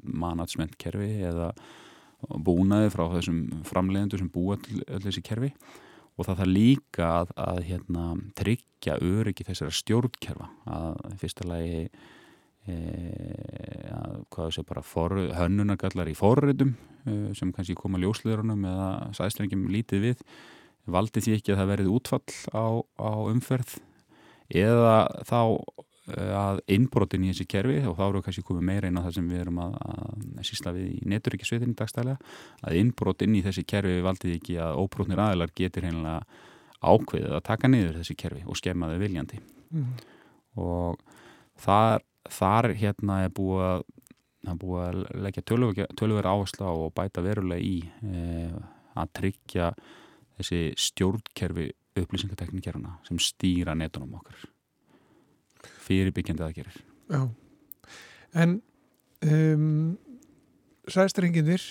manatsment 0.01 0.77
kerfi 0.79 1.11
eða 1.27 1.51
búnaði 2.21 2.91
frá 2.93 3.07
þessum 3.15 3.41
framleiðendur 3.67 4.21
sem 4.21 4.31
búa 4.31 4.57
til 4.61 4.81
öll 4.85 5.01
þessi 5.03 5.23
kerfi. 5.25 5.51
Og 6.19 6.27
það 6.27 6.41
þarf 6.41 6.51
líka 6.51 7.09
að, 7.21 7.29
að 7.39 7.59
hérna, 7.69 8.05
tryggja 8.37 8.97
öryggi 9.01 9.45
þessara 9.47 9.73
stjórnkerfa. 9.73 10.49
Að 10.69 11.15
fyrsta 11.21 11.47
lagi 11.47 11.85
e, 12.67 12.75
að 13.95 14.17
hvað 14.35 14.51
sé 14.53 14.65
bara 14.67 14.83
for, 14.85 15.15
hönnunargallar 15.39 16.11
í 16.11 16.17
forritum 16.17 16.75
e, 17.07 17.15
sem 17.37 17.53
kannski 17.55 17.77
koma 17.79 18.01
ljósleðurunum 18.03 18.67
eða 18.69 18.89
sæstrengjum 19.17 19.69
lítið 19.71 20.09
við. 20.09 20.25
Valdi 20.91 21.23
því 21.23 21.37
ekki 21.39 21.55
að 21.55 21.61
það 21.61 21.71
verið 21.71 21.95
útfall 21.95 22.37
á, 22.53 22.65
á 23.01 23.11
umferð 23.31 23.79
eða 24.57 24.95
þá 25.27 25.39
eh, 26.15 26.33
að 26.37 26.61
innbrotin 26.75 27.25
í 27.25 27.31
þessi 27.31 27.47
kerfi 27.51 27.79
og 27.87 27.97
þá 27.97 28.03
eru 28.07 28.19
við 28.19 28.27
kannski 28.27 28.45
komið 28.47 28.67
meira 28.69 28.91
inn 28.91 28.99
á 28.99 29.05
það 29.05 29.17
sem 29.17 29.31
við 29.31 29.43
erum 29.45 29.61
að, 29.63 29.77
að 29.81 30.47
sísla 30.49 30.75
við 30.75 30.87
í 30.91 31.11
neturíkisveitinni 31.13 31.77
dagstælega 31.79 32.33
að 32.67 32.79
innbrot 32.81 33.25
inn 33.25 33.37
í 33.37 33.43
þessi 33.45 33.65
kerfi 33.67 34.01
valdið 34.05 34.37
ekki 34.39 34.57
að 34.61 34.81
óbrotnir 34.83 35.23
aðilar 35.23 35.55
getur 35.57 35.87
heimlega 35.87 36.21
ákveðið 36.81 37.37
að 37.37 37.43
taka 37.45 37.69
niður 37.69 37.97
þessi 38.01 38.17
kerfi 38.17 38.43
og 38.49 38.57
skemma 38.57 38.89
þau 38.89 39.01
viljandi 39.01 39.41
mm. 39.69 39.89
og 40.61 41.01
þar, 41.61 42.05
þar 42.29 42.71
hérna 42.79 43.23
er 43.25 43.33
búið 43.37 43.65
að, 43.67 43.83
að, 44.47 44.61
búið 44.63 44.85
að 44.87 45.01
leggja 45.27 45.45
töluveri 45.45 46.31
áherslu 46.31 46.65
á 46.65 46.73
og 46.73 46.95
bæta 46.97 47.23
verulega 47.25 47.61
í 47.61 47.77
e, 48.01 48.49
að 48.97 49.13
tryggja 49.19 49.69
þessi 50.39 50.61
stjórnkerfi 50.89 51.69
upplýsingateknikerfuna 51.99 52.97
sem 53.07 53.19
stýra 53.19 53.75
netunum 53.75 54.13
okkar 54.21 54.37
fyrirbyggjandi 55.85 56.45
aðgerir 56.45 56.77
já. 57.11 57.21
En 58.33 58.61
um, 59.27 59.97
sæstrenginir 60.87 61.63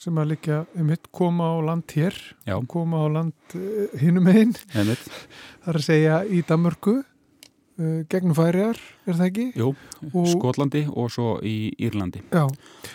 sem 0.00 0.16
að 0.16 0.30
líka 0.32 0.62
um 0.80 0.86
mitt 0.88 1.10
koma 1.12 1.50
á 1.52 1.56
land 1.60 1.92
hér, 1.92 2.16
Já. 2.48 2.54
koma 2.72 3.02
á 3.04 3.06
land 3.12 3.34
uh, 3.52 3.90
hinum 4.00 4.30
einn, 4.32 4.54
er 4.72 4.94
að 5.68 5.80
segja 5.84 6.22
í 6.24 6.40
Danmörku, 6.48 6.94
uh, 7.04 7.98
gegnum 8.08 8.32
færiðar, 8.38 8.80
er 9.04 9.18
það 9.20 9.26
ekki? 9.28 9.46
Jú, 9.60 9.74
Og- 10.14 10.30
Skotlandi 10.32 10.86
og 10.88 11.12
svo 11.12 11.34
í 11.44 11.74
Írlandi 11.76 12.24
Já, 12.32 12.46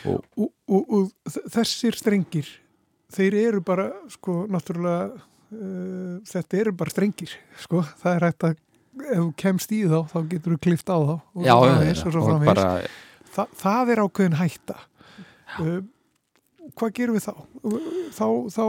Og- 0.10 0.26
og, 0.42 0.50
og, 0.90 1.14
þessir 1.54 1.94
strengir, 2.02 2.50
þeir 3.14 3.38
eru 3.44 3.62
bara, 3.62 3.92
sko, 4.10 4.48
náttúrulega, 4.50 5.22
uh, 5.56 6.14
þetta 6.30 6.62
eru 6.62 6.76
bara 6.78 6.94
strengir, 6.94 7.34
sko, 7.64 7.82
það 8.04 8.16
er 8.20 8.28
hægt 8.30 8.48
að, 8.48 8.62
ef 9.06 9.18
þú 9.18 9.32
kemst 9.42 9.74
í 9.76 9.82
þá, 9.88 9.98
þá 10.12 10.18
getur 10.32 10.56
þú 10.56 10.62
klift 10.68 10.92
á 10.92 10.98
þá 10.98 11.16
og 11.16 11.42
svo 11.42 11.58
framvegis, 11.66 12.06
og 12.06 12.16
svo 12.16 12.24
og 12.24 12.30
framvegis. 12.30 12.54
bara 12.54 13.04
Þa, 13.36 13.44
það 13.60 13.90
er 13.92 14.00
ákveðin 14.06 14.38
hætta. 14.40 14.76
Uh, 15.60 15.82
hvað 16.80 16.94
gerum 16.96 17.18
við 17.18 17.26
þá? 17.26 17.34
þá? 18.16 18.28
Þá 18.56 18.64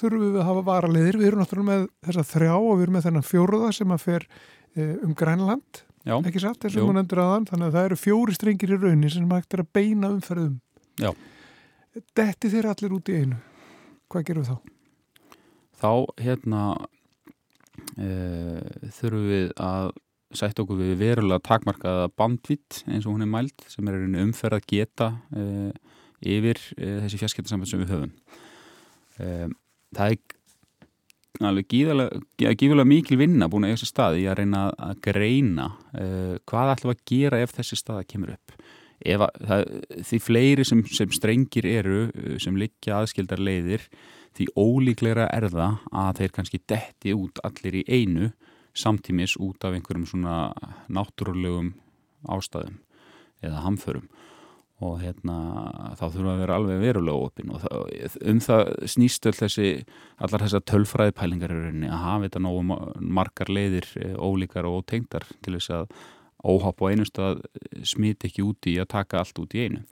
þurfum 0.00 0.24
við 0.26 0.36
að 0.42 0.48
hafa 0.50 0.64
varaliðir, 0.66 1.18
við 1.20 1.30
erum 1.30 1.40
náttúrulega 1.40 1.70
með 1.70 1.86
þessa 2.08 2.26
þrjá 2.34 2.52
og 2.58 2.74
við 2.74 2.84
erum 2.84 2.98
með 2.98 3.06
þennan 3.06 3.26
fjóruða 3.30 3.70
sem 3.78 3.94
að 3.96 4.04
fer 4.04 4.26
uh, 4.28 4.92
um 5.06 5.16
Grænland, 5.16 5.82
Já, 6.02 6.16
ekki 6.18 6.42
satt, 6.42 6.66
og 6.66 6.76
hún 6.82 6.98
endur 6.98 7.22
aðan, 7.22 7.46
þannig 7.48 7.68
að 7.70 7.76
það 7.78 7.88
eru 7.88 7.98
fjóri 8.02 8.36
strengir 8.36 8.74
í 8.74 8.78
raunin 8.82 9.14
sem 9.14 9.32
hægt 9.32 9.54
er 9.56 9.62
að 9.62 9.72
beina 9.78 10.10
umferðum. 10.10 10.56
Já. 11.00 11.12
Detti 12.18 12.50
þeir 12.52 12.72
allir 12.72 12.96
út 12.96 13.10
í 13.12 13.18
einu. 13.22 13.38
Hvað 14.12 14.28
gerum 14.28 14.44
við 14.44 14.52
þá? 14.52 14.71
Þá 15.82 15.90
hérna 16.22 16.62
e, 17.98 18.08
þurfum 18.98 19.28
við 19.28 19.52
að 19.62 19.92
sætt 20.32 20.60
okkur 20.62 20.78
við 20.80 20.94
verulega 21.02 21.44
takmarkaða 21.44 22.12
bandvitt 22.16 22.82
eins 22.86 23.04
og 23.04 23.16
hún 23.16 23.26
er 23.26 23.32
mæld 23.32 23.66
sem 23.68 23.88
er 23.90 23.98
umferð 24.22 24.60
að 24.60 24.68
geta 24.72 25.10
e, 25.36 25.72
yfir 26.36 26.60
e, 26.78 27.00
þessi 27.04 27.20
fjarskiptasamband 27.20 27.70
sem 27.70 27.82
við 27.82 27.92
höfum. 27.96 28.14
E, 29.18 29.32
það 29.92 30.14
er 30.14 30.38
alveg 31.42 31.68
gífulega 31.72 32.86
mikil 32.86 33.18
vinna 33.20 33.48
búin 33.50 33.66
að 33.66 33.72
eiga 33.72 33.82
sér 33.82 33.90
stað 33.90 34.20
í 34.20 34.28
að 34.30 34.38
reyna 34.42 34.66
að 34.76 35.00
greina 35.04 35.68
e, 35.96 36.06
hvað 36.48 36.74
ætlum 36.76 36.94
að 36.94 37.04
gera 37.08 37.42
ef 37.42 37.54
þessi 37.56 37.78
staða 37.80 38.06
kemur 38.08 38.36
upp? 38.36 38.56
Að, 39.02 39.24
það, 39.42 39.62
því 40.06 40.18
fleiri 40.22 40.64
sem, 40.66 40.82
sem 40.94 41.10
strengir 41.10 41.66
eru 41.66 42.04
eh, 42.12 42.36
sem 42.42 42.54
liggja 42.54 43.00
aðskildar 43.00 43.40
leiðir 43.42 43.88
því 44.36 44.46
ólíklegra 44.56 45.28
er 45.34 45.48
það 45.52 45.78
að 45.92 46.18
þeir 46.20 46.34
kannski 46.38 46.60
detti 46.72 47.14
út 47.16 47.40
allir 47.44 47.80
í 47.82 47.84
einu 47.88 48.32
samtímis 48.72 49.36
út 49.36 49.64
af 49.68 49.76
einhverjum 49.76 50.06
svona 50.08 50.36
náttúrulegum 50.88 51.74
ástæðum 52.32 52.78
eða 53.44 53.64
hamförum. 53.66 54.06
Og 54.82 54.96
hérna 54.98 55.34
þá 55.94 56.00
þurfum 56.08 56.24
við 56.26 56.32
að 56.32 56.40
vera 56.42 56.54
alveg 56.58 56.80
verulega 56.82 57.26
opinn 57.28 57.52
og 57.54 57.60
það, 57.62 58.16
um 58.32 58.40
það 58.42 58.62
snýst 58.90 59.28
öll 59.30 59.36
þessi 59.38 59.68
allar 60.18 60.42
þessar 60.42 60.64
tölfræðipælingar 60.72 61.54
í 61.54 61.58
rauninni 61.60 61.90
að 61.92 62.02
hafa 62.02 62.24
þetta 62.24 62.42
nógu 62.42 62.64
ma- 62.66 62.80
margar 63.20 63.52
leiðir 63.52 63.86
eh, 64.00 64.16
ólíkar 64.18 64.66
og 64.66 64.80
ótengdar 64.80 65.28
til 65.44 65.54
þess 65.54 65.70
að 65.76 65.94
óhapp 66.42 66.82
á 66.82 66.84
einu 66.90 67.06
stað 67.06 67.44
smiti 67.86 68.26
ekki 68.32 68.42
út 68.42 68.66
í 68.66 68.74
að 68.82 68.90
taka 68.96 69.20
allt 69.22 69.38
út 69.38 69.54
í 69.54 69.68
einu 69.68 69.84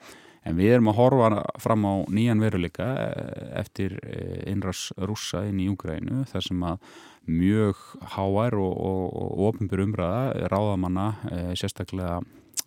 en 0.46 0.56
við 0.56 0.76
erum 0.76 0.90
að 0.92 0.98
horfa 1.00 1.44
fram 1.60 1.84
á 1.84 1.94
nýjan 2.08 2.42
veruleika 2.42 2.88
eh, 3.04 3.46
eftir 3.60 3.98
eh, 4.02 4.42
innrás 4.50 4.88
rússa 4.96 5.44
inn 5.48 5.60
í 5.60 5.68
Júgrænu 5.68 6.24
þar 6.30 6.46
sem 6.46 6.66
að 6.66 6.90
mjög 7.30 7.80
háar 8.16 8.56
og, 8.58 8.72
og, 8.72 9.04
og 9.12 9.46
ofinbyr 9.50 9.84
umræða 9.84 10.48
ráðamanna 10.50 11.06
eh, 11.30 11.52
sérstaklega 11.58 12.20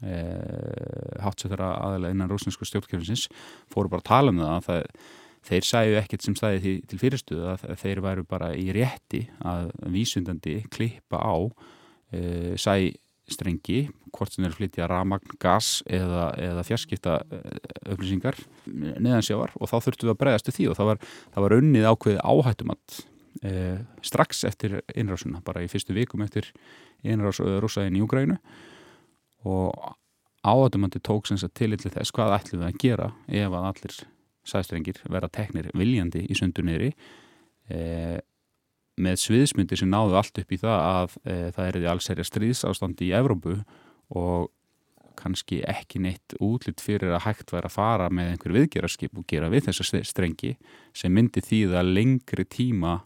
eh, 0.06 1.20
hátsetara 1.24 1.74
aðalega 1.82 2.16
innan 2.16 2.32
rúsnesku 2.32 2.68
stjórnkjöfinsins 2.68 3.28
fóru 3.74 3.92
bara 3.92 4.04
að 4.04 4.10
tala 4.12 4.34
um 4.34 4.42
það 4.42 4.54
að 4.54 4.66
það, 4.68 4.90
þeir 5.44 5.70
sæju 5.70 6.00
ekkert 6.00 6.26
sem 6.26 6.36
stæði 6.40 6.76
til 6.90 7.00
fyrirstuðu 7.02 7.48
að 7.52 7.66
þeir 7.82 8.04
væru 8.06 8.28
bara 8.28 8.54
í 8.56 8.70
rétti 8.76 9.26
að 9.44 9.72
vísundandi 9.96 10.60
klippa 10.72 11.20
á 11.20 11.36
eh, 12.14 12.54
sæstrengi 13.28 13.88
hvort 14.14 14.34
sem 14.34 14.46
er 14.46 14.52
að 14.52 14.60
flytja 14.60 14.88
ramagn, 14.92 15.38
gas 15.42 15.82
eða, 15.88 16.28
eða 16.40 16.66
fjarskipta 16.68 17.16
upplýsingar 17.94 18.38
neðan 18.68 19.26
sjávar 19.26 19.56
og 19.58 19.72
þá 19.72 19.78
þurftu 19.88 20.08
við 20.08 20.14
að 20.14 20.20
bregðast 20.22 20.50
við 20.50 20.58
því 20.58 20.68
og 20.70 20.78
það 20.80 20.90
var, 20.92 21.02
það 21.34 21.46
var 21.46 21.58
unnið 21.58 21.90
ákveðið 21.90 22.22
áhættumatt 22.34 23.00
eh, 23.48 23.80
strax 24.06 24.44
eftir 24.50 24.78
innrásuna, 24.94 25.42
bara 25.46 25.64
í 25.64 25.72
fyrstu 25.72 25.96
vikum 25.96 26.26
eftir 26.26 26.52
innrás 27.04 27.42
rúsaðin 27.42 27.98
í 27.98 28.04
Úgrænu 28.04 28.38
og 29.50 29.96
áhættumandi 30.44 31.00
tók 31.00 31.28
sem 31.28 31.40
sagt 31.40 31.56
til 31.56 31.72
til 31.78 31.92
þess 31.92 32.12
hvað 32.16 32.38
ætlum 32.38 32.64
við 32.64 32.70
að 32.70 32.82
gera 32.84 33.10
ef 33.28 33.56
að 33.56 33.70
allir 33.72 33.98
sæstrengir 34.44 35.00
vera 35.08 35.32
teknir 35.32 35.72
viljandi 35.74 36.26
í 36.28 36.36
sundunniðri 36.36 36.92
eh, 37.72 38.20
með 39.02 39.22
sviðsmyndir 39.24 39.80
sem 39.80 39.90
náðu 39.90 40.18
allt 40.20 40.42
upp 40.42 40.52
í 40.54 40.60
það 40.62 40.82
að 40.88 41.16
e, 41.24 41.38
það 41.56 41.68
er 41.68 41.78
því 41.80 41.88
alls 41.94 42.10
erja 42.14 42.28
stríðsástandi 42.30 43.08
í 43.08 43.16
Evrópu 43.18 43.56
og 44.14 44.52
kannski 45.18 45.62
ekki 45.70 46.02
neitt 46.04 46.36
útlitt 46.42 46.82
fyrir 46.84 47.14
að 47.14 47.26
hægt 47.28 47.54
væri 47.54 47.70
að 47.70 47.76
fara 47.76 48.10
með 48.14 48.34
einhver 48.34 48.56
viðgerarskip 48.58 49.18
og 49.18 49.28
gera 49.30 49.50
við 49.54 49.70
þessa 49.70 50.02
strengi 50.10 50.56
sem 50.96 51.14
myndi 51.14 51.44
þýða 51.44 51.84
lengri 51.86 52.46
tíma 52.50 53.00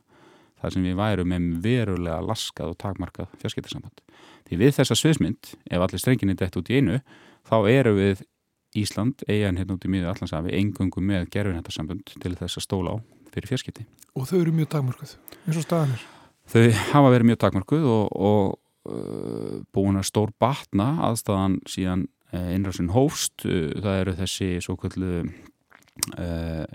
þar 0.61 0.73
sem 0.73 0.87
við 0.87 0.97
værum 0.97 1.33
með 1.33 1.49
verulega 1.65 2.21
laskað 2.25 2.73
og 2.73 2.79
takmarkað 2.81 3.35
fjarskiptarsamband. 3.43 4.01
Því 4.47 4.59
við 4.63 4.73
þessa 4.79 4.97
sviðsmynd, 4.97 5.51
ef 5.69 5.83
allir 5.83 6.01
strenginni 6.01 6.37
dætt 6.39 6.57
út 6.57 6.71
í 6.71 6.79
einu, 6.79 7.01
þá 7.47 7.57
eru 7.69 7.93
við 7.99 8.25
Ísland, 8.77 9.21
eigan 9.29 9.57
hérna 9.57 9.77
út 9.77 9.85
í 9.87 9.91
miður 9.91 10.11
allansafi, 10.11 10.51
engungum 10.57 11.05
með 11.07 11.29
gerfinhættarsambund 11.33 12.17
til 12.21 12.33
þess 12.35 12.59
að 12.59 12.65
stóla 12.65 12.97
á 12.97 13.16
fyrir 13.37 13.53
fjarskipti. 13.53 13.87
Og 14.17 14.27
þau 14.29 14.39
eru 14.41 14.53
mjög 14.57 14.71
takmörkuð, 14.75 15.15
eins 15.45 15.59
og 15.59 15.65
staðan 15.65 15.95
er. 15.95 16.05
Þau 16.47 16.63
hafa 16.93 17.11
verið 17.13 17.31
mjög 17.31 17.41
takmörkuð 17.43 17.89
og, 17.91 18.05
og 18.29 18.91
uh, 18.91 19.57
búin 19.75 19.99
að 19.99 20.07
stór 20.09 20.31
batna 20.39 20.93
aðstæðan 21.09 21.59
síðan 21.69 22.07
uh, 22.33 22.47
innræðsinn 22.55 22.93
hófst. 22.95 23.45
Uh, 23.45 23.75
það 23.75 24.01
eru 24.03 24.17
þessi 24.21 24.49
svo 24.63 24.77
kvöldu 24.79 25.27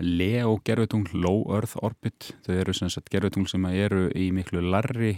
LEO 0.02 0.56
gerfetungl, 0.66 1.12
Low 1.22 1.44
Earth 1.54 1.76
Orbit. 1.86 2.32
Þau 2.42 2.56
eru 2.58 2.72
sem 2.74 2.90
sagt 2.90 3.12
gerfetungl 3.12 3.46
sem 3.48 3.64
eru 3.70 4.08
í 4.18 4.32
miklu 4.34 4.64
larri 4.66 5.12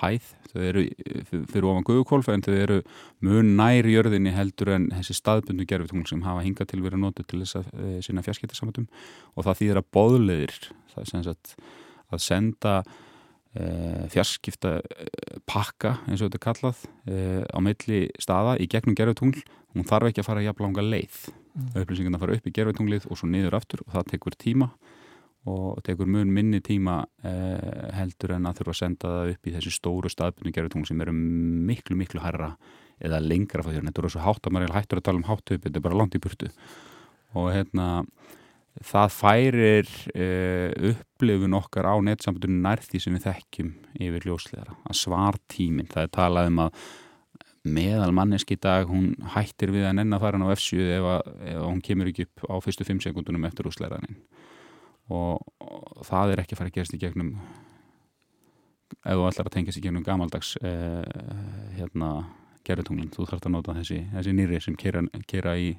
hæð. 0.00 0.30
Þau 0.50 0.62
eru 0.66 0.84
fyrir 1.50 1.66
ofan 1.70 1.86
guðukólf 1.86 2.30
en 2.32 2.42
þau 2.42 2.54
eru 2.56 2.78
mun 3.26 3.52
nær 3.58 3.86
jörðinni 3.86 4.32
heldur 4.34 4.72
en 4.74 4.88
þessi 4.92 5.14
staðbundu 5.18 5.66
gerfetungl 5.68 6.08
sem 6.10 6.24
hafa 6.26 6.42
hingað 6.46 6.72
til 6.72 6.80
verið 6.84 7.04
notu 7.04 7.26
til 7.26 7.42
þess 7.44 7.60
að 7.60 7.68
sína 8.06 8.24
fjarskiptarsamöndum 8.26 8.88
og 9.36 9.46
það 9.46 9.60
þýðir 9.60 9.80
að 9.82 9.92
bóðleðir 9.94 10.58
það 10.90 11.04
er 11.04 11.10
sem 11.12 11.24
sagt 11.28 11.54
að 12.10 12.24
senda 12.24 12.74
e, 13.54 13.64
fjarskipta 14.12 14.76
pakka 15.50 15.96
eins 16.06 16.20
og 16.20 16.28
þetta 16.28 16.40
er 16.40 16.46
kallað 16.46 16.84
e, 17.06 17.18
á 17.46 17.58
milli 17.62 18.02
staða 18.22 18.56
í 18.58 18.68
gegnum 18.70 18.98
gerfetungl 18.98 19.42
hún 19.74 19.86
þarf 19.86 20.10
ekki 20.10 20.24
að 20.24 20.30
fara 20.30 20.44
jafn 20.44 20.66
langa 20.66 20.86
leið 20.86 21.18
mm. 21.30 21.74
upplýsingarna 21.82 22.22
fara 22.22 22.38
upp 22.38 22.48
í 22.48 22.54
gerfetunglið 22.58 23.06
og 23.10 23.20
svo 23.20 23.30
niður 23.30 23.58
aftur 23.60 23.84
og 23.86 23.94
það 23.94 24.10
tekur 24.14 24.38
tíma 24.38 24.70
og 25.48 25.80
tekur 25.86 26.08
mun 26.10 26.32
minni 26.34 26.60
tíma 26.60 26.98
eh, 27.24 27.88
heldur 27.96 28.34
en 28.36 28.48
að 28.50 28.60
þurfa 28.60 28.74
að 28.74 28.80
senda 28.82 29.12
það 29.14 29.32
upp 29.34 29.48
í 29.48 29.54
þessi 29.54 29.72
stóru 29.72 30.12
staðbyrnu 30.12 30.52
gerðutungl 30.52 30.88
sem 30.90 31.00
eru 31.00 31.14
miklu, 31.16 31.96
miklu 31.96 32.20
herra 32.20 32.52
eða 33.00 33.22
lengra 33.24 33.64
frá 33.64 33.72
þér. 33.72 33.86
Þetta 33.88 34.02
eru 34.02 34.12
svo 34.12 34.24
hátt 34.26 34.44
að 34.44 34.54
maður 34.56 34.68
er 34.68 34.76
hættur 34.76 35.00
að 35.00 35.06
tala 35.08 35.22
um 35.22 35.28
háttöp, 35.30 35.62
þetta 35.64 35.80
er 35.80 35.86
bara 35.86 36.00
langt 36.02 36.18
í 36.18 36.20
burtu 36.20 36.50
og 37.38 37.52
hérna 37.54 37.88
það 38.86 39.12
færir 39.14 39.92
eh, 40.14 40.92
upplifun 40.92 41.56
okkar 41.58 41.88
á 41.90 41.94
netsambundinu 42.04 42.60
nærþí 42.64 43.00
sem 43.02 43.16
við 43.16 43.26
þekkjum 43.28 43.70
yfir 44.06 44.26
ljósleira 44.28 44.76
að 44.86 44.98
svartíminn, 45.00 45.90
það 45.90 46.06
er 46.06 46.12
talað 46.14 46.50
um 46.50 46.60
að 46.66 46.84
meðal 47.70 48.12
manneski 48.16 48.56
dag 48.56 48.88
hún 48.88 49.12
hættir 49.34 49.72
við 49.74 49.88
að 49.88 49.98
nenn 49.98 50.16
að 50.16 50.22
fara 50.22 50.40
á 50.40 50.52
F7 50.54 50.86
ef, 50.96 51.08
að, 51.12 51.32
ef 51.50 51.64
hún 51.66 51.82
kemur 51.84 52.08
ekki 52.08 52.28
upp 52.28 52.46
á 52.48 52.54
fyrstu 52.64 52.86
5 52.88 53.02
sekundunum 53.04 53.44
eftir 53.50 53.68
úsleiranin 53.68 54.16
og, 55.10 55.42
og 55.60 56.06
það 56.06 56.34
er 56.34 56.42
ekki 56.42 56.56
að 56.56 56.62
fara 56.62 56.72
að 56.72 56.78
gerast 56.78 56.96
í 56.96 57.02
gegnum 57.02 57.34
ef 59.00 59.16
þú 59.16 59.26
ætlar 59.28 59.48
að 59.48 59.54
tengja 59.54 59.74
sér 59.74 59.86
gegnum 59.86 60.06
gamaldags 60.06 60.56
eh, 60.62 61.04
hérna 61.78 62.10
gerðutunglinn, 62.66 63.12
þú 63.14 63.26
þarfst 63.28 63.48
að 63.48 63.54
nota 63.54 63.76
þessi, 63.78 64.00
þessi 64.12 64.34
nýri 64.36 64.60
sem 64.62 64.76
kera, 64.78 65.02
kera 65.30 65.54
í 65.58 65.70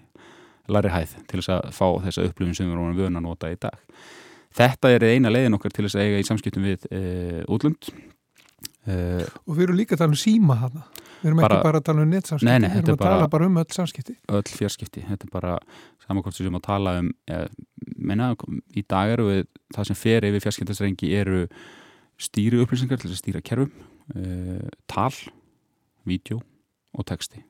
larri 0.72 0.92
hæð 0.94 1.18
til 1.30 1.42
þess 1.42 1.54
að 1.56 1.68
fá 1.76 1.88
þessa 2.08 2.26
upplifin 2.30 2.58
sem 2.58 2.70
við 2.70 2.78
erum 2.78 2.98
vöna 2.98 3.22
að 3.22 3.28
nota 3.28 3.52
í 3.52 3.60
dag. 3.62 3.78
Þetta 4.58 4.92
er 4.96 5.06
eina 5.14 5.32
leiðin 5.32 5.56
okkar 5.58 5.74
til 5.76 5.86
þess 5.86 5.98
að 5.98 6.08
eiga 6.08 6.24
í 6.24 6.28
samskiptum 6.28 6.66
við 6.68 6.88
eh, 6.92 7.44
útlund 7.52 7.92
eh, 7.92 9.24
og 9.46 9.56
við 9.56 9.68
erum 9.68 9.80
líka 9.80 9.96
að 9.96 10.04
tala 10.04 10.16
um 10.16 10.20
síma 10.20 10.58
hana 10.60 10.84
við 11.22 11.30
erum 11.30 11.42
bara, 11.44 11.58
ekki 11.58 11.68
bara 11.70 11.82
að 11.82 11.88
tala 11.88 12.04
um 12.04 12.12
nei, 12.12 12.20
við 12.20 12.78
erum 12.82 12.82
að 12.82 12.98
bara, 12.98 13.16
tala 13.16 13.30
bara 13.32 13.48
um 13.48 13.60
öll 13.62 13.76
samskipti. 13.78 14.18
Öll 14.40 14.44
fjarskipti, 14.50 15.06
þetta 15.08 15.28
er 15.28 15.34
bara 15.34 15.58
samankvæmt 16.08 16.40
sem 16.40 16.60
að 16.60 16.66
tala 16.68 16.98
um 17.04 17.12
ja, 17.30 17.44
menna, 18.02 18.32
í 18.76 18.84
dag 18.90 19.14
eru 19.16 19.30
við 19.30 19.46
það 19.76 19.88
sem 19.90 20.00
fer 20.00 20.28
yfir 20.28 20.44
fjarskiptastrengi 20.46 21.14
eru 21.18 21.46
stýri 22.22 22.60
upplýsingar 22.62 23.02
til 23.02 23.12
að 23.12 23.20
stýra 23.20 23.44
kerfum 23.46 23.72
uh, 24.16 24.68
tal, 24.92 25.14
vídeo 26.08 26.42
og 26.98 27.08
texti. 27.08 27.44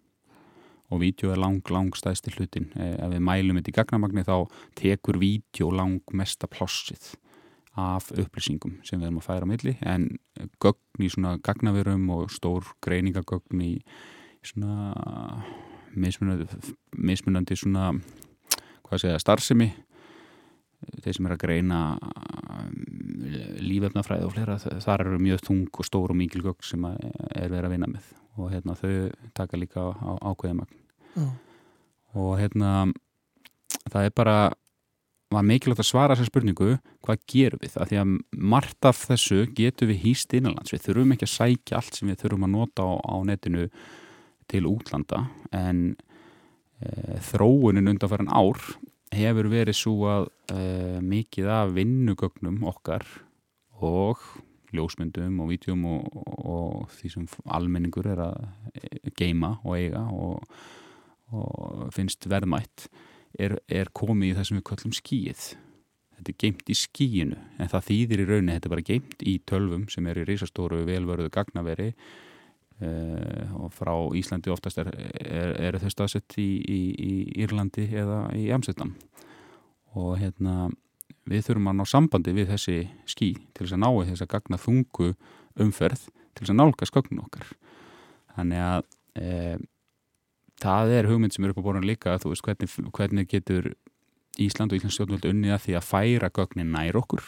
Og 0.91 0.99
vídeo 0.99 1.31
er 1.31 1.39
lang, 1.39 1.63
lang 1.71 1.95
stæðsti 1.95 2.33
hlutin 2.35 2.67
ef 2.75 3.11
við 3.13 3.21
mælum 3.23 3.59
þetta 3.61 3.71
í 3.71 3.75
gagnamagni 3.77 4.25
þá 4.27 4.35
tekur 4.75 5.21
vídeo 5.21 5.69
lang 5.71 6.01
mesta 6.11 6.49
plossið 6.51 7.13
af 7.79 8.09
upplýsingum 8.11 8.81
sem 8.83 8.99
við 8.99 9.07
erum 9.07 9.21
að 9.21 9.27
færa 9.29 9.47
á 9.47 9.51
milli. 9.51 9.77
En 9.87 10.09
gögn 10.59 11.05
í 11.05 11.07
svona 11.11 11.37
gagnaverum 11.39 12.09
og 12.11 12.33
stór 12.35 12.67
greiningagögn 12.83 13.63
í 13.63 13.71
svona 14.43 14.91
mismunandi, 15.95 16.47
mismunandi 16.97 17.55
svona 17.55 17.93
hvað 18.83 19.05
segja 19.05 19.23
starfsemi 19.23 19.69
þeir 21.03 21.17
sem 21.17 21.27
er 21.27 21.35
að 21.35 21.43
greina 21.43 21.81
lífefnafræði 23.61 24.27
og 24.27 24.33
flera 24.35 24.57
þar 24.61 25.05
eru 25.05 25.21
mjög 25.21 25.43
þung 25.45 25.67
og 25.81 25.87
stór 25.87 26.13
og 26.13 26.19
mikil 26.19 26.43
gögn 26.45 26.65
sem 26.65 26.87
er 26.87 27.51
verið 27.51 27.67
að 27.67 27.75
vinna 27.75 27.91
með. 27.91 28.09
Og 28.39 28.51
hérna 28.53 28.77
þau 28.79 28.93
taka 29.37 29.59
líka 29.59 29.91
á, 29.91 30.11
ákveðamagn 30.31 30.77
Já. 31.17 31.27
og 32.15 32.31
hérna 32.39 32.71
það 33.91 34.07
er 34.07 34.13
bara 34.15 34.35
var 35.31 35.47
mikilvægt 35.47 35.83
að 35.83 35.87
svara 35.87 36.15
þessar 36.15 36.29
spurningu 36.31 36.69
hvað 37.05 37.21
gerum 37.31 37.61
við, 37.61 37.75
af 37.79 37.89
því 37.89 37.99
að 38.01 38.15
margt 38.51 38.87
af 38.87 39.03
þessu 39.07 39.45
getum 39.55 39.91
við 39.91 40.01
hýst 40.05 40.35
innanlands. 40.35 40.73
Við 40.73 40.85
þurfum 40.87 41.15
ekki 41.15 41.27
að 41.27 41.35
sækja 41.35 41.79
allt 41.79 41.97
sem 41.97 42.11
við 42.11 42.23
þurfum 42.23 42.47
að 42.47 42.55
nota 42.57 42.87
á, 42.87 42.91
á 42.99 43.15
netinu 43.27 43.67
til 44.51 44.63
útlanda. 44.67 45.23
En 45.55 45.83
e, 46.83 47.19
þróunin 47.31 47.93
undanfæran 47.93 48.31
ár 48.31 48.59
hefur 49.15 49.49
verið 49.51 49.77
svo 49.77 49.95
að 50.09 50.29
e, 50.53 50.61
mikið 51.03 51.49
af 51.51 51.73
vinnugögnum 51.75 52.61
okkar 52.71 53.05
og 53.81 54.21
ljósmyndum 54.71 55.41
og 55.43 55.51
vítjum 55.51 55.83
og, 55.89 56.21
og 56.47 56.93
því 56.95 57.11
sem 57.15 57.25
almenningur 57.51 58.07
er 58.07 58.21
að 58.23 59.11
geima 59.19 59.57
og 59.65 59.75
eiga 59.75 60.05
og, 60.15 60.45
og 61.35 61.89
finnst 61.95 62.29
verðmætt 62.31 62.87
er, 63.39 63.57
er 63.67 63.91
komið 63.91 64.31
í 64.31 64.37
það 64.37 64.47
sem 64.47 64.61
við 64.61 64.67
kallum 64.71 64.95
skíið 64.95 65.45
þetta 66.15 66.31
er 66.31 66.39
geimt 66.45 66.71
í 66.71 66.77
skíinu 66.77 67.39
en 67.59 67.71
það 67.71 67.87
þýðir 67.89 68.23
í 68.23 68.27
rauninni, 68.29 68.57
þetta 68.57 68.69
er 68.69 68.75
bara 68.77 68.89
geimt 68.93 69.23
í 69.27 69.37
tölvum 69.49 69.87
sem 69.91 70.07
er 70.07 70.21
í 70.21 70.27
risastóru 70.29 70.85
velvörðu 70.87 71.33
gagnaveri 71.33 71.91
uh, 71.91 72.30
og 72.81 73.73
frá 73.75 73.93
Íslandi 74.17 74.51
oftast 74.53 74.79
er, 74.81 74.89
er, 75.21 75.51
er 75.69 75.77
þau 75.81 75.91
staðsett 75.93 76.37
í, 76.41 76.49
í, 76.61 76.79
í 76.97 77.13
Írlandi 77.43 77.85
eða 77.93 78.23
í 78.37 78.47
Amsterdam. 78.55 78.95
Og 79.99 80.15
hérna 80.21 80.69
við 81.29 81.45
þurfum 81.47 81.69
að 81.71 81.77
ná 81.79 81.85
sambandi 81.89 82.33
við 82.35 82.53
þessi 82.53 82.77
skí 83.09 83.33
til 83.53 83.65
þess 83.65 83.75
að 83.77 83.83
ná 83.83 83.89
þess 84.09 84.25
að 84.25 84.31
gagna 84.33 84.61
þungu 84.61 85.11
umferð 85.61 86.07
til 86.07 86.43
þess 86.43 86.53
að 86.53 86.59
nálga 86.59 86.89
skögnum 86.89 87.23
okkar. 87.25 87.53
Þannig 88.35 88.65
að 88.65 88.89
eh, 89.21 89.57
það 90.61 90.93
er 90.97 91.09
hugmynd 91.11 91.35
sem 91.35 91.45
er 91.45 91.53
upp 91.53 91.61
á 91.61 91.67
borðan 91.67 91.87
líka 91.87 92.17
þú 92.21 92.33
veist 92.33 92.45
hvernig, 92.47 92.75
hvernig 92.95 93.31
getur 93.31 93.73
Ísland 94.41 94.71
og 94.71 94.79
Íslands 94.79 94.97
stjórnvöld 94.97 95.27
unnið 95.27 95.55
að 95.55 95.65
því 95.65 95.77
að 95.77 95.89
færa 95.89 96.31
gögnin 96.33 96.71
nær 96.73 96.99
okkur? 97.01 97.25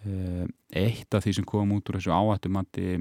Uh, 0.00 0.46
eitt 0.72 1.12
af 1.12 1.26
því 1.26 1.34
sem 1.36 1.44
kom 1.44 1.74
út 1.76 1.90
úr 1.90 1.98
þessu 1.98 2.14
áhættumatti 2.16 2.94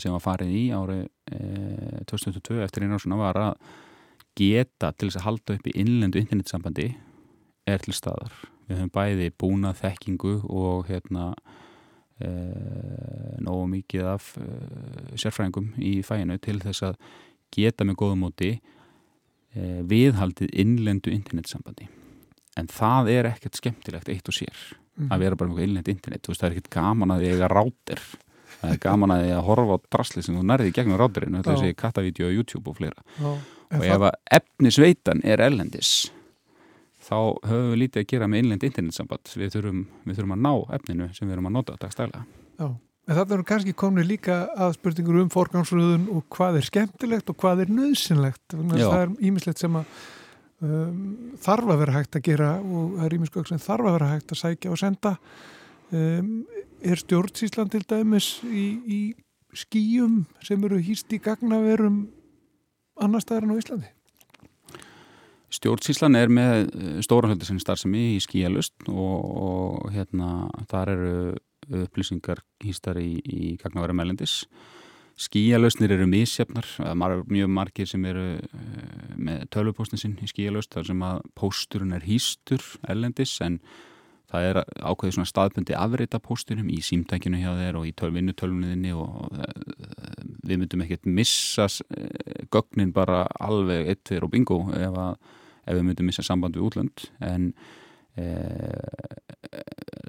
sem 0.00 0.14
var 0.14 0.22
farið 0.24 0.50
í 0.56 0.62
árið 0.74 1.02
uh, 1.04 1.98
2022 2.10 2.62
eftir 2.64 2.84
einu 2.84 2.96
ársuna 2.98 3.18
var 3.20 3.36
að 3.40 3.52
geta 4.38 4.88
til 4.96 5.08
þess 5.10 5.20
að 5.20 5.26
halda 5.26 5.56
upp 5.58 5.66
í 5.68 5.76
innlendu 5.82 6.16
internetsambandi 6.22 6.88
er 7.68 7.78
til 7.84 7.94
staðar. 7.96 8.32
Við 8.68 8.76
höfum 8.78 8.94
bæði 8.94 9.26
búnað 9.38 9.80
þekkingu 9.82 10.34
og 10.48 10.78
hérna 10.88 11.24
uh, 11.32 13.34
nógu 13.44 13.66
mikið 13.74 14.02
af 14.14 14.24
sérfræðingum 15.20 15.68
í 15.82 15.84
fæinu 16.06 16.36
til 16.42 16.58
þess 16.62 16.80
að 16.92 16.94
geta 17.52 17.84
með 17.84 17.98
góðum 18.00 18.22
móti 18.24 18.50
e, 18.56 18.60
viðhaldið 19.84 20.54
innlendu 20.62 21.10
internetsambandi. 21.12 21.84
En 22.56 22.66
það 22.72 23.10
er 23.12 23.24
ekkert 23.28 23.58
skemmtilegt 23.60 24.08
eitt 24.08 24.30
og 24.30 24.36
sér 24.38 24.56
Mhm. 24.92 25.08
að 25.08 25.22
vera 25.24 25.36
bara 25.36 25.50
með 25.50 25.64
innlend 25.66 25.88
internet, 25.88 26.28
veist 26.28 26.42
það 26.42 26.50
er 26.50 26.56
ekkert 26.56 26.74
gaman 26.74 27.14
að 27.14 27.24
er 27.30 27.48
rátir 27.48 28.02
það 28.62 28.72
er 28.76 28.80
gaman 28.86 29.12
að 29.16 29.24
ég 29.28 29.36
að 29.36 29.46
horfa 29.50 29.76
á 29.76 29.78
drasli 29.96 30.22
sem 30.24 30.38
þú 30.38 30.44
nærði 30.48 30.72
gegnum 30.78 31.00
rátirinn 31.02 31.36
þetta 31.40 31.56
þessi 31.58 31.76
kattavídeó 31.82 32.30
á 32.30 32.36
YouTube 32.38 32.70
og 32.72 32.78
fleira 32.78 33.02
Já. 33.18 33.26
Og 33.32 33.82
það- 33.82 33.88
ef 33.96 34.06
að 34.08 34.16
efnisveitan 34.38 35.20
er 35.24 35.42
erlendis 35.42 35.92
þá 37.02 37.16
höfum 37.42 37.72
við 37.72 37.80
lítið 37.82 38.02
að 38.04 38.08
gera 38.12 38.28
með 38.30 38.42
innlend 38.44 38.64
internetsamband 38.68 39.32
við 39.34 39.50
þurfum, 39.56 39.82
við 40.06 40.16
þurfum 40.20 40.34
að 40.36 40.42
ná 40.46 40.52
efninu 40.78 41.08
sem 41.16 41.26
við 41.28 41.34
erum 41.36 41.48
að 41.50 41.56
nota 41.58 41.76
dagstælega 41.82 42.24
Já, 42.62 42.68
en 42.70 43.16
þarna 43.18 43.34
eru 43.38 43.46
kannski 43.48 43.72
komni 43.74 44.04
líka 44.06 44.36
að 44.54 44.76
spurningur 44.78 45.18
um 45.24 45.30
forgangsröðun 45.32 46.04
og 46.14 46.22
hvað 46.36 46.60
er 46.60 46.68
skemmtilegt 46.68 47.32
og 47.32 47.36
hvað 47.42 47.64
er 47.64 47.72
nöðsynlegt. 47.74 48.44
Það 48.54 48.98
er 49.00 49.14
ímislegt 49.26 49.58
sem 49.64 49.74
að 49.80 49.96
um, 50.62 51.00
þarf 51.42 51.72
að 51.74 51.80
vera 51.82 51.96
hægt 51.96 52.20
að 52.20 52.22
gera 52.28 52.50
og 52.62 52.92
það 53.00 53.08
er 53.08 53.16
ímiskökk 53.18 53.50
sem 53.50 53.58
þarf 53.64 53.88
að 53.90 53.96
vera 53.98 54.10
hægt 54.12 54.36
að 54.36 54.40
sækja 54.44 54.70
og 54.70 54.78
senda. 54.78 55.16
Um, 55.90 56.30
er 56.84 57.00
stjórnsíslan 57.00 57.70
til 57.72 57.82
dæmis 57.88 58.34
í, 58.46 58.66
í 58.82 59.00
skýjum 59.56 60.22
sem 60.44 60.62
eru 60.66 60.80
hýst 60.82 61.12
í 61.12 61.20
gagnaverum 61.22 62.06
annar 63.02 63.24
staðar 63.24 63.46
en 63.46 63.54
á 63.54 63.60
Íslandi? 63.60 63.90
Stjórnsíslan 65.52 66.16
er 66.16 66.32
með 66.32 66.70
eh, 66.72 67.00
stóran 67.04 67.34
hluti 67.34 67.48
sem 67.48 67.60
starfsemi 67.60 68.14
í 68.14 68.20
skíalust 68.24 68.88
og, 68.88 69.16
og 69.46 69.90
hérna 69.92 70.48
þar 70.70 70.94
eru 70.94 71.16
upplýsingar 71.82 72.40
hýstar 72.64 72.98
í, 73.00 73.18
í 73.20 73.56
gagnaværi 73.60 73.96
melendis. 73.96 74.40
Skíalustnir 75.20 75.92
eru 75.92 76.06
er 77.12 77.24
mjög 77.28 77.50
margir 77.52 77.88
sem 77.88 78.04
eru 78.08 78.26
eh, 78.40 79.14
með 79.20 79.44
tölvupóstin 79.52 80.00
sinn 80.00 80.16
í 80.24 80.30
skíalust 80.30 80.72
þar 80.72 80.88
sem 80.88 81.04
að 81.04 81.20
pósturinn 81.38 81.96
er 81.98 82.06
hýstur 82.08 82.64
ellendis 82.88 83.36
en 83.44 83.60
það 84.32 84.48
er 84.48 84.60
ákveðið 84.80 85.16
svona 85.16 85.28
staðbundi 85.28 85.76
afrita 85.76 86.20
póstunum 86.22 86.70
í 86.72 86.78
símtækinu 86.84 87.40
hjá 87.42 87.52
þeir 87.58 87.78
og 87.80 87.86
í 87.88 87.92
töl, 87.98 88.10
vinnutölvunniðinni 88.16 88.94
og 88.96 89.36
eh, 89.36 89.52
við 90.48 90.62
myndum 90.62 90.84
ekkert 90.86 91.08
missa 91.08 91.68
eh, 91.68 92.46
gögnin 92.52 92.94
bara 92.96 93.26
alveg 93.42 93.92
eitt 93.92 94.04
fyrir 94.08 94.26
og 94.28 94.32
bingo 94.32 94.62
ef, 94.72 94.96
að, 95.04 95.38
ef 95.66 95.78
við 95.78 95.86
myndum 95.90 96.08
missa 96.08 96.24
samband 96.26 96.56
við 96.56 96.68
útlönd. 96.70 97.06
En 97.24 97.52
e, 98.16 98.26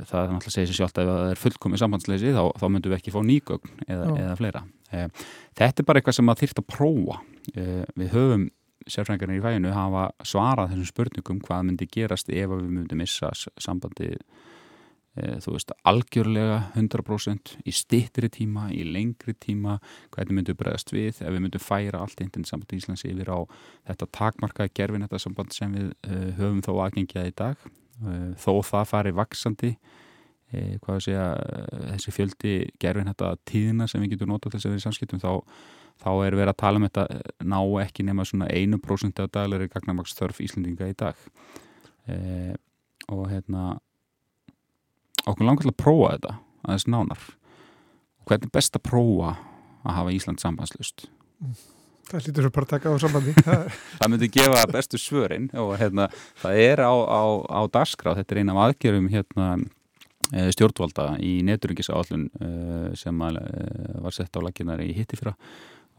það 0.04 0.18
er 0.20 0.32
náttúrulega 0.32 0.50
að 0.50 0.56
segja 0.56 0.72
sér 0.72 0.80
sjálft 0.80 1.00
að 1.00 1.12
ef 1.12 1.14
það 1.14 1.36
er 1.36 1.44
fullkomið 1.44 1.84
sambandsleysi 1.84 2.34
þá, 2.36 2.44
þá 2.60 2.66
myndum 2.70 2.94
við 2.94 3.00
ekki 3.00 3.14
fá 3.14 3.22
nýgögn 3.28 3.86
eða, 3.88 4.10
eða 4.24 4.34
fleira. 4.40 4.66
E, 4.90 5.06
þetta 5.60 5.84
er 5.84 5.88
bara 5.90 6.02
eitthvað 6.02 6.20
sem 6.20 6.28
maður 6.28 6.46
þyrft 6.46 6.64
að 6.64 6.70
prófa. 6.74 7.22
E, 7.54 7.68
við 8.00 8.14
höfum 8.16 8.50
sérfræðingarnir 8.90 9.40
í 9.40 9.44
fæinu 9.46 9.72
hafa 9.76 10.08
svarað 10.28 10.74
þessum 10.74 10.90
spurningum 10.90 11.40
hvað 11.46 11.64
myndi 11.70 11.88
gerast 11.92 12.30
ef 12.34 12.50
við 12.52 12.68
myndum 12.72 13.00
missa 13.04 13.30
s- 13.36 13.50
sambandið 13.62 14.18
e, 15.16 15.38
þú 15.44 15.54
veist, 15.56 15.72
algjörlega 15.86 16.58
100% 16.76 17.54
í 17.70 17.74
stittri 17.76 18.30
tíma, 18.34 18.68
í 18.74 18.82
lengri 18.88 19.36
tíma 19.38 19.78
hvernig 20.16 20.40
myndum 20.40 20.56
við 20.56 20.62
bregðast 20.64 20.94
við 20.96 21.22
ef 21.22 21.30
við 21.30 21.42
myndum 21.46 21.64
færa 21.64 22.02
allt 22.02 22.24
internet 22.26 22.50
samband 22.50 22.74
í 22.74 22.80
Íslands 22.82 23.06
yfir 23.06 23.30
á 23.30 23.40
þetta 23.92 24.10
takmarkaði 24.20 24.74
gerfin 24.80 25.06
þetta 25.06 25.22
samband 25.22 25.54
sem 25.54 25.76
við 25.78 25.92
uh, 26.10 26.32
höfum 26.40 26.64
þó 26.66 26.74
aðgengjað 26.88 27.30
í 27.30 27.36
dag. 27.44 27.68
Uh, 28.04 28.32
þó 28.42 28.52
það 28.66 28.90
fari 28.90 29.14
vaksandi 29.14 29.76
hvað 30.54 30.98
að 31.00 31.02
segja 31.02 31.22
þessi 31.96 32.12
fjöldi 32.14 32.52
gerfin 32.82 33.08
þetta 33.10 33.30
tíðina 33.50 33.88
sem 33.90 34.04
við 34.04 34.12
getum 34.12 34.30
notað 34.30 34.54
þess 34.54 34.68
að 34.68 34.74
vera 34.76 34.82
í 34.82 34.84
samskiptum 34.84 35.22
þá, 35.24 35.32
þá 36.02 36.10
er 36.26 36.38
verið 36.38 36.54
að 36.54 36.60
tala 36.64 36.80
um 36.80 36.88
þetta 36.88 37.06
eh, 37.14 37.22
ná 37.54 37.60
ekki 37.84 38.06
nema 38.08 38.26
svona 38.28 38.50
1% 38.50 39.24
af 39.24 39.32
daglegri 39.34 39.70
gagnamaksþörf 39.74 40.42
Íslendinga 40.44 40.90
í 40.90 40.98
dag. 40.98 41.20
Uh, 42.04 42.52
og 43.08 43.30
hérna 43.32 43.78
okkur 45.24 45.46
langar 45.48 45.64
til 45.64 45.72
að 45.72 45.80
prófa 45.80 46.16
þetta 46.16 46.34
aðeins 46.64 46.88
nánar. 46.92 47.28
Og 48.20 48.28
hvernig 48.28 48.50
er 48.50 48.56
best 48.58 48.76
að 48.76 48.84
prófa 48.90 49.38
að 49.84 49.96
hafa 50.00 50.16
Ísland 50.16 50.44
sambandslust 50.44 51.06
Það 52.10 52.26
lítur 52.28 52.46
við 52.46 52.52
bara 52.56 52.68
að 52.68 52.72
taka 52.74 52.92
á 52.92 52.96
sambandi. 53.00 53.34
Það 54.00 54.10
myndi 54.12 54.30
gefa 54.36 54.66
bestu 54.72 55.00
svörin 55.00 55.46
og 55.60 55.72
hérna, 55.80 56.10
það 56.42 56.60
er 56.66 56.82
á, 56.84 56.92
á, 56.92 57.24
á 57.48 57.62
dagskrá, 57.72 58.12
þetta 58.20 58.36
er 58.36 58.42
eina 58.42 58.56
af 58.56 58.60
aðgerum 58.66 59.08
hérna, 59.12 59.48
eh, 60.36 60.50
stjórnvalda 60.52 61.08
í 61.24 61.38
neturingisáallun 61.48 62.28
sem 63.00 63.24
var 63.24 64.16
sett 64.16 64.36
á 64.36 64.44
laginar 64.44 64.84
í 64.84 64.92
hitti 64.98 65.20
fyrra 65.20 65.38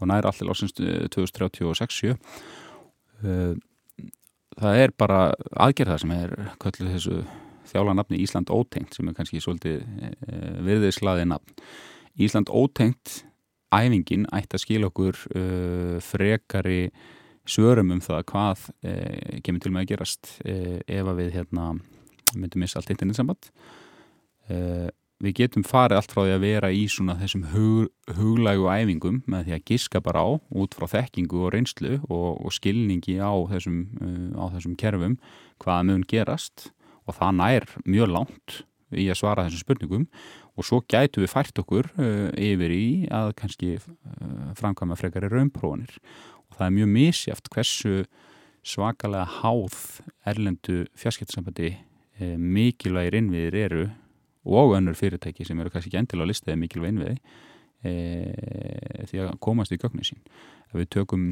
og 0.01 0.11
næri 0.11 0.29
allir 0.29 0.51
lásins 0.51 0.75
2036 0.75 2.17
Eh, 3.25 3.55
það 4.59 4.81
er 4.83 4.95
bara 4.99 5.19
aðgerð 5.51 5.95
það 5.95 6.03
sem 6.03 6.15
er 6.15 6.35
kölluð 6.63 6.95
þessu 6.95 7.19
þjála 7.71 7.97
nafni 7.99 8.21
Ísland 8.23 8.53
ótengt 8.55 8.95
sem 8.95 9.09
er 9.09 9.17
kannski 9.17 9.41
svolítið 9.43 9.81
uh, 9.81 10.59
virðislaði 10.67 11.25
nafn. 11.31 11.55
Ísland 12.21 12.53
ótengt 12.53 13.23
æfingin 13.75 14.29
ætti 14.37 14.55
að 14.55 14.63
skila 14.63 14.91
okkur 14.93 15.17
frekari 16.05 16.93
svörum 17.49 17.91
um 17.97 18.03
það 18.05 18.21
hvað 18.29 18.67
kemur 19.43 19.65
til 19.65 19.73
með 19.75 19.81
að 19.83 19.89
gerast 19.91 20.31
ef 20.45 21.09
að 21.11 21.19
við 21.23 21.33
hérna 21.41 21.71
myndum 22.37 22.63
missa 22.63 22.79
allt 22.79 22.93
internetsamband. 22.95 23.49
Uh, 24.53 24.93
við 25.23 25.37
getum 25.39 25.65
farið 25.67 26.01
allt 26.01 26.13
frá 26.13 26.23
því 26.25 26.35
að 26.35 26.45
vera 26.45 26.71
í 26.75 26.85
svona 26.91 27.17
þessum 27.21 27.47
hug, 27.53 27.89
huglægu 28.19 28.69
æfingum 28.71 29.23
með 29.31 29.49
því 29.49 29.57
að 29.57 29.65
giska 29.71 30.03
bara 30.05 30.25
á 30.27 30.31
út 30.35 30.77
frá 30.77 30.89
þekkingu 30.91 31.45
og 31.47 31.55
reynslu 31.55 31.97
og, 32.09 32.29
og 32.43 32.55
skilningi 32.55 33.19
á 33.23 33.33
þessum, 33.53 33.81
uh, 34.01 34.31
á 34.43 34.45
þessum 34.57 34.77
kerfum 34.81 35.19
hvað 35.63 35.89
mun 35.91 36.07
gerast. 36.11 36.71
Og 37.05 37.19
það 37.19 37.37
nær 37.41 37.69
mjög 37.85 38.11
langt 38.11 38.61
í 38.95 39.09
að 39.13 39.21
svara 39.21 39.47
þessum 39.47 39.65
spurningum. 39.65 40.07
Og 40.55 40.67
svo 40.67 40.79
gætu 40.87 41.23
við 41.23 41.33
fært 41.33 41.59
okkur 41.63 41.91
uh, 41.99 42.31
yfir 42.35 42.75
í 42.75 42.87
að 43.13 43.35
kannski 43.39 43.75
uh, 43.79 44.53
framkvæma 44.59 44.99
frekari 44.99 45.31
raumprófanir 45.33 45.99
og 46.55 46.59
það 46.59 46.69
er 46.69 46.77
mjög 46.77 46.93
misjáft 46.95 47.51
hversu 47.51 48.05
svakalega 48.65 49.27
háð 49.41 49.77
erlendu 50.31 50.85
fjarskiptasambandi 50.99 51.75
uh, 51.75 52.37
mikilvægir 52.39 53.19
innviðir 53.19 53.59
eru 53.65 53.85
og 54.45 54.77
önnur 54.79 54.97
fyrirtæki 54.99 55.47
sem 55.49 55.61
eru 55.61 55.73
kannski 55.73 55.93
ekki 55.93 56.01
endilega 56.03 56.27
að 56.27 56.33
listaði 56.33 56.61
mikilvæg 56.61 56.93
innviði 56.93 57.17
uh, 57.89 59.05
því 59.11 59.23
að 59.25 59.37
komast 59.45 59.75
í 59.75 59.81
gögnin 59.81 60.07
sín. 60.07 60.21
Ef 60.71 60.77
við 60.81 60.91
tökum 60.99 61.29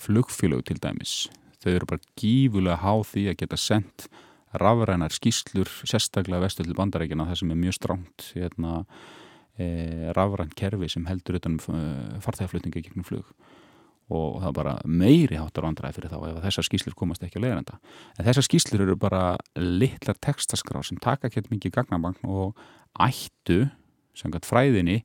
flugfélög 0.00 0.64
til 0.68 0.78
dæmis, 0.82 1.26
þau 1.62 1.72
eru 1.74 1.90
bara 1.90 2.12
gífulega 2.20 2.80
háð 2.82 3.04
því 3.12 3.26
að 3.32 3.40
geta 3.42 3.60
sendt 3.60 4.08
rafrænar 4.60 5.14
skýslur 5.14 5.70
sérstaklega 5.82 6.44
vestu 6.44 6.64
til 6.64 6.76
bandarækina 6.78 7.26
það 7.30 7.40
sem 7.40 7.52
er 7.52 7.58
mjög 7.58 7.76
stránt 7.78 8.26
hérna, 8.36 8.84
e, 9.58 9.66
rafrænt 10.14 10.54
kerfi 10.58 10.90
sem 10.92 11.06
heldur 11.08 11.40
utan 11.40 11.58
um 11.58 12.20
farþægaflutningi 12.22 12.84
gegnum 12.84 13.06
flug 13.06 13.32
og 14.12 14.40
það 14.42 14.48
er 14.50 14.56
bara 14.58 14.74
meiri 14.84 15.38
háttar 15.40 15.66
vandræði 15.66 15.98
fyrir 15.98 16.12
þá 16.12 16.18
ef 16.28 16.40
þessar 16.44 16.68
skýslur 16.68 16.96
komast 16.98 17.24
ekki 17.24 17.40
að 17.40 17.46
leiðranda 17.46 17.78
en 18.18 18.26
þessar 18.28 18.48
skýslur 18.48 18.84
eru 18.84 18.96
bara 19.00 19.22
litlar 19.56 20.18
textaskrá 20.20 20.82
sem 20.84 21.00
taka 21.00 21.30
ekki 21.30 21.46
mikið 21.52 21.76
gagnabang 21.78 22.18
og 22.28 22.58
ættu 23.00 23.64
samkvæmt 24.14 24.48
fræðinni 24.48 24.98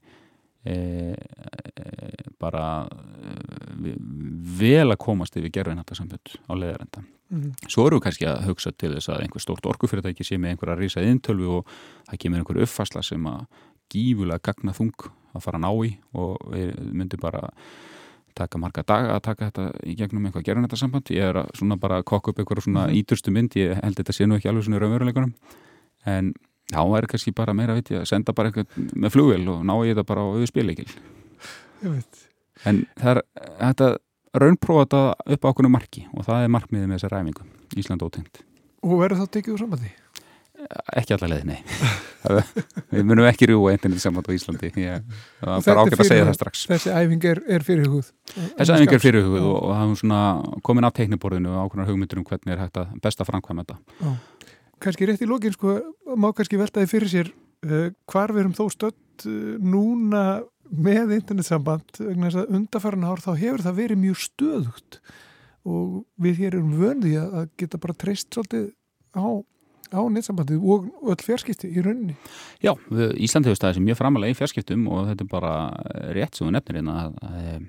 e, 0.67 0.75
e, 0.75 1.85
bara 2.41 2.65
e, 2.89 3.95
vel 4.59 4.89
að 4.89 4.99
komast 5.01 5.39
yfir 5.39 5.55
gerfinhattasambönd 5.59 6.35
á 6.45 6.53
leiðranda 6.59 7.05
Mhm. 7.29 7.53
Svo 7.69 7.85
eru 7.85 7.99
við 7.99 8.07
kannski 8.07 8.25
að 8.25 8.45
hugsa 8.47 8.71
til 8.73 8.95
þess 8.95 9.11
að 9.13 9.23
einhver 9.23 9.43
stórt 9.43 9.67
orkufyrirtæki 9.69 10.25
sé 10.25 10.39
með 10.41 10.55
einhverja 10.55 10.77
rísað 10.79 11.09
intölvu 11.11 11.59
og 11.59 11.73
það 12.09 12.21
kemur 12.23 12.41
einhver 12.41 12.61
uppfasla 12.65 13.03
sem 13.05 13.27
að 13.29 13.43
gífulega 13.93 14.41
gagna 14.49 14.73
þung 14.73 15.05
að 15.37 15.43
fara 15.43 15.59
að 15.59 15.65
ná 15.65 15.69
í 15.85 15.91
og 16.17 16.47
við 16.49 16.71
myndum 16.89 17.21
bara 17.21 17.51
taka 18.35 18.57
marga 18.61 18.83
daga 18.87 19.15
að 19.17 19.21
taka 19.21 19.49
þetta 19.51 19.65
í 19.85 19.95
gegnum 19.99 20.25
eitthvað 20.29 20.45
gerðan 20.47 20.67
þetta 20.67 20.79
samband. 20.81 21.09
Ég 21.13 21.29
er 21.29 21.39
að 21.43 21.49
svona 21.57 21.77
bara 21.79 22.01
kokka 22.03 22.31
upp 22.31 22.39
einhverja 22.39 22.65
svona 22.67 22.87
Mhm. 22.87 22.95
íturstu 23.01 23.31
mynd, 23.31 23.55
ég 23.55 23.81
held 23.83 23.95
þetta 23.95 24.13
sé 24.13 24.25
nú 24.27 24.37
ekki 24.37 24.49
alveg 24.49 24.63
svona 24.67 24.77
í 24.77 24.83
raunveruleikunum 24.83 25.33
en 26.05 26.33
þá 26.71 26.97
er 26.97 27.07
kannski 27.07 27.33
bara 27.35 27.53
meira 27.53 27.73
viti 27.75 27.95
að 27.95 28.05
senda 28.07 28.33
bara 28.33 28.51
eitthvað 28.51 28.67
með 28.93 29.09
flugvel 29.11 29.47
og 29.49 29.63
ná 29.65 29.73
í 29.83 29.93
þetta 29.93 30.05
bara 30.05 30.21
á 30.21 30.27
auðspilleikil. 30.37 30.87
Ég 31.83 31.89
veit. 31.95 32.27
En 32.65 32.85
það 32.99 33.15
er, 33.15 33.21
þetta 33.59 33.97
raunprófa 34.35 34.85
þetta 34.85 35.33
upp 35.33 35.45
á 35.45 35.49
okkur 35.49 35.69
marki 35.69 36.05
og 36.13 36.25
það 36.25 36.43
er 36.43 36.53
markmiðið 36.53 36.87
með 36.87 36.99
þessa 36.99 37.11
ræfingu 37.15 37.43
Ísland 37.79 38.01
ótengt. 38.01 38.41
Og 38.83 38.99
verður 38.99 39.23
það 39.23 39.31
tekið 39.35 39.53
úr 39.53 39.59
sambandi? 39.63 39.89
Ekki 40.99 41.15
alla 41.15 41.29
leið, 41.31 41.45
nei. 41.47 41.59
Við 42.93 43.05
munum 43.07 43.27
ekki 43.29 43.47
rúa 43.49 43.71
internet 43.75 44.03
saman 44.03 44.25
á 44.27 44.31
Íslandi. 44.35 44.71
Ég 44.75 45.05
var 45.39 45.61
Þetta 45.63 45.71
er 45.71 45.77
bara 45.77 45.85
ágætt 45.85 46.03
að 46.03 46.09
segja 46.09 46.25
það 46.27 46.37
strax. 46.37 46.63
Þessi 46.69 46.91
æfing 46.93 47.27
er, 47.29 47.41
er 47.47 47.65
fyrirhuguð. 47.67 48.09
Þessi 48.57 48.75
æfing 48.75 48.95
er 48.97 49.03
fyrirhuguð 49.05 49.45
og, 49.45 49.57
og 49.61 49.73
það 49.77 49.93
er 49.93 50.01
svona 50.01 50.21
komin 50.67 50.89
af 50.89 50.95
teikniborðinu 50.99 51.53
og 51.53 51.61
ákveðnar 51.63 51.89
hugmyndur 51.89 52.21
um 52.21 52.27
hvernig 52.27 52.55
er 52.55 52.63
hægt 52.65 52.81
að 52.81 52.91
besta 53.05 53.27
framkvæma 53.29 53.65
þetta. 53.65 54.11
Kannski 54.83 55.07
rétt 55.07 55.23
í 55.23 55.29
lokin, 55.29 55.55
sko, 55.55 55.77
má 56.19 56.29
kannski 56.35 56.59
veltaði 56.59 56.91
fyrir 56.91 57.13
sér 57.13 57.31
uh, 57.31 57.89
hvar 58.11 58.35
við 58.35 58.43
erum 58.43 58.57
þó 58.57 58.65
stödd 58.75 59.27
uh, 59.27 59.55
núna 59.63 60.25
með 60.69 61.15
internetsamband 61.17 62.03
undarfæran 62.03 63.07
ár 63.07 63.23
þá 63.23 63.31
hefur 63.39 63.63
það 63.65 63.79
verið 63.79 64.01
mjög 64.03 64.19
stöðugt 64.27 64.99
og 65.69 66.03
við 66.21 66.43
hér 66.43 66.59
erum 66.59 66.75
vöndi 66.79 67.15
að 67.19 67.39
að 67.41 67.47
geta 67.59 67.79
bara 67.81 67.97
treyst 67.97 68.29
svolítið 68.33 68.69
á, 69.17 69.41
á 69.93 70.01
netsambandið 70.13 70.63
og 70.63 70.87
öll 71.09 71.23
fjarskipti 71.23 71.71
í 71.71 71.83
rauninni. 71.85 72.15
Já, 72.63 72.73
við, 72.89 73.15
Ísland 73.25 73.49
hefur 73.49 73.59
staðið 73.59 73.79
sem 73.79 73.89
mjög 73.89 73.99
framalega 73.99 74.35
í 74.35 74.39
fjarskiptum 74.39 74.87
og 74.91 75.11
þetta 75.11 75.25
er 75.25 75.31
bara 75.31 75.53
rétt 76.15 76.37
sem 76.37 76.47
við 76.47 76.55
nefnir 76.57 76.79
hérna 76.79 76.95
að, 77.03 77.19
eh, 77.29 77.59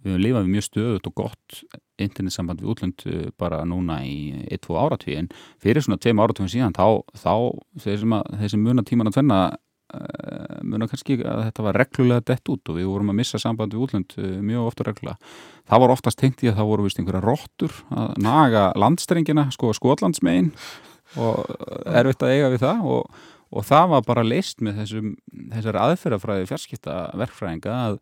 við 0.00 0.12
höfum 0.12 0.24
lifað 0.24 0.46
við 0.46 0.52
mjög 0.56 0.66
stöðut 0.68 1.10
og 1.10 1.16
gott 1.20 1.62
internetsamband 2.00 2.62
við 2.62 2.72
útlönd 2.74 3.06
eh, 3.06 3.30
bara 3.40 3.64
núna 3.68 4.00
í 4.06 4.46
1-2 4.48 4.78
áratví 4.80 5.18
en 5.20 5.32
fyrir 5.60 5.84
svona 5.84 6.00
2 6.00 6.16
áratvíðin 6.16 6.54
síðan 6.54 6.76
þá, 6.76 7.02
þá 7.14 7.34
þeir 7.84 7.98
sem, 8.04 8.16
sem 8.48 8.64
muna 8.64 8.86
tíman 8.86 9.10
að 9.10 9.18
tvenna 9.18 9.40
muna 10.62 10.86
kannski 10.90 11.18
að 11.24 11.44
þetta 11.48 11.64
var 11.66 11.78
reglulega 11.80 12.26
dett 12.32 12.52
út 12.52 12.70
og 12.70 12.78
við 12.78 12.90
vorum 12.90 13.10
að 13.12 13.18
missa 13.22 13.40
samband 13.42 13.74
við 13.74 13.86
útlönd 13.86 14.14
uh, 14.20 14.36
mjög 14.44 14.68
ofta 14.70 14.86
reglulega. 14.86 15.34
Það 15.70 15.82
var 15.84 15.94
oftast 15.96 16.20
tengt 16.20 16.44
í 16.44 16.50
að 16.50 16.60
það 16.60 16.70
voru 16.70 16.86
vist 16.86 17.02
einhverja 17.02 17.24
rottur 17.24 17.74
að 17.90 18.14
naga 18.22 18.64
landstrengina, 18.78 19.48
sko 19.54 19.74
skotlandsmegin 19.76 20.54
og 21.18 21.42
erfitt 21.90 22.22
að 22.22 22.36
eiga 22.36 22.54
við 22.54 22.64
það 22.68 22.88
og 22.94 23.20
og 23.50 23.66
það 23.66 23.86
var 23.94 24.06
bara 24.06 24.26
leist 24.26 24.62
með 24.62 24.82
þessum, 24.84 25.14
þessari 25.50 25.82
aðferðafræði 25.84 26.48
fjarskipta 26.50 26.96
verkfræðinga 27.18 27.76
að 27.76 27.96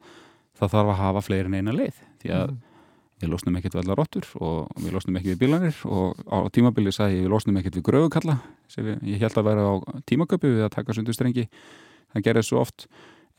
það 0.59 0.74
þarf 0.74 0.93
að 0.93 1.01
hafa 1.03 1.22
fleiri 1.24 1.49
en 1.49 1.59
eina 1.59 1.74
leið 1.74 2.03
því 2.22 2.34
að 2.36 2.57
við 3.18 3.32
losnum 3.32 3.58
ekkert 3.58 3.76
við 3.76 3.82
allar 3.82 4.00
rottur 4.00 4.26
og 4.38 4.72
við 4.78 4.94
losnum 4.94 5.18
ekki 5.18 5.32
við 5.32 5.40
bílanir 5.42 5.78
og 5.88 6.18
á 6.30 6.38
tímabili 6.54 6.92
sagði 6.94 7.18
ég 7.18 7.26
við 7.26 7.32
losnum 7.32 7.58
ekkert 7.60 7.78
við 7.78 7.86
gröfukalla 7.88 8.38
sem 8.70 8.90
ég 8.94 9.22
held 9.22 9.38
að 9.40 9.48
vera 9.50 9.64
á 9.66 9.74
tímaköpi 10.08 10.52
við 10.54 10.66
að 10.66 10.74
taka 10.76 10.96
sundu 10.96 11.14
strengi 11.16 11.48
það 12.12 12.26
gerði 12.28 12.44
svo 12.46 12.62
oft 12.62 12.86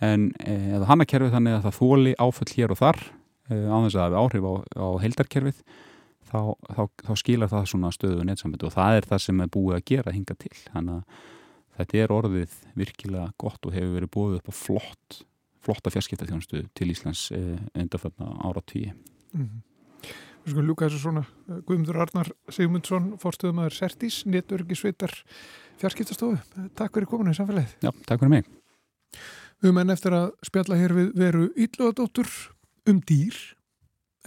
en 0.03 0.29
eða 0.43 0.89
hann 0.89 1.03
að 1.03 1.11
kerfið 1.13 1.35
þannig 1.37 1.57
að 1.57 1.65
það 1.67 1.79
þóli 1.79 2.15
áföll 2.19 2.51
hér 2.55 2.75
og 2.75 2.81
þar 2.81 3.01
e, 3.49 3.55
á 3.55 3.77
þess 3.85 3.95
að 3.95 3.99
það 3.99 4.05
hafi 4.05 4.19
áhrif 4.23 4.49
á, 4.49 4.53
á 4.75 4.87
heildarkerfið 5.03 5.63
þá, 6.29 6.41
þá, 6.75 6.83
þá 7.07 7.13
skilar 7.23 7.51
það 7.51 7.71
svona 7.73 7.93
stöðu 7.95 8.27
netsamband 8.27 8.67
og 8.67 8.75
það 8.75 8.99
er 8.99 9.09
það 9.13 9.25
sem 9.25 9.43
er 9.43 9.53
búið 9.55 9.79
að 9.79 9.87
gera 9.93 10.15
hinga 10.15 10.37
til 10.39 10.55
þannig 10.69 10.99
að 10.99 11.25
þetta 11.79 12.03
er 12.03 12.13
orðið 12.13 12.61
virkilega 12.75 13.31
gott 13.39 13.67
og 13.67 13.75
hefur 13.75 13.95
verið 13.95 14.13
búið 14.15 14.39
upp 14.39 14.51
á 14.51 14.53
flott 14.59 15.21
flotta 15.63 15.91
fjarskiptaþjónustu 15.93 16.63
til 16.77 16.91
Íslands 16.93 17.29
eh, 17.35 17.59
undanförna 17.75 18.31
ára 18.47 18.63
tíu. 18.65 18.93
Mm. 19.35 19.61
Við 20.43 20.53
skulum 20.53 20.69
ljúka 20.69 20.87
þessu 20.87 21.01
svona 21.03 21.23
uh, 21.25 21.59
Guðmundur 21.67 21.99
Arnar 22.03 22.31
Sigmundsson, 22.53 23.11
fórstöðumæður 23.21 23.75
Sertís, 23.75 24.21
netörgisveitar 24.29 25.13
fjarskiptastofu. 25.81 26.39
Takk 26.79 26.95
fyrir 26.95 27.09
kominu 27.11 27.35
í 27.35 27.37
samfélagið. 27.37 27.75
Já, 27.85 27.91
takk 28.07 28.23
fyrir 28.23 28.33
mig. 28.37 28.49
Við 29.59 29.75
menn 29.75 29.91
eftir 29.91 30.15
að 30.15 30.29
spjalla 30.47 30.79
hér 30.79 30.95
við 30.95 31.09
veru 31.19 31.49
ílluðadóttur 31.59 32.31
um 32.89 33.01
dýr, 33.03 33.35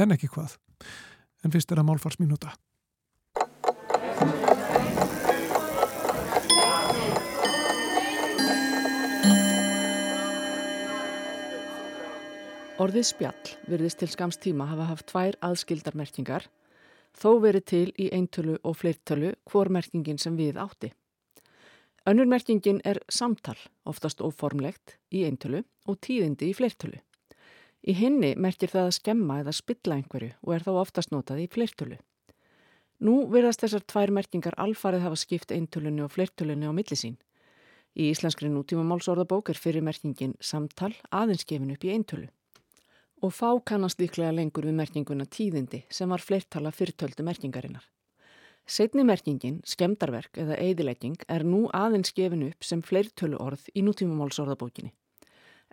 en 0.00 0.12
ekki 0.12 0.28
hvað. 0.34 0.58
En 1.42 1.54
fyrst 1.54 1.72
er 1.72 1.80
að 1.80 1.88
málfarsminúta. 1.88 2.52
Orðið 12.82 13.04
spjall 13.06 13.50
virðist 13.70 14.00
til 14.00 14.08
skams 14.10 14.40
tíma 14.42 14.64
hafa 14.66 14.88
haft 14.88 15.04
tvær 15.12 15.36
aðskildar 15.46 15.94
merkingar, 15.94 16.48
þó 17.14 17.36
verið 17.44 17.64
til 17.70 17.84
í 18.00 18.08
eintölu 18.16 18.56
og 18.66 18.74
fleirtölu 18.80 19.28
hvor 19.52 19.70
merkingin 19.70 20.18
sem 20.18 20.34
við 20.40 20.58
átti. 20.58 20.90
Önnur 22.08 22.26
merkingin 22.32 22.80
er 22.88 22.98
samtal, 23.06 23.54
oftast 23.86 24.24
óformlegt, 24.24 24.96
í 25.14 25.22
eintölu 25.28 25.62
og 25.86 26.00
tíðindi 26.02 26.50
í 26.50 26.56
fleirtölu. 26.58 26.98
Í 27.86 27.94
hinni 28.00 28.32
merkir 28.34 28.72
það 28.74 28.88
að 28.88 28.98
skemma 28.98 29.38
eða 29.44 29.56
spilla 29.60 30.00
einhverju 30.00 30.32
og 30.42 30.56
er 30.56 30.66
þá 30.66 30.72
oftast 30.82 31.14
notað 31.14 31.44
í 31.44 31.48
fleirtölu. 31.54 32.02
Nú 33.06 33.16
verðast 33.30 33.62
þessar 33.62 33.86
tvær 33.94 34.16
merkingar 34.18 34.58
alfarið 34.58 35.06
hafa 35.06 35.22
skipt 35.22 35.54
eintölunni 35.54 36.02
og 36.02 36.16
fleirtölunni 36.16 36.66
á 36.66 36.74
millisín. 36.74 37.20
Í 37.94 38.10
íslenskri 38.10 38.50
nútíma 38.50 38.82
málsorðabók 38.82 39.54
er 39.54 39.66
fyrir 39.68 39.86
merkingin 39.86 40.38
samtal 40.40 40.96
aðeins 41.10 41.46
gefin 41.46 41.76
upp 41.76 41.84
í 41.86 41.94
eintölu 41.94 42.32
og 43.22 43.30
fá 43.30 43.50
kannast 43.64 44.00
líklega 44.02 44.34
lengur 44.34 44.66
við 44.66 44.74
merkinguna 44.80 45.26
tíðindi 45.30 45.84
sem 45.90 46.10
var 46.10 46.22
fleirtala 46.22 46.72
fyrrtöldu 46.74 47.22
merkingarinnar. 47.26 47.84
Setni 48.66 49.02
merkingin, 49.06 49.60
skemdarverk 49.66 50.38
eða 50.38 50.58
eðilegging 50.62 51.22
er 51.30 51.44
nú 51.46 51.64
aðeins 51.74 52.12
gefin 52.14 52.44
upp 52.48 52.66
sem 52.66 52.82
fleirtölu 52.82 53.38
orð 53.42 53.68
í 53.74 53.82
nútímumálsorðabókinni. 53.86 54.92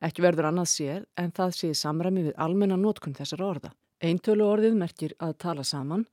Ekki 0.01 0.23
verður 0.23 0.49
annað 0.49 0.69
sér 0.71 1.05
en 1.19 1.33
það 1.35 1.55
sé 1.57 1.73
samræmi 1.75 2.29
við 2.29 2.37
almenna 2.37 2.77
nótkun 2.79 3.17
þessar 3.17 3.43
orða. 3.45 3.73
Eintölu 3.99 4.45
orðið 4.47 4.77
merkir 4.79 5.13
að 5.19 5.35
tala 5.43 5.65
saman, 5.67 6.05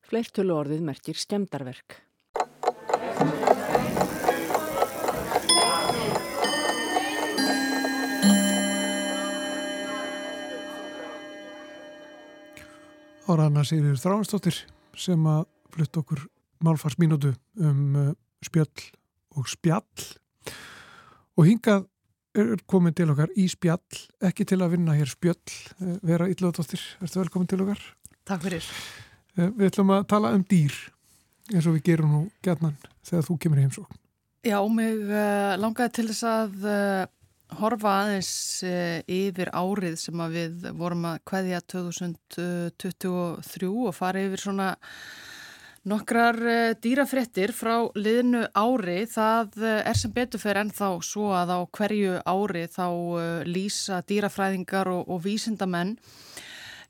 fleirtölu 0.00 0.54
orðið 0.56 0.86
merkir 0.86 1.18
skemdarverk. 1.20 2.03
Ára 13.24 13.46
Anna 13.48 13.62
Sigriður 13.64 13.96
Þráinsdóttir 14.02 14.56
sem 15.00 15.22
að 15.24 15.46
flutt 15.72 15.96
okkur 15.96 16.20
málfarsmínútu 16.64 17.30
um 17.56 17.96
uh, 17.96 18.10
spjöll 18.44 18.84
og 19.38 19.48
spjall 19.48 20.04
og 21.38 21.48
hingað 21.48 21.86
er 22.36 22.60
komin 22.68 22.92
til 22.92 23.08
okkar 23.14 23.32
í 23.40 23.46
spjall, 23.48 23.80
ekki 24.28 24.44
til 24.50 24.58
að 24.60 24.74
vinna 24.74 24.96
hér 24.98 25.08
spjöll, 25.08 25.40
uh, 25.80 25.96
vera 26.04 26.28
Íllaðdóttir, 26.28 26.82
ertu 27.00 27.22
velkomin 27.22 27.48
til 27.48 27.62
okkar. 27.64 27.80
Takk 28.28 28.44
fyrir. 28.44 28.68
Uh, 29.38 29.48
við 29.56 29.70
ætlum 29.70 29.94
að 29.96 30.06
tala 30.12 30.34
um 30.36 30.44
dýr 30.50 30.76
eins 31.54 31.64
og 31.64 31.78
við 31.78 31.84
gerum 31.88 32.12
nú 32.12 32.22
gætnan 32.44 32.76
þegar 33.08 33.28
þú 33.30 33.38
kemur 33.40 33.62
í 33.62 33.64
heimsókn. 33.64 34.00
Já, 34.44 34.58
mig 34.68 35.00
uh, 35.08 35.56
langaði 35.64 35.96
til 35.96 36.10
þess 36.12 36.28
að 36.28 36.68
horfa 37.52 37.92
aðeins 38.02 38.32
uh, 38.66 39.00
yfir 39.10 39.50
árið 39.54 39.98
sem 40.00 40.20
að 40.24 40.36
við 40.38 40.66
vorum 40.78 41.06
að 41.10 41.22
kveðja 41.28 41.60
2023 41.74 43.70
og 43.70 43.94
fara 43.96 44.24
yfir 44.24 44.42
svona 44.42 44.68
nokkrar 45.88 46.40
uh, 46.40 46.72
dýrafréttir 46.80 47.52
frá 47.56 47.90
liðnu 47.94 48.46
ári. 48.56 49.04
Það 49.10 49.60
uh, 49.60 49.76
er 49.84 50.00
sem 50.00 50.14
betur 50.14 50.42
fyrir 50.42 50.64
ennþá 50.64 50.90
svo 51.04 51.30
að 51.36 51.54
á 51.54 51.58
hverju 51.68 52.16
ári 52.24 52.64
þá 52.72 52.86
lýsa 53.48 54.00
dýrafræðingar 54.08 54.90
og, 54.94 55.06
og 55.08 55.24
vísindamenn 55.26 55.98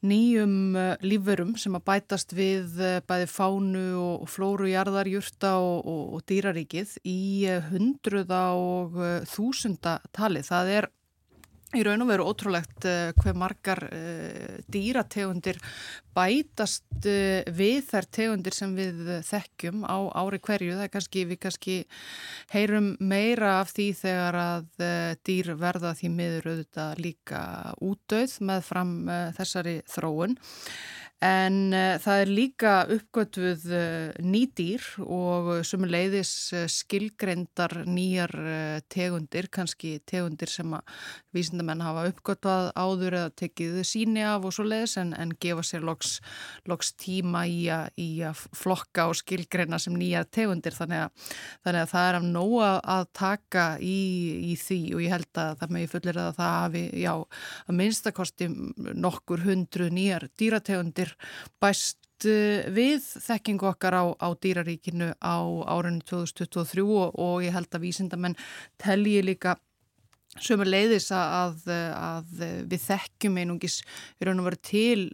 nýjum 0.05 0.77
uh, 0.77 0.91
lífverum 1.05 1.55
sem 1.61 1.75
að 1.77 1.87
bætast 1.89 2.35
við 2.37 2.81
uh, 2.81 2.99
bæði 3.09 3.29
fánu 3.31 3.85
og, 4.01 4.27
flóru 4.31 4.69
jarðar, 4.71 5.11
jurta 5.11 5.57
og, 5.63 5.81
og, 5.89 6.03
og 6.19 6.27
dýraríkið 6.31 6.99
í 7.09 7.21
uh, 7.51 7.63
hundruða 7.73 8.43
og 8.59 9.01
þúsunda 9.31 9.99
tali. 10.15 10.45
Það 10.45 10.73
er 10.79 10.91
í 11.79 11.83
raun 11.87 12.05
og 12.05 12.11
veru 12.11 12.27
ótrúlegt 12.31 12.87
uh, 12.89 13.11
hver 13.20 13.37
margar 13.39 13.81
uh, 13.89 14.57
dýrategundir 14.70 15.59
bætast 16.14 17.09
uh, 17.11 17.43
við 17.55 17.81
þær 17.89 18.09
tegundir 18.14 18.57
sem 18.57 18.75
við 18.77 19.12
þekkjum 19.27 19.85
á 19.87 19.99
ári 20.22 20.41
hverju. 20.45 20.77
Það 20.77 20.87
er 20.87 20.93
kannski, 20.95 21.25
við 21.31 21.41
kannski 21.47 21.77
heyrum 22.55 22.91
meira 23.01 23.59
af 23.61 23.75
því 23.75 23.89
þegar 24.01 24.41
að 24.41 24.85
dýr 25.27 25.55
verða 25.59 25.95
því 25.99 26.12
miður 26.14 26.51
auðvitað 26.53 27.01
líka 27.03 27.41
útdauð 27.85 28.37
með 28.51 28.66
fram 28.68 28.95
þessari 29.39 29.79
þróun. 29.91 30.39
En 31.25 31.72
uh, 31.72 31.95
það 32.03 32.20
er 32.20 32.31
líka 32.37 32.72
uppgötuð 32.93 33.62
uh, 33.72 34.16
nýdýr 34.20 34.83
og 35.01 35.47
sumuleiðis 35.64 36.33
uh, 36.53 36.64
skilgreyndar 36.68 37.87
nýjar 37.89 38.35
tegundir, 38.93 39.49
kannski 39.53 39.97
tegundir 40.05 40.51
sem 40.53 40.75
að 40.77 40.83
vísindamenn 41.35 41.81
hafa 41.85 42.05
uppgötuð 42.11 42.68
áður 42.77 43.16
eða 43.22 43.31
tekið 43.41 43.79
síni 43.89 44.25
af 44.27 44.45
og 44.45 44.53
svo 44.53 44.66
leiðis 44.68 44.99
en, 45.01 45.14
en 45.16 45.33
gefa 45.41 45.64
sér 45.64 45.87
loks, 45.87 46.18
loks 46.68 46.93
tíma 47.01 47.47
í, 47.49 47.70
að 47.72 48.45
flokka 48.57 49.09
og 49.09 49.16
skilgreyna 49.18 49.81
sem 49.81 49.97
nýjar 49.97 50.29
tegundir. 50.29 50.77
Þannig 50.77 51.07
að, 51.07 51.33
þannig 51.64 51.87
að 51.87 51.93
það 51.95 52.11
er 52.11 52.18
af 52.20 52.29
nóga 52.29 52.70
að 52.99 53.07
taka 53.16 53.66
í, 53.81 53.99
í 54.53 54.59
því 54.61 54.81
og 54.93 55.05
ég 55.07 55.16
held 55.16 55.43
að 55.47 55.57
það 55.62 55.81
ég 55.81 55.95
fullir 55.95 56.20
að 56.20 56.37
það 56.43 56.55
hafi, 56.59 56.85
já, 57.01 57.12
að 57.64 57.81
minnstakosti 57.81 58.51
nokkur 58.93 59.47
hundru 59.49 59.89
nýjar 59.95 60.29
dýrategundir 60.37 61.14
bæst 61.62 62.29
eh, 62.29 62.67
við 62.75 63.05
þekkingu 63.27 63.69
okkar 63.73 63.99
á, 63.99 64.05
á 64.19 64.29
dýraríkinu 64.35 65.12
á 65.19 65.37
árunni 65.69 66.05
2023 66.09 66.85
og, 66.85 67.15
og 67.19 67.45
ég 67.45 67.55
held 67.55 67.71
að 67.73 67.87
vísindamenn 67.89 68.39
telji 68.81 69.23
líka 69.25 69.59
sömur 70.43 70.67
leiðis 70.67 71.11
að, 71.15 71.69
að 71.95 72.43
við 72.71 72.81
þekkjum 72.83 73.39
einungis 73.39 73.77
í 74.19 74.27
raun 74.27 74.43
og 74.43 74.49
veru 74.49 74.61
til 74.67 75.05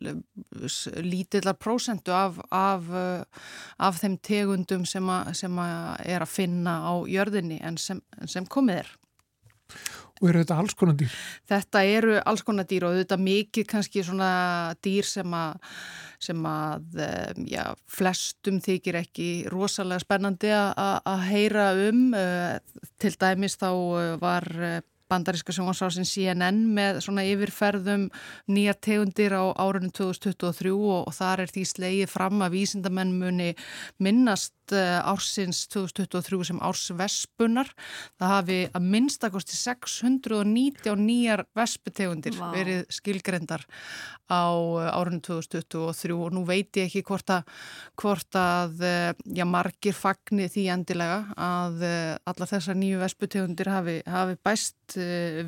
lítillar 1.04 1.58
prósentu 1.60 2.14
af, 2.16 2.40
af, 2.54 2.88
af 3.76 4.00
þeim 4.00 4.16
tegundum 4.24 4.86
sem, 4.88 5.12
a, 5.12 5.34
sem 5.36 5.60
að 5.60 6.06
er 6.14 6.24
að 6.24 6.32
finna 6.32 6.78
á 6.88 6.92
jörðinni 7.10 7.60
en 7.60 7.76
sem, 7.80 8.00
sem 8.24 8.48
komið 8.48 8.84
er. 8.84 8.94
Og 10.20 10.28
eru 10.28 10.42
þetta 10.42 10.58
alls 10.60 10.76
konar 10.76 10.96
dýr? 11.00 11.16
Þetta 11.48 11.82
eru 11.88 12.18
alls 12.28 12.44
konar 12.44 12.66
dýr 12.68 12.84
og 12.90 12.98
þetta 12.98 13.16
mikið 13.20 13.66
kannski 13.70 14.04
svona 14.04 14.30
dýr 14.84 15.08
sem 15.08 15.36
að, 15.36 15.70
sem 16.20 16.48
að 16.50 17.00
já, 17.48 17.64
flestum 17.88 18.60
þykir 18.60 19.00
ekki 19.00 19.30
rosalega 19.52 20.04
spennandi 20.04 20.52
að 20.52 21.24
heyra 21.30 21.70
um. 21.88 22.02
Til 23.00 23.14
dæmis 23.16 23.56
þá 23.60 23.70
var 24.20 24.50
bandaríska 25.10 25.54
sjónvarsársin 25.54 26.06
CNN 26.08 26.62
með 26.74 27.02
svona 27.04 27.24
yfirferðum 27.26 28.08
nýjar 28.50 28.78
tegundir 28.82 29.34
á 29.34 29.44
árunum 29.58 29.90
2023 29.94 30.72
og, 30.72 31.08
og 31.08 31.14
þar 31.16 31.44
er 31.44 31.52
því 31.52 31.66
slegið 31.72 32.12
fram 32.12 32.44
að 32.44 32.56
vísindamenn 32.56 33.12
muni 33.18 33.50
minnast 34.02 34.74
eh, 34.74 34.98
ársins 35.02 35.64
2023 35.72 36.50
sem 36.50 36.62
árs 36.62 36.86
vespunar. 36.96 37.70
Það 38.20 38.34
hafi 38.34 38.58
að 38.70 38.88
minnstakosti 38.94 39.58
690 39.58 40.96
nýjar 41.00 41.44
vesputegundir 41.58 42.38
wow. 42.38 42.54
verið 42.54 42.86
skilgrendar 42.92 43.66
á 44.30 44.46
eh, 44.50 44.90
árunum 44.94 45.22
2023 45.26 46.16
og 46.16 46.34
nú 46.36 46.44
veit 46.48 46.70
ég 46.78 46.90
ekki 46.90 47.04
hvort 47.10 47.34
að, 47.34 47.50
hvort 48.00 48.38
að 48.38 48.86
eh, 48.86 49.10
já, 49.34 49.46
margir 49.48 49.96
fagnir 49.96 50.50
því 50.52 50.68
endilega 50.76 51.20
að 51.34 51.82
alla 52.30 52.46
þessar 52.46 52.78
nýju 52.78 53.00
vesputegundir 53.02 53.70
hafi, 53.70 53.98
hafi 54.06 54.38
bæst 54.44 54.99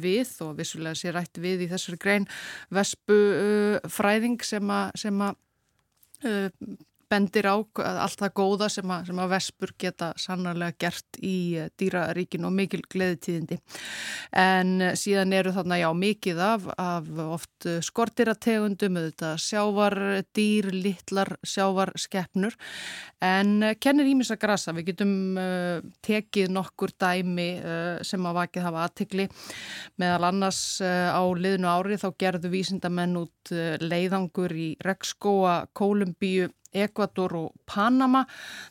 við 0.03 0.33
og 0.45 0.57
vissulega 0.59 0.99
sé 0.99 1.13
rætt 1.15 1.41
við 1.43 1.67
í 1.67 1.71
þessari 1.73 2.01
grein 2.03 2.29
vespu 2.73 3.19
uh, 3.19 3.91
fræðing 3.93 4.41
sem 4.47 4.73
að 4.73 5.37
uh, 6.25 6.49
bendir 7.13 7.49
á 7.49 7.57
allt 7.57 8.21
það 8.23 8.35
góða 8.39 8.69
sem 8.73 8.93
að, 8.93 9.09
sem 9.11 9.21
að 9.23 9.33
vespur 9.35 9.75
geta 9.81 10.11
sannarlega 10.21 10.77
gert 10.81 11.19
í 11.21 11.37
eh, 11.61 11.69
dýraríkinu 11.79 12.49
og 12.49 12.57
mikil 12.57 12.83
gleðitíðindi. 12.93 13.59
En 14.43 14.75
eh, 14.81 14.95
síðan 14.99 15.35
eru 15.37 15.53
þarna 15.55 15.81
já 15.83 15.89
mikið 15.97 16.43
af, 16.47 16.69
af 16.81 17.11
oft 17.27 17.69
eh, 17.69 17.81
skortirategundum, 17.85 19.01
auðvitað 19.01 19.41
sjávardýr, 19.47 20.71
littlar 20.73 21.35
sjávarskeppnur 21.47 22.57
en 23.23 23.69
kennir 23.83 24.09
ímis 24.11 24.33
að 24.35 24.41
grasa. 24.43 24.75
Við 24.75 24.89
getum 24.93 25.13
uh, 25.39 25.83
tekið 26.05 26.51
nokkur 26.53 26.91
dæmi 26.99 27.49
uh, 27.61 28.01
sem 28.07 28.25
að 28.27 28.39
vakið 28.41 28.67
hafa 28.67 28.87
aðtikli 28.87 29.29
meðal 30.01 30.27
annars 30.31 30.63
uh, 30.83 31.13
á 31.15 31.23
liðnu 31.23 31.71
ári 31.71 32.01
þá 32.01 32.09
gerðu 32.19 32.51
vísindamenn 32.53 33.21
út 33.21 33.53
leiðangur 33.83 34.55
í 34.57 34.73
Rekskóa, 34.83 35.63
Kólumbíu 35.77 36.51
Ekvator 36.73 37.37
og 37.39 37.57
Panama 37.69 38.25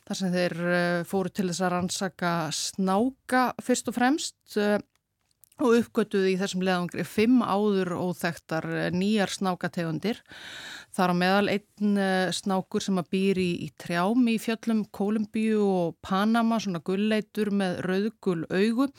þar 0.06 0.18
sem 0.18 0.32
þeir 0.34 0.56
eh, 0.68 1.02
fóru 1.08 1.32
til 1.32 1.48
þess 1.50 1.64
að 1.64 1.74
rannsaka 1.76 2.32
snáka 2.56 3.44
fyrst 3.62 3.92
og 3.92 3.98
fremst 3.98 4.58
eh, 4.58 4.78
og 5.62 5.76
uppgötuði 5.78 6.32
í 6.34 6.38
þessum 6.40 6.64
leðangri 6.66 7.04
fimm 7.06 7.42
áður 7.44 7.94
óþektar 7.98 8.66
eh, 8.70 8.90
nýjar 8.94 9.32
snákategundir. 9.32 10.22
Þar 10.92 11.12
á 11.12 11.14
meðal 11.16 11.52
einn 11.54 12.00
snákur 12.36 12.84
sem 12.84 13.00
að 13.00 13.08
býri 13.14 13.46
í, 13.54 13.54
í 13.66 13.68
trjám 13.80 14.26
í 14.28 14.36
fjöllum 14.42 14.82
Kolumbíu 14.92 15.62
og 15.64 15.94
Panama, 16.04 16.58
svona 16.60 16.82
gulleitur 16.84 17.48
með 17.54 17.80
rauðgul 17.86 18.42
augu 18.52 18.90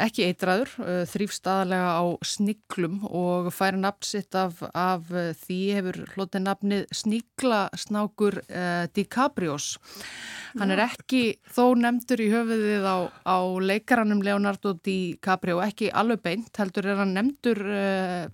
ekki 0.00 0.26
eitraður, 0.26 0.70
uh, 0.82 1.02
þrýfst 1.06 1.46
aðalega 1.46 1.90
á 2.02 2.04
sniglum 2.26 3.00
og 3.06 3.50
færi 3.54 3.78
nafnsitt 3.82 4.34
af, 4.38 4.62
af 4.74 5.10
uh, 5.14 5.30
því 5.44 5.58
hefur 5.76 6.00
hlotið 6.14 6.46
nafnið 6.48 6.86
sniglasnákur 7.02 8.40
uh, 8.42 8.84
DiCaprios. 8.94 9.74
Hann 10.58 10.74
er 10.74 10.84
ekki 10.86 11.22
þó 11.50 11.74
nefndur 11.78 12.22
í 12.22 12.30
höfuðið 12.32 12.86
á, 12.86 12.96
á 13.26 13.38
leikaranum 13.62 14.22
Leonardo 14.26 14.74
DiCaprio, 14.82 15.60
ekki 15.64 15.92
alveg 15.94 16.22
beint, 16.26 16.54
heldur 16.58 16.90
er 16.90 17.02
hann 17.02 17.14
nefndur 17.14 17.62
uh, 17.62 18.26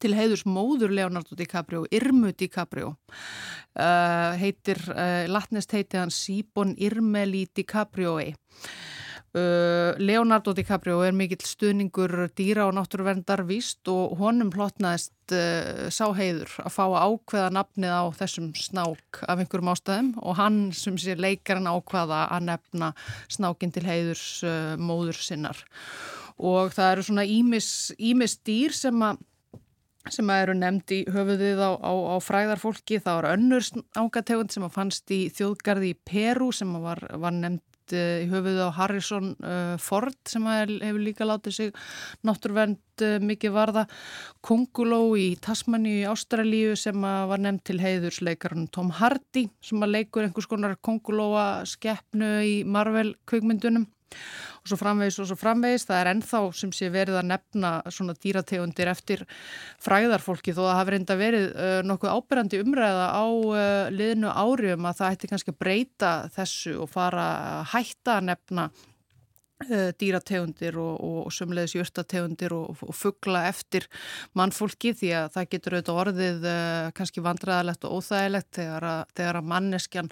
til 0.00 0.14
heiðurs 0.16 0.46
móður 0.48 0.94
Leonardo 0.96 1.36
DiCaprio, 1.38 1.84
Irmu 1.92 2.32
DiCaprio. 2.32 2.94
Uh, 3.76 4.32
heitir, 4.40 4.80
uh, 4.94 5.26
latnest 5.30 5.72
heiti 5.76 6.00
hann 6.00 6.12
Sibon 6.14 6.74
Irmeli 6.80 7.46
DiCaprioi. 7.56 8.32
Uh, 9.30 9.94
Leonardo 10.02 10.50
DiCaprio 10.50 11.04
er 11.06 11.14
mikill 11.14 11.44
stuðningur 11.46 12.32
dýra 12.34 12.64
og 12.66 12.72
náttúruverndar 12.74 13.44
víst 13.46 13.86
og 13.86 14.16
honum 14.18 14.50
hlotnaðist 14.50 15.30
uh, 15.36 15.86
sá 15.86 16.08
heiður 16.18 16.56
að 16.64 16.74
fá 16.74 16.82
ákveða 16.98 17.52
nafnið 17.54 17.94
á 17.94 18.04
þessum 18.18 18.48
snák 18.58 19.20
af 19.22 19.38
einhverjum 19.38 19.70
ástæðum 19.70 20.10
og 20.18 20.34
hann 20.40 20.58
sem 20.74 20.98
sé 20.98 21.14
leikarinn 21.14 21.70
ákveða 21.70 22.24
að 22.26 22.48
nefna 22.48 22.90
snákinn 23.30 23.76
til 23.76 23.86
heiðurs 23.86 24.26
uh, 24.42 24.74
móður 24.82 25.22
sinnar 25.22 25.62
og 26.34 26.74
það 26.74 26.92
eru 26.96 27.06
svona 27.06 27.28
ímis 27.30 28.38
dýr 28.42 28.74
sem 28.74 29.06
að 29.06 29.22
sem 30.08 30.30
eru 30.32 30.54
nefnd 30.56 30.94
í 30.96 31.00
höfuðið 31.12 31.60
á, 31.60 31.70
á, 31.76 31.92
á 31.92 32.16
fræðarfólki, 32.24 33.00
það 33.04 33.18
var 33.18 33.28
önnur 33.34 33.66
ágategund 33.98 34.54
sem 34.54 34.68
fannst 34.72 35.12
í 35.12 35.26
þjóðgarði 35.36 35.92
í 35.92 35.98
Peru 36.08 36.48
sem 36.56 36.72
var, 36.80 37.04
var 37.20 37.36
nefnd 37.36 37.64
Eh, 37.96 38.24
í 38.24 38.28
höfuðu 38.30 38.68
á 38.70 38.76
Harrison 38.76 39.32
uh, 39.42 39.74
Ford 39.80 40.16
sem 40.28 40.46
hefur 40.46 41.02
líka 41.02 41.26
látið 41.26 41.56
sig 41.56 41.78
náttúrvernd 42.26 43.04
uh, 43.04 43.18
mikið 43.22 43.54
varða. 43.54 43.86
Konguló 44.46 45.00
í 45.18 45.34
Tasmani 45.42 46.00
í 46.00 46.08
Ástralíu 46.08 46.76
sem 46.78 46.96
var 47.00 47.42
nefnd 47.42 47.64
til 47.66 47.80
heiðursleikarinn 47.82 48.70
Tom 48.74 48.92
Hardy 49.00 49.48
sem 49.64 49.86
leikur 49.88 50.26
einhvers 50.26 50.50
konar 50.50 50.78
Kongulóa 50.82 51.64
skeppnu 51.68 52.32
í 52.46 52.54
Marvel 52.64 53.14
kveikmyndunum 53.30 53.88
og 54.60 54.70
svo 54.70 54.78
framvegis 54.80 55.18
og 55.22 55.28
svo 55.30 55.36
framvegis. 55.40 55.86
Það 55.88 56.00
er 56.00 56.10
ennþá 56.12 56.42
sem 56.60 56.72
sé 56.76 56.90
verið 56.92 57.20
að 57.20 57.28
nefna 57.30 57.72
svona 57.88 58.16
dýrategundir 58.20 58.90
eftir 58.92 59.24
fræðarfólki 59.82 60.54
þó 60.56 60.62
að 60.64 60.70
það 60.70 60.78
hafi 60.80 60.94
reynda 60.96 61.18
verið 61.20 61.48
uh, 61.50 61.80
nokkuð 61.88 62.14
ábyrjandi 62.16 62.62
umræða 62.64 63.08
á 63.14 63.24
uh, 63.24 63.88
liðnu 63.94 64.34
áriðum 64.34 64.90
að 64.90 65.00
það 65.00 65.16
ætti 65.16 65.32
kannski 65.32 65.54
að 65.54 65.60
breyta 65.64 66.14
þessu 66.36 66.76
og 66.84 66.92
fara 66.92 67.26
að 67.60 67.68
hætta 67.74 68.18
að 68.18 68.30
nefna 68.32 68.70
dýrategundir 69.68 70.76
og, 70.80 71.00
og, 71.04 71.32
sömulegis 71.32 71.74
jörtategundir 71.76 72.52
og, 72.56 72.80
og 72.80 72.94
fuggla 72.96 73.44
eftir 73.50 73.86
mannfólki 74.38 74.94
því 74.96 75.10
að 75.18 75.26
það 75.34 75.48
getur 75.54 75.76
auðvitað 75.76 76.00
orðið 76.04 76.46
uh, 76.48 76.86
kannski 76.96 77.24
vandræðalegt 77.24 77.84
og 77.84 77.98
óþægilegt 77.98 78.50
þegar 78.56 78.86
að, 78.88 79.02
þegar 79.18 79.40
að 79.40 79.50
manneskjan 79.52 80.10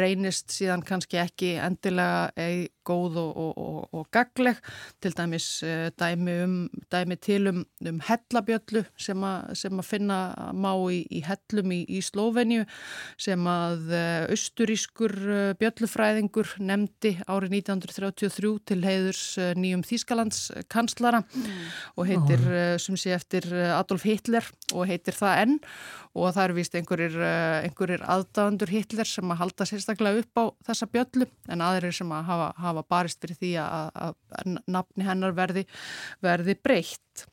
reynist 0.00 0.54
síðan 0.54 0.84
kannski 0.86 1.20
ekki 1.20 1.52
endilega 1.60 2.30
eigi 2.40 2.70
góð 2.86 3.16
og, 3.18 3.56
og, 3.90 4.06
gagleg 4.14 4.60
til 5.02 5.12
dæmis 5.18 5.48
uh, 5.66 5.88
dæmi, 5.98 6.38
um, 6.46 6.56
dæmi 6.92 7.18
til 7.20 7.50
um, 7.50 7.62
um 7.84 8.00
hellabjöllu 8.06 8.84
sem, 8.96 9.28
sem 9.58 9.76
að 9.82 9.90
finna 9.90 10.20
má 10.54 10.72
í, 10.88 11.02
í 11.10 11.22
hellum 11.26 11.74
í, 11.74 11.82
í 11.84 12.00
Slóvenju 12.06 12.64
sem 13.20 13.48
að 13.50 13.92
austurískur 14.30 15.14
bjöllufræðingur 15.58 16.56
nefndi 16.62 17.16
árið 17.26 17.58
1933 17.58 18.54
til 18.70 18.85
heiðurs 18.86 19.22
nýjum 19.58 19.84
Þýskalands 19.86 20.40
kanslara 20.72 21.22
mm. 21.26 21.60
og 21.96 22.08
heitir 22.08 22.42
sem 22.82 22.98
sé 23.00 23.14
eftir 23.16 23.46
Adolf 23.76 24.06
Hitler 24.06 24.46
og 24.72 24.86
heitir 24.90 25.16
það 25.16 25.42
enn 25.44 25.56
og 26.16 26.32
það 26.32 26.42
er 26.44 26.54
vist 26.56 26.76
einhverjir, 26.78 27.16
einhverjir 27.66 28.04
aðdáðandur 28.08 28.72
Hitler 28.72 29.08
sem 29.08 29.32
að 29.32 29.40
halda 29.42 29.68
sérstaklega 29.68 30.22
upp 30.22 30.40
á 30.40 30.44
þessa 30.70 30.88
bjöllu 30.92 31.28
en 31.52 31.64
aðrir 31.66 31.94
sem 31.96 32.12
að 32.16 32.28
hafa, 32.30 32.50
hafa 32.62 32.84
barist 32.88 33.20
fyrir 33.22 33.40
því 33.42 33.54
að, 33.62 34.02
að 34.06 34.60
nafni 34.64 35.06
hennar 35.06 35.36
verði, 35.36 35.66
verði 36.24 36.56
breytt. 36.62 37.26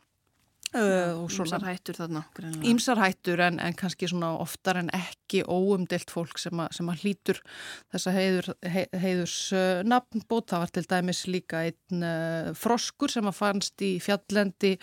Ímsar 0.74 1.48
svona 1.50 1.70
hættur 1.70 1.98
þarna. 2.00 2.24
Ímsar 2.66 3.02
hættur 3.02 3.42
en, 3.46 3.60
en 3.62 3.76
kannski 3.78 4.10
svona 4.10 4.32
oftar 4.42 4.80
en 4.82 4.90
ekki 4.96 5.44
óumdelt 5.46 6.10
fólk 6.14 6.40
sem, 6.42 6.58
a, 6.60 6.68
sem 6.74 6.90
að 6.90 7.04
hlýtur 7.04 7.42
þessa 7.94 8.14
heiður, 8.16 8.50
he, 8.66 8.86
heiðurs 8.92 9.38
uh, 9.54 9.82
nafnbót. 9.86 10.50
Það 10.50 10.64
var 10.64 10.74
til 10.74 10.86
dæmis 10.90 11.22
líka 11.30 11.64
einn 11.68 12.06
uh, 12.08 12.52
froskur 12.58 13.14
sem 13.14 13.30
að 13.30 13.38
fannst 13.38 13.86
í 13.86 13.92
fjalllendi 14.04 14.74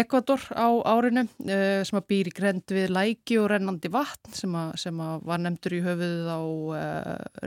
Ekvator 0.00 0.46
á 0.56 0.68
árinu 0.88 1.26
uh, 1.26 1.82
sem 1.84 2.00
að 2.00 2.08
býr 2.14 2.32
í 2.32 2.34
grend 2.40 2.76
við 2.76 2.90
læki 2.94 3.40
og 3.42 3.50
rennandi 3.52 3.92
vatn 3.92 4.36
sem 4.36 4.56
að, 4.56 4.72
sem 4.86 5.04
að 5.04 5.26
var 5.28 5.44
nefndur 5.44 5.76
í 5.76 5.82
höfuðið 5.84 6.32
á 6.32 6.40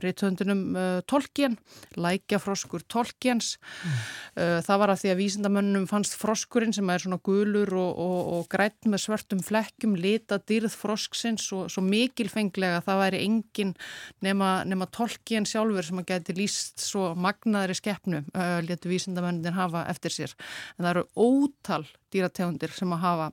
rithöndunum 0.04 0.64
uh, 0.78 1.02
Tolkien, 1.10 1.58
lækjafroskur 1.98 2.86
Tolkiens. 2.90 3.56
Uh, 4.38 4.60
það 4.66 4.82
var 4.84 4.94
að 4.94 5.04
því 5.04 5.14
að 5.14 5.20
vísindamönnum 5.22 5.90
fannst 5.90 6.18
froskurinn 6.20 6.74
sem 6.76 6.90
er 6.94 7.04
svona 7.04 7.20
gulur 7.64 7.80
og, 7.80 8.00
og, 8.00 8.32
og 8.34 8.48
grætt 8.52 8.88
með 8.90 9.04
svörtum 9.06 9.42
flekkjum 9.44 9.96
lita 9.96 10.40
dýrð 10.40 10.74
frosksins 10.76 11.46
og 11.54 11.70
svo 11.72 11.84
mikilfenglega 11.84 12.80
að 12.80 12.88
það 12.88 13.02
væri 13.02 13.22
engin 13.26 13.74
nema, 14.22 14.64
nema 14.66 14.88
Tolkien 14.92 15.46
sjálfur 15.46 15.86
sem 15.86 16.02
að 16.02 16.10
geti 16.12 16.36
líst 16.38 16.84
svo 16.84 17.14
magnaðri 17.16 17.76
skeppnu 17.78 18.24
uh, 18.34 18.60
letu 18.66 18.92
vísindamönnir 18.92 19.56
hafa 19.56 19.86
eftir 19.92 20.14
sér. 20.14 20.36
En 20.78 20.86
það 20.86 20.92
eru 20.96 21.06
ótal 21.16 21.88
dýrategundir 22.14 22.74
sem 22.76 22.94
að 22.94 23.04
hafa 23.04 23.30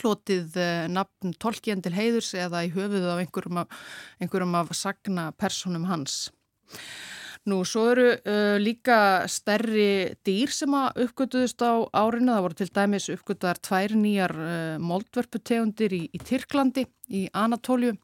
hlotið 0.00 0.58
uh, 0.58 0.86
nafn 0.92 1.34
Tolkien 1.38 1.82
til 1.84 1.94
heiðurs 1.96 2.32
eða 2.34 2.64
í 2.66 2.72
höfuðu 2.74 3.10
af 3.12 3.24
einhverjum 3.24 3.64
af, 3.64 3.82
einhverjum 4.20 4.60
af 4.62 4.76
sagna 4.76 5.30
personum 5.36 5.88
hans. 5.90 6.30
Nú, 7.50 7.64
svo 7.66 7.88
eru 7.90 8.04
uh, 8.14 8.54
líka 8.62 9.26
stærri 9.26 10.14
dýr 10.22 10.52
sem 10.54 10.70
að 10.78 11.00
uppgötuðust 11.08 11.64
á 11.66 11.74
árinu. 11.90 12.30
Það 12.30 12.44
voru 12.44 12.58
til 12.60 12.68
dæmis 12.70 13.08
uppgötuðar 13.10 13.58
tvær 13.66 13.94
nýjar 13.98 14.34
uh, 14.38 14.76
moldverputegundir 14.78 15.96
í, 15.96 16.04
í 16.14 16.20
Tyrklandi, 16.22 16.86
í 17.10 17.24
Anatóliu. 17.34 17.96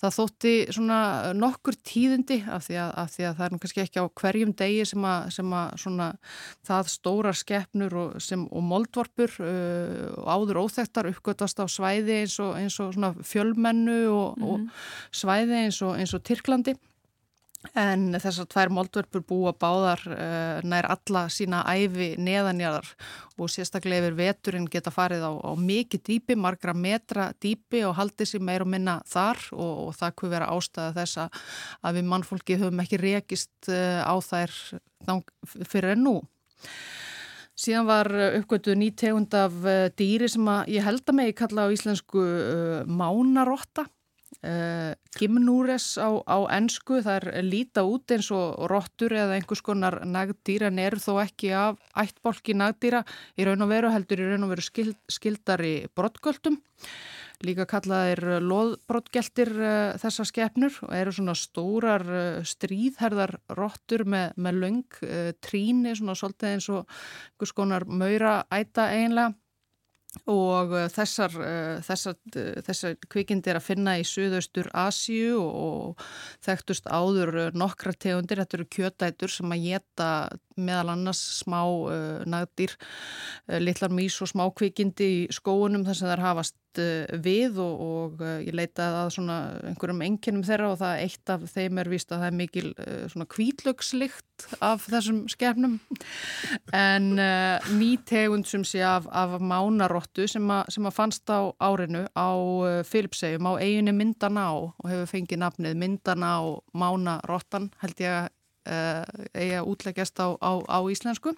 Það 0.00 0.16
þótti 0.16 0.54
svona 0.72 1.02
nokkur 1.36 1.76
tíðindi 1.84 2.40
af 2.48 2.70
því 2.70 2.80
að, 2.80 2.96
af 3.04 3.12
því 3.12 3.28
að 3.28 3.34
það 3.36 3.44
er 3.44 3.52
nú 3.52 3.60
kannski 3.60 3.84
ekki 3.84 4.00
á 4.00 4.06
hverjum 4.22 4.54
degi 4.56 4.86
sem 4.88 5.04
að, 5.12 5.28
sem 5.36 5.56
að 5.60 5.78
svona 5.84 6.10
það 6.70 6.92
stórar 6.96 7.36
skeppnur 7.36 8.00
og, 8.00 8.18
sem, 8.24 8.46
og 8.48 8.64
moldvarpur 8.64 9.40
uh, 9.44 10.06
og 10.22 10.30
áður 10.38 10.64
óþektar 10.64 11.12
uppgötast 11.12 11.60
á 11.60 11.68
svæði 11.68 12.22
eins 12.22 12.40
og, 12.40 12.56
eins 12.56 12.80
og 12.80 12.96
svona 12.96 13.12
fjölmennu 13.20 14.06
og, 14.08 14.40
og 14.40 14.70
svæði 15.12 15.66
eins 15.66 15.84
og, 15.84 15.98
eins 16.00 16.16
og 16.16 16.24
Tyrklandi. 16.24 16.80
En 17.76 18.06
þessar 18.16 18.46
tvær 18.48 18.70
moldvörpur 18.72 19.20
búa 19.28 19.50
báðar 19.52 20.00
uh, 20.08 20.60
nær 20.64 20.86
alla 20.94 21.26
sína 21.28 21.60
æfi 21.68 22.14
neðanjarðar 22.16 22.88
og 23.36 23.52
sérstaklega 23.52 24.06
yfir 24.06 24.16
veturinn 24.16 24.68
geta 24.72 24.92
farið 24.94 25.26
á, 25.28 25.32
á 25.44 25.52
mikið 25.60 26.02
dýpi, 26.06 26.38
margra 26.40 26.72
metra 26.72 27.28
dýpi 27.36 27.82
og 27.84 27.98
haldið 27.98 28.30
sér 28.32 28.46
meir 28.48 28.64
og 28.64 28.72
minna 28.72 28.96
þar 29.04 29.42
og, 29.52 29.74
og 29.84 29.92
það 29.98 30.16
kunne 30.16 30.34
vera 30.38 30.48
ástæða 30.56 30.96
þess 31.02 31.20
að, 31.26 31.44
við 31.98 32.08
mannfólki 32.14 32.58
höfum 32.62 32.80
ekki 32.86 33.02
rekist 33.04 33.68
uh, 33.68 34.00
á 34.08 34.14
þær 34.24 34.56
fyrir 35.68 35.98
en 35.98 36.04
nú. 36.08 36.16
Síðan 37.60 37.88
var 37.92 38.08
uppgötuð 38.40 38.80
ný 38.80 38.88
tegund 38.96 39.36
af 39.36 39.52
uh, 39.68 39.86
dýri 40.00 40.32
sem 40.32 40.48
ég 40.72 40.88
held 40.88 41.04
að 41.04 41.20
megi 41.20 41.36
kalla 41.44 41.68
á 41.68 41.72
íslensku 41.76 42.24
uh, 42.24 42.88
mánarotta. 42.88 43.84
Uh, 44.40 44.94
gimnúres 45.18 45.98
á, 46.00 46.08
á 46.24 46.38
ennsku, 46.54 47.02
það 47.04 47.16
er 47.18 47.44
líta 47.44 47.82
út 47.84 48.08
eins 48.14 48.30
og 48.32 48.62
rottur 48.70 49.12
eða 49.12 49.34
einhvers 49.36 49.60
konar 49.60 49.98
nagdýr 50.06 50.64
en 50.70 50.78
eru 50.80 50.96
þó 51.02 51.18
ekki 51.26 51.50
af 51.52 51.80
ættbólki 51.98 52.54
nagdýra 52.56 53.02
í 53.36 53.44
raun 53.44 53.66
og 53.66 53.68
veru 53.68 53.90
heldur 53.92 54.22
í 54.22 54.28
raun 54.30 54.46
og 54.46 54.54
veru 54.54 54.64
skild, 54.64 54.96
skildari 55.12 55.74
brottgöldum. 55.98 56.56
Líka 57.44 57.66
kallaðir 57.68 58.40
loðbrottgeltir 58.46 59.52
uh, 59.58 59.98
þessar 60.00 60.30
skepnur 60.30 60.78
og 60.86 60.96
eru 60.96 61.16
svona 61.18 61.36
stórar 61.36 62.06
uh, 62.08 62.40
stríðherðar 62.46 63.36
rottur 63.58 64.06
með, 64.08 64.38
með 64.40 64.62
löng 64.62 64.98
tríni, 65.44 65.92
svona 65.98 66.16
svolítið 66.16 66.54
eins 66.54 66.72
og 66.72 66.86
einhvers 66.86 67.56
konar 67.60 67.84
maura 67.90 68.38
æta 68.48 68.88
eiginlega 68.94 69.34
og 70.30 70.74
þessar, 70.94 71.34
þessar, 71.86 72.16
þessar 72.66 72.96
kvikindi 73.10 73.52
er 73.52 73.60
að 73.60 73.66
finna 73.68 73.96
í 74.00 74.06
Suðaustur 74.06 74.70
Asíu 74.76 75.40
og 75.40 76.04
þekktust 76.44 76.88
áður 76.90 77.50
nokkra 77.56 77.94
tegundir, 77.94 78.42
þetta 78.42 78.60
eru 78.60 78.68
kjötætur 78.76 79.32
sem 79.32 79.56
að 79.56 79.66
geta 79.68 80.10
meðal 80.64 80.94
annars 80.94 81.20
smá 81.40 81.60
uh, 81.64 82.22
nagdýr, 82.28 82.76
uh, 83.48 83.58
litlar 83.60 83.92
mís 83.94 84.18
og 84.22 84.30
smá 84.30 84.46
kvikindi 84.56 85.10
í 85.10 85.20
skóunum 85.34 85.84
þar 85.86 85.98
sem 85.98 86.10
þær 86.10 86.24
hafast 86.24 86.80
uh, 86.80 87.18
við 87.24 87.60
og, 87.62 87.84
og 87.84 88.24
ég 88.44 88.54
leitaði 88.56 89.02
að 89.02 89.12
svona 89.16 89.38
einhverjum 89.70 90.04
enginum 90.06 90.46
þeirra 90.46 90.72
og 90.72 90.80
það 90.82 91.04
eitt 91.06 91.34
af 91.34 91.46
þeim 91.54 91.82
er 91.82 91.92
vist 91.92 92.12
að 92.12 92.22
það 92.22 92.30
er 92.30 92.38
mikil 92.40 92.66
svona 93.12 93.28
kvítlökslikt 93.34 94.46
af 94.64 94.86
þessum 94.88 95.24
skefnum 95.28 95.78
en 96.76 97.10
ný 97.76 97.90
tegund 98.08 98.48
sem 98.48 98.64
sé 98.64 98.80
af, 98.86 99.08
af 99.12 99.36
mánaróttu 99.42 100.24
sem, 100.30 100.46
a, 100.48 100.62
sem 100.72 100.86
að 100.88 100.96
fannst 100.96 101.28
á 101.28 101.52
árinu 101.60 102.06
á 102.16 102.30
Filipsegjum 102.88 103.50
á 103.50 103.60
eiginu 103.60 103.92
Mindaná 103.96 104.46
og 104.56 104.88
hefur 104.88 105.10
fengið 105.12 105.42
nafnið 105.42 105.80
Mindaná 105.82 106.32
mánaróttan 106.72 107.68
held 107.82 108.00
ég 108.00 108.16
að 108.22 108.30
uh, 108.68 109.02
eiga 109.32 109.64
útleggjast 109.64 110.20
á, 110.20 110.28
á, 110.36 110.52
á 110.66 110.78
íslensku. 110.90 111.34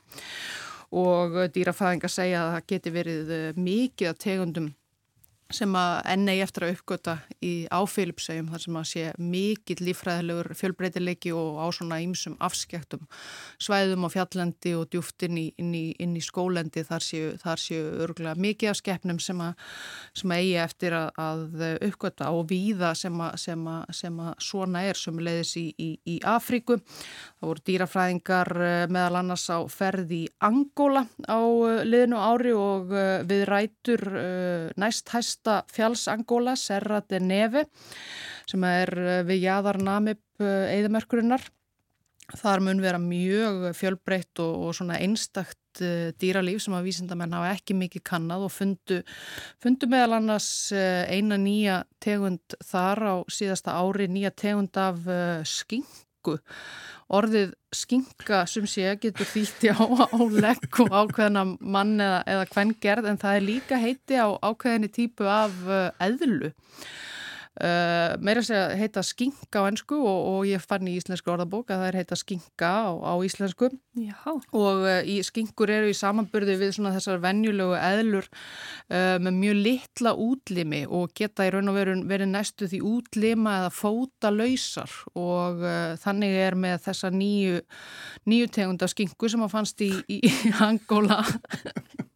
Og 0.92 1.38
dýrafæðingar 1.54 2.12
segja 2.12 2.42
að 2.42 2.50
það 2.52 2.66
geti 2.68 2.90
verið 2.92 3.30
mikið 3.56 4.10
af 4.10 4.18
tegundum 4.20 4.66
sem 5.54 5.74
að 5.76 5.92
enni 6.12 6.38
eftir 6.42 6.66
að 6.66 6.74
uppgöta 6.76 7.16
í 7.44 7.52
áfylipsegjum 7.72 8.48
þar 8.52 8.62
sem 8.64 8.78
að 8.78 8.86
sé 8.90 9.04
mikill 9.20 9.78
lífræðilegur 9.86 10.52
fjölbreytileiki 10.58 11.32
og 11.36 11.60
á 11.60 11.66
svona 11.74 11.98
ímsum 12.02 12.36
afskektum 12.42 13.04
svæðum 13.62 14.06
á 14.06 14.08
fjallendi 14.12 14.74
og 14.78 14.88
djúft 14.92 15.26
inn 15.26 15.38
í, 15.40 15.46
inn 15.60 15.74
í, 15.76 15.84
inn 16.02 16.16
í 16.16 16.22
skólendi 16.24 16.84
þar 16.88 17.04
séu, 17.04 17.32
þar 17.42 17.62
séu 17.62 17.82
örgulega 18.06 18.40
mikið 18.40 18.72
af 18.72 18.80
skeppnum 18.80 19.20
sem 19.22 19.42
að, 19.44 19.66
sem 20.18 20.34
að 20.34 20.42
eigi 20.42 20.56
eftir 20.64 20.96
að, 20.98 21.10
að 21.22 21.66
uppgöta 21.88 22.30
og 22.32 22.46
víða 22.50 22.94
sem 22.98 23.20
að, 23.20 23.36
sem 23.44 23.68
að, 23.74 23.82
sem 24.00 24.22
svona 24.42 24.84
er 24.88 25.00
sem 25.00 25.20
leiðis 25.22 25.54
í, 25.60 25.66
í, 25.76 26.18
Afríku. 26.32 26.78
Það 27.40 27.48
voru 27.48 27.64
dýrafræðingar 27.66 28.52
meðal 28.92 29.20
annars 29.20 29.48
á 29.50 29.58
ferði 29.70 30.22
í 30.22 30.30
Angóla 30.44 31.04
á 31.26 31.40
liðinu 31.84 32.20
ári 32.22 32.54
og 32.56 32.92
við 33.28 33.44
rætur 33.48 34.04
næst 34.80 35.12
fjalls 35.72 36.06
Angola, 36.12 36.56
Serra 36.56 37.00
de 37.08 37.20
Neve, 37.22 37.66
sem 38.50 38.62
er 38.68 38.92
við 39.28 39.46
Jæðarnamip 39.46 40.42
eðamörkurinnar. 40.42 41.44
Þar 42.32 42.62
mun 42.64 42.80
vera 42.80 43.00
mjög 43.02 43.72
fjölbreytt 43.76 44.40
og, 44.40 44.68
og 44.68 44.76
svona 44.78 44.96
einstakt 45.02 45.82
uh, 45.82 46.14
dýralíf 46.16 46.62
sem 46.64 46.76
að 46.78 46.86
vísindamenn 46.86 47.34
hafa 47.36 47.50
ekki 47.58 47.76
mikið 47.76 48.04
kannad 48.08 48.46
og 48.46 48.52
fundu, 48.54 49.02
fundu 49.60 49.88
meðal 49.90 50.16
annars 50.20 50.48
eina 50.72 51.36
nýja 51.36 51.82
tegund 52.00 52.56
þar 52.64 53.04
á 53.04 53.14
síðasta 53.28 53.74
ári, 53.76 54.08
nýja 54.08 54.32
tegund 54.32 54.80
af 54.80 55.02
uh, 55.04 55.42
skingu. 56.22 56.38
Orðið 57.12 57.50
skinga 57.74 58.46
sem 58.48 58.66
sé 58.66 58.94
getur 58.96 59.26
þýtti 59.28 59.72
á, 59.74 59.84
á 59.84 60.20
legg 60.32 60.80
og 60.80 60.94
ákveðina 60.94 61.44
mann 61.60 62.00
eða, 62.00 62.22
eða 62.26 62.46
hvern 62.54 62.74
gerð 62.80 63.08
en 63.10 63.18
það 63.20 63.36
er 63.36 63.46
líka 63.48 63.80
heiti 63.82 64.16
á 64.16 64.28
ákveðinni 64.40 64.88
típu 64.88 65.26
af 65.28 65.52
eðlu. 66.00 66.52
Uh, 67.52 68.14
meira 68.24 68.40
að 68.40 68.46
segja 68.48 68.76
heita 68.80 69.02
skinga 69.04 69.60
á 69.60 69.68
ennsku 69.68 69.98
og, 70.00 70.20
og 70.30 70.44
ég 70.48 70.62
fann 70.64 70.86
í 70.88 70.94
íslensku 70.96 71.28
orðabók 71.34 71.68
að 71.68 71.82
það 71.82 71.88
er 71.90 71.98
heita 72.00 72.16
skinga 72.16 72.70
á, 72.72 72.88
á 72.96 73.12
íslensku. 73.20 73.68
Já. 73.92 74.22
og 74.24 74.86
uh, 74.86 75.02
í 75.04 75.18
skingur 75.20 75.68
eru 75.68 75.90
í 75.92 75.96
samanburði 75.96 76.54
við 76.56 76.72
svona 76.78 76.94
þessar 76.94 77.20
venjulegu 77.20 77.74
eðlur 77.76 78.30
uh, 78.32 79.18
með 79.20 79.36
mjög 79.36 79.60
litla 79.66 80.14
útlimi 80.16 80.80
og 80.88 81.12
geta 81.12 81.44
í 81.44 81.52
raun 81.52 81.68
og 81.68 81.76
veru 81.76 81.98
verið 82.08 82.32
næstu 82.32 82.70
því 82.72 82.80
útlima 82.88 83.58
eða 83.60 83.74
fóta 83.76 84.32
lausar 84.32 84.96
og 85.12 85.60
þannig 86.00 86.38
er 86.46 86.56
með 86.56 86.80
þessa 86.86 87.12
nýju, 87.12 87.60
nýju 88.32 88.48
tegunda 88.56 88.88
skingu 88.88 89.28
sem 89.28 89.44
að 89.44 89.52
fannst 89.52 89.84
í, 89.84 89.92
í, 90.08 90.22
í 90.24 90.54
Angola 90.64 91.20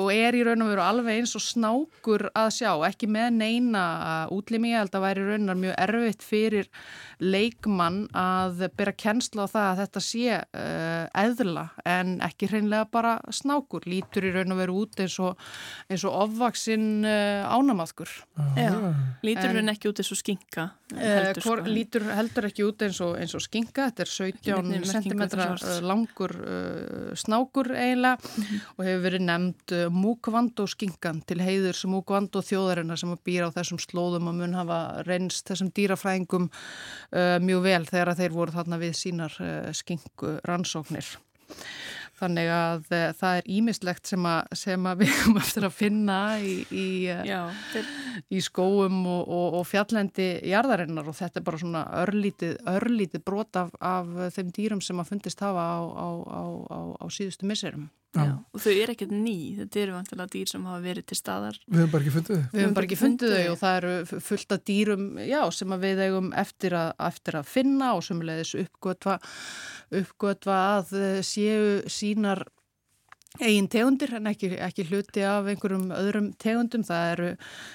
og 0.00 0.08
er 0.14 0.36
í 0.38 0.42
raun 0.46 0.64
og 0.64 0.72
veru 0.72 0.84
alveg 0.84 1.20
eins 1.20 1.34
og 1.38 1.44
snákur 1.44 2.28
að 2.36 2.50
sjá, 2.60 2.72
ekki 2.88 3.08
með 3.10 3.30
neina 3.40 3.84
útlimi, 4.34 4.72
ég 4.74 4.84
held 4.84 4.96
að 4.96 5.06
væri 5.06 5.26
raunar 5.28 5.60
mjög 5.60 5.78
erfitt 5.86 6.26
fyrir 6.26 6.70
leikmann 7.20 8.06
að 8.16 8.64
byrja 8.78 8.96
kennsla 9.04 9.46
á 9.46 9.52
það 9.52 9.66
að 9.68 9.80
þetta 9.82 10.02
sé 10.04 10.38
uh, 10.40 11.04
eðla 11.22 11.66
en 11.88 12.16
ekki 12.24 12.48
hreinlega 12.50 12.88
bara 12.92 13.16
snákur, 13.34 13.84
lítur 13.88 14.26
í 14.28 14.32
raun 14.34 14.54
og 14.54 14.60
veru 14.62 14.78
út 14.84 15.02
eins 15.04 15.18
og, 15.22 15.40
eins 15.90 16.04
og 16.08 16.16
ofvaksinn 16.24 17.04
uh, 17.04 17.50
ánamaðkur. 17.50 18.12
Já, 18.56 18.72
lítur 19.26 19.56
raun 19.56 19.72
ekki 19.72 19.90
út 19.92 20.00
eins 20.00 20.12
og 20.14 20.20
skinka? 20.20 20.70
Heldur, 20.96 21.60
uh, 21.60 21.68
lítur 21.70 22.06
heldur 22.16 22.48
ekki 22.48 22.66
út 22.66 22.86
eins 22.86 23.00
og, 23.04 23.14
eins 23.20 23.36
og 23.36 23.44
skinka, 23.44 23.90
þetta 23.90 24.06
er 24.06 24.14
17 24.14 24.88
cm 24.90 25.24
langur 25.86 26.34
snákur 27.20 27.70
eiginlega 27.76 28.16
-hmm. 28.20 28.60
og 28.76 28.84
hefur 28.90 29.04
verið 29.06 29.24
nefnd 29.26 29.74
uh, 29.76 29.84
Múkvandó 29.94 30.66
skinkan 30.70 31.22
til 31.28 31.40
heiðurs 31.42 31.84
Múkvandó 31.90 32.42
þjóðarinnar 32.44 33.00
sem 33.00 33.14
býr 33.26 33.48
á 33.48 33.54
þessum 33.54 33.80
slóðum 33.82 34.30
og 34.30 34.38
mun 34.40 34.58
hafa 34.58 34.80
reynst 35.08 35.48
þessum 35.50 35.70
dýrafræðingum 35.76 36.50
uh, 36.50 37.38
mjög 37.42 37.64
vel 37.68 37.84
þegar 37.88 38.16
þeir 38.18 38.36
voru 38.36 38.56
þarna 38.56 38.80
við 38.82 38.98
sínar 38.98 39.38
uh, 39.40 39.70
skinku 39.76 40.36
rannsóknir. 40.48 41.16
Þannig 42.20 42.50
að 42.52 42.90
uh, 42.92 43.04
það 43.16 43.38
er 43.38 43.46
ímislegt 43.56 44.10
sem, 44.10 44.26
sem 44.58 44.88
að 44.90 44.98
við 45.02 45.12
höfum 45.14 45.38
eftir 45.40 45.66
að 45.68 45.76
finna 45.78 46.18
í, 46.44 46.56
í, 46.68 46.88
Já, 47.08 47.40
í 48.28 48.42
skóum 48.44 48.98
og, 49.06 49.22
og, 49.24 49.60
og 49.60 49.64
fjallendi 49.68 50.28
jarðarinnar 50.50 51.08
og 51.08 51.16
þetta 51.16 51.40
er 51.40 51.46
bara 51.46 51.62
svona 51.62 51.86
örlítið, 52.02 52.58
örlítið 52.74 53.24
brot 53.24 53.62
af, 53.62 53.72
af 53.80 54.12
þeim 54.36 54.52
dýrum 54.56 54.84
sem 54.84 55.00
að 55.00 55.14
fundist 55.14 55.40
hafa 55.44 55.64
á, 55.64 55.80
á, 55.80 56.08
á, 56.10 56.42
á, 56.68 56.80
á 57.00 57.06
síðustu 57.08 57.48
misserum. 57.48 57.88
Já. 58.10 58.32
og 58.42 58.58
þau 58.58 58.72
eru 58.72 58.94
ekkert 58.96 59.12
ný, 59.14 59.34
þetta 59.60 59.80
eru 59.84 59.92
vantilega 59.94 60.32
dýr 60.32 60.48
sem 60.50 60.64
hafa 60.66 60.80
verið 60.82 61.04
til 61.06 61.18
staðar. 61.18 61.58
Við 61.66 61.78
hefum 61.78 61.92
bara 61.92 62.02
ekki 62.02 62.14
fundið 62.16 62.40
þau. 62.40 62.46
Við 62.50 62.62
höfum 62.64 62.76
bara 62.78 62.88
ekki 62.88 62.98
fundið 62.98 63.34
þau 63.34 63.50
og 63.52 63.58
það 63.60 63.76
eru 63.80 64.22
fullt 64.28 64.54
af 64.56 64.64
dýrum 64.70 65.04
já, 65.22 65.40
sem 65.54 65.74
að 65.76 65.84
við 65.86 66.02
eigum 66.06 66.32
eftir 66.42 66.76
að, 66.80 66.90
eftir 67.10 67.38
að 67.38 67.52
finna 67.52 67.92
og 67.94 68.02
sömulegis 68.06 68.54
uppgötva, 68.64 69.18
uppgötva 70.00 70.58
að 70.72 70.96
eh, 70.98 71.20
séu 71.26 71.62
sínar 71.86 72.42
eigin 73.38 73.68
tegundir 73.70 74.10
en 74.18 74.26
ekki, 74.26 74.50
ekki 74.58 74.84
hluti 74.88 75.22
af 75.26 75.46
einhverjum 75.50 75.90
öðrum 75.94 76.30
tegundum. 76.42 76.82
Það 76.86 77.10
eru 77.12 77.28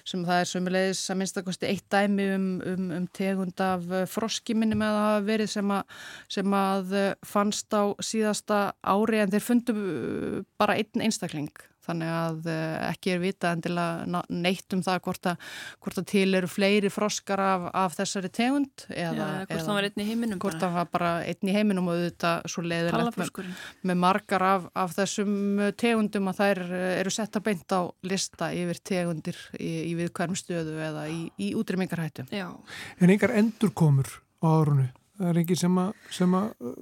sem 0.07 0.25
það 0.27 0.41
er 0.41 0.49
sömulegis 0.51 1.03
að 1.11 1.19
minnstakosti 1.21 1.69
eitt 1.69 1.85
dæmi 1.93 2.25
um, 2.35 2.49
um, 2.73 2.89
um 2.97 3.05
tegund 3.15 3.63
af 3.63 3.85
eh, 3.91 4.07
froski 4.11 4.57
minni 4.57 4.77
með 4.79 4.97
að 4.97 5.05
hafa 5.05 5.21
verið 5.29 5.53
sem 5.55 5.71
að, 5.77 6.01
sem 6.37 6.57
að 6.59 6.97
eh, 6.99 7.13
fannst 7.25 7.77
á 7.77 7.83
síðasta 8.03 8.59
ári 8.83 9.23
en 9.23 9.31
þeir 9.31 9.47
fundu 9.47 9.77
eh, 9.77 10.43
bara 10.59 10.75
einn 10.81 11.07
einstakling. 11.07 11.53
Þannig 11.85 12.11
að 12.11 12.49
uh, 12.49 12.89
ekki 12.89 13.13
er 13.13 13.21
vita 13.21 13.51
endilega 13.55 14.21
neitt 14.33 14.75
um 14.75 14.81
það 14.85 14.99
hvort 15.07 15.29
að, 15.31 15.51
hvort 15.85 16.01
að 16.01 16.07
til 16.11 16.27
eru 16.39 16.49
fleiri 16.49 16.91
froskar 16.93 17.43
af, 17.43 17.67
af 17.85 17.95
þessari 17.99 18.31
tegund. 18.33 18.85
Eða, 18.89 19.29
Já, 19.29 19.45
hvort 19.51 19.65
það 19.67 19.79
var 19.79 19.89
einn 19.89 20.03
í 20.03 20.07
heiminum 20.09 20.41
hvort 20.43 20.59
það 20.61 20.75
var 20.79 20.89
bara 20.91 21.13
einn 21.25 21.51
í 21.51 21.55
heiminum 21.55 21.89
og 21.91 21.99
auðvitað 21.99 22.49
svo 22.51 22.65
leiðilegt 22.65 23.21
með, 23.21 23.53
með 23.91 24.01
margar 24.03 24.47
af, 24.49 24.67
af 24.85 24.97
þessum 24.97 25.63
tegundum 25.79 26.29
að 26.31 26.41
þær 26.41 26.63
eru 26.81 27.13
setta 27.13 27.41
beint 27.45 27.75
á 27.75 27.81
lista 28.07 28.51
yfir 28.55 28.81
tegundir 28.85 29.39
í, 29.59 29.71
í 29.91 29.95
viðkværum 30.01 30.37
stöðu 30.39 30.77
eða 30.89 31.07
í, 31.11 31.25
í 31.37 31.53
útrymmingarhættu. 31.57 32.27
En 32.35 33.11
einhver 33.11 33.35
endurkomur 33.37 34.09
á 34.41 34.47
árunu? 34.47 34.89
Það 35.15 35.29
er 35.31 35.37
ekki 35.41 35.55
sem 35.59 35.77
sem 36.11 36.33
að 36.35 36.47
uh, 36.59 36.75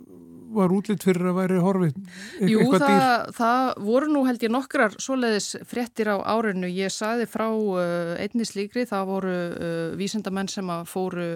var 0.54 0.74
útlitt 0.74 1.06
fyrir 1.06 1.30
að 1.30 1.38
væri 1.38 1.62
horfið 1.62 1.96
Jú, 2.50 2.66
það, 2.82 3.32
það 3.38 3.72
voru 3.86 4.10
nú 4.10 4.24
held 4.28 4.46
ég 4.46 4.54
nokkrar 4.54 4.98
svoleiðis 5.02 5.52
fréttir 5.70 6.10
á 6.14 6.18
árinu. 6.22 6.70
Ég 6.70 6.94
saði 6.94 7.28
frá 7.30 7.48
uh, 7.50 8.14
einni 8.22 8.46
slíkri, 8.48 8.88
það 8.90 9.10
voru 9.10 9.34
uh, 9.34 9.98
vísendamenn 10.00 10.50
sem 10.52 10.70
að 10.74 10.88
fóru 10.90 11.28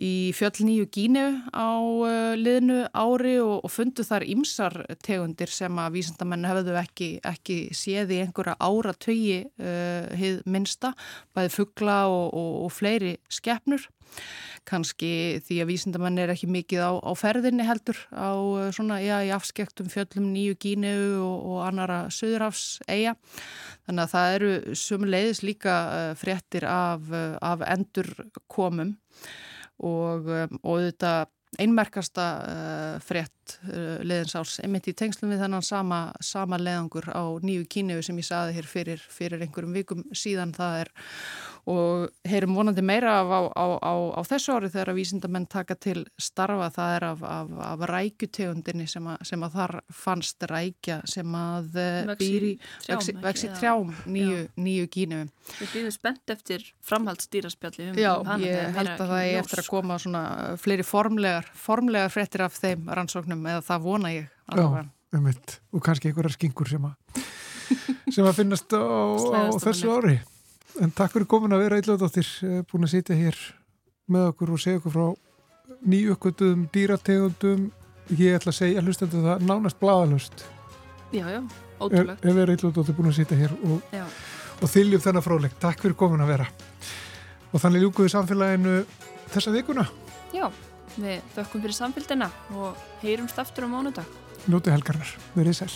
í 0.00 0.32
fjöll 0.36 0.64
nýju 0.64 0.88
gínu 0.94 1.24
á 1.52 1.72
uh, 1.76 2.32
liðnu 2.38 2.82
ári 2.96 3.36
og, 3.42 3.64
og 3.66 3.72
fundu 3.72 4.04
þar 4.06 4.24
ymsar 4.32 4.76
tegundir 5.04 5.52
sem 5.52 5.80
að 5.82 5.98
vísendamenn 5.98 6.48
hefðu 6.48 6.76
ekki, 6.80 7.10
ekki 7.26 7.58
séð 7.76 8.14
í 8.16 8.20
einhverja 8.24 8.56
áratögi 8.60 9.42
uh, 9.60 10.08
hið 10.16 10.40
minsta, 10.48 10.94
bæði 11.36 11.54
fuggla 11.58 12.02
og, 12.12 12.30
og, 12.32 12.54
og 12.66 12.72
fleiri 12.76 13.16
skeppnur 13.32 13.88
kannski 14.68 15.40
því 15.46 15.58
að 15.62 15.70
vísindamenn 15.70 16.20
er 16.22 16.32
ekki 16.34 16.48
mikið 16.50 16.84
á, 16.84 16.92
á 17.00 17.12
ferðinni 17.18 17.66
heldur 17.66 17.98
á 18.12 18.30
svona, 18.76 19.00
já, 19.02 19.16
í 19.26 19.32
afskektum 19.34 19.90
fjöllum 19.92 20.30
nýju 20.34 20.58
gínu 20.60 20.94
og, 21.24 21.48
og 21.52 21.58
annara 21.66 22.00
söðurafs 22.14 22.80
eiga. 22.86 23.16
Þannig 23.88 24.04
að 24.04 24.14
það 24.14 24.36
eru 24.36 24.52
sumulegis 24.78 25.42
líka 25.46 25.76
uh, 25.88 26.12
fréttir 26.18 26.68
af, 26.68 27.04
uh, 27.10 27.36
af 27.40 27.66
endur 27.66 28.12
komum 28.50 28.96
og, 29.80 30.28
og 30.60 30.82
þetta 30.84 31.12
einmerkasta 31.58 32.26
uh, 32.38 32.96
frétt 33.02 33.56
uh, 33.66 33.98
leðins 34.06 34.36
árs, 34.38 34.58
einmitt 34.62 34.86
í 34.90 34.94
tengslum 34.94 35.32
við 35.32 35.42
þennan 35.42 35.66
sama, 35.66 36.00
sama 36.22 36.60
leðangur 36.60 37.10
á 37.10 37.26
nýju 37.42 37.66
kínu 37.70 37.98
sem 38.06 38.18
ég 38.20 38.28
saði 38.28 38.54
hér 38.58 38.68
fyrir, 38.70 39.02
fyrir 39.10 39.42
einhverjum 39.42 39.74
vikum 39.74 40.04
síðan 40.14 40.54
það 40.54 40.84
er 40.84 40.92
og 41.68 42.08
heyrum 42.28 42.54
vonandi 42.56 42.82
meira 42.84 43.18
af 43.20 43.30
á, 43.30 43.40
á, 43.52 43.66
á, 43.84 43.94
á 44.16 44.20
þessu 44.24 44.56
ári 44.56 44.70
þegar 44.72 44.92
að 44.92 45.00
vísindamenn 45.00 45.48
taka 45.50 45.76
til 45.76 46.04
starfa. 46.20 46.70
Það 46.74 46.94
er 46.96 47.06
af, 47.10 47.22
af, 47.22 47.52
af 47.66 47.84
rækutegundinni 47.90 48.86
sem, 48.90 49.08
sem 49.26 49.44
að 49.44 49.56
þar 49.58 49.74
fannst 49.92 50.46
rækja 50.50 51.00
sem 51.08 51.34
að 51.36 51.80
eh, 51.80 52.12
býri 52.20 52.52
veksi 53.22 53.50
trjám 53.56 53.92
nýju, 54.06 54.46
nýju 54.60 54.90
gínu 54.94 55.20
Við 55.58 55.72
býðum 55.74 55.94
spennt 55.94 56.32
eftir 56.32 56.64
framhaldsdýraspjalli 56.86 57.90
um, 57.90 57.98
Já, 58.00 58.12
um 58.20 58.44
ég 58.44 58.76
held 58.76 58.94
að 58.94 59.12
það 59.12 59.24
er 59.24 59.40
eftir 59.42 59.62
að 59.64 59.70
koma 59.72 59.98
svona 60.02 60.24
fleiri 60.60 60.86
formlegar 60.86 61.50
formlegar 61.58 62.12
frettir 62.14 62.46
af 62.46 62.56
þeim 62.58 62.88
rannsóknum 62.88 63.46
eða 63.50 63.66
það 63.66 63.86
vona 63.86 64.14
ég 64.14 64.30
Já, 64.50 64.66
umvitt 65.16 65.58
og 65.74 65.84
kannski 65.86 66.10
einhverjar 66.10 66.36
skingur 66.36 66.70
sem 66.70 66.88
að 66.88 67.24
sem 68.10 68.26
að 68.26 68.36
finnast 68.40 68.74
á, 68.74 68.82
á 68.82 69.42
þessu 69.62 69.94
ári 69.94 70.18
En 70.78 70.92
takk 70.94 71.12
fyrir 71.14 71.28
komin 71.30 71.56
að 71.56 71.64
vera 71.64 71.80
eitthvað 71.80 72.64
búin 72.70 72.86
að 72.86 72.92
sitja 72.94 73.18
hér 73.18 73.36
með 74.10 74.30
okkur 74.30 74.54
og 74.54 74.62
segja 74.62 74.80
okkur 74.80 74.94
frá 74.94 75.06
nýjökkutum, 75.90 76.64
dýrategundum. 76.74 77.68
Ég 78.18 78.38
ætla 78.38 78.50
að 78.52 78.58
segja, 78.58 78.82
hlustendu 78.82 79.20
það, 79.22 79.44
nánast 79.46 79.78
bladalust 79.78 80.42
Já, 81.14 81.26
já, 81.30 81.40
ótrúlegt 81.78 82.24
Ef 82.24 82.34
við 82.34 82.40
erum 82.42 82.56
eitthvað 82.56 82.90
búin 82.96 83.10
að 83.10 83.16
sitja 83.20 83.38
hér 83.38 83.54
og, 83.66 84.00
og 84.62 84.72
þyljum 84.72 85.04
þennan 85.04 85.26
fráleik, 85.26 85.54
takk 85.62 85.82
fyrir 85.82 85.96
komin 85.98 86.22
að 86.22 86.32
vera. 86.34 86.48
Og 87.50 87.62
þannig 87.62 87.84
ljúkuðu 87.84 88.12
samfélaginu 88.14 88.74
þessa 89.34 89.54
vikuna. 89.54 89.86
Já, 90.34 90.46
við 90.96 91.22
þökkum 91.36 91.64
fyrir 91.66 91.78
samfélgina 91.78 92.30
og 92.54 92.84
heyrumst 93.02 93.38
aftur 93.42 93.66
á 93.66 93.68
mánudag. 93.70 94.18
Nóti 94.50 94.74
helgarnar, 94.74 95.14
verið 95.34 95.62
sæl 95.62 95.72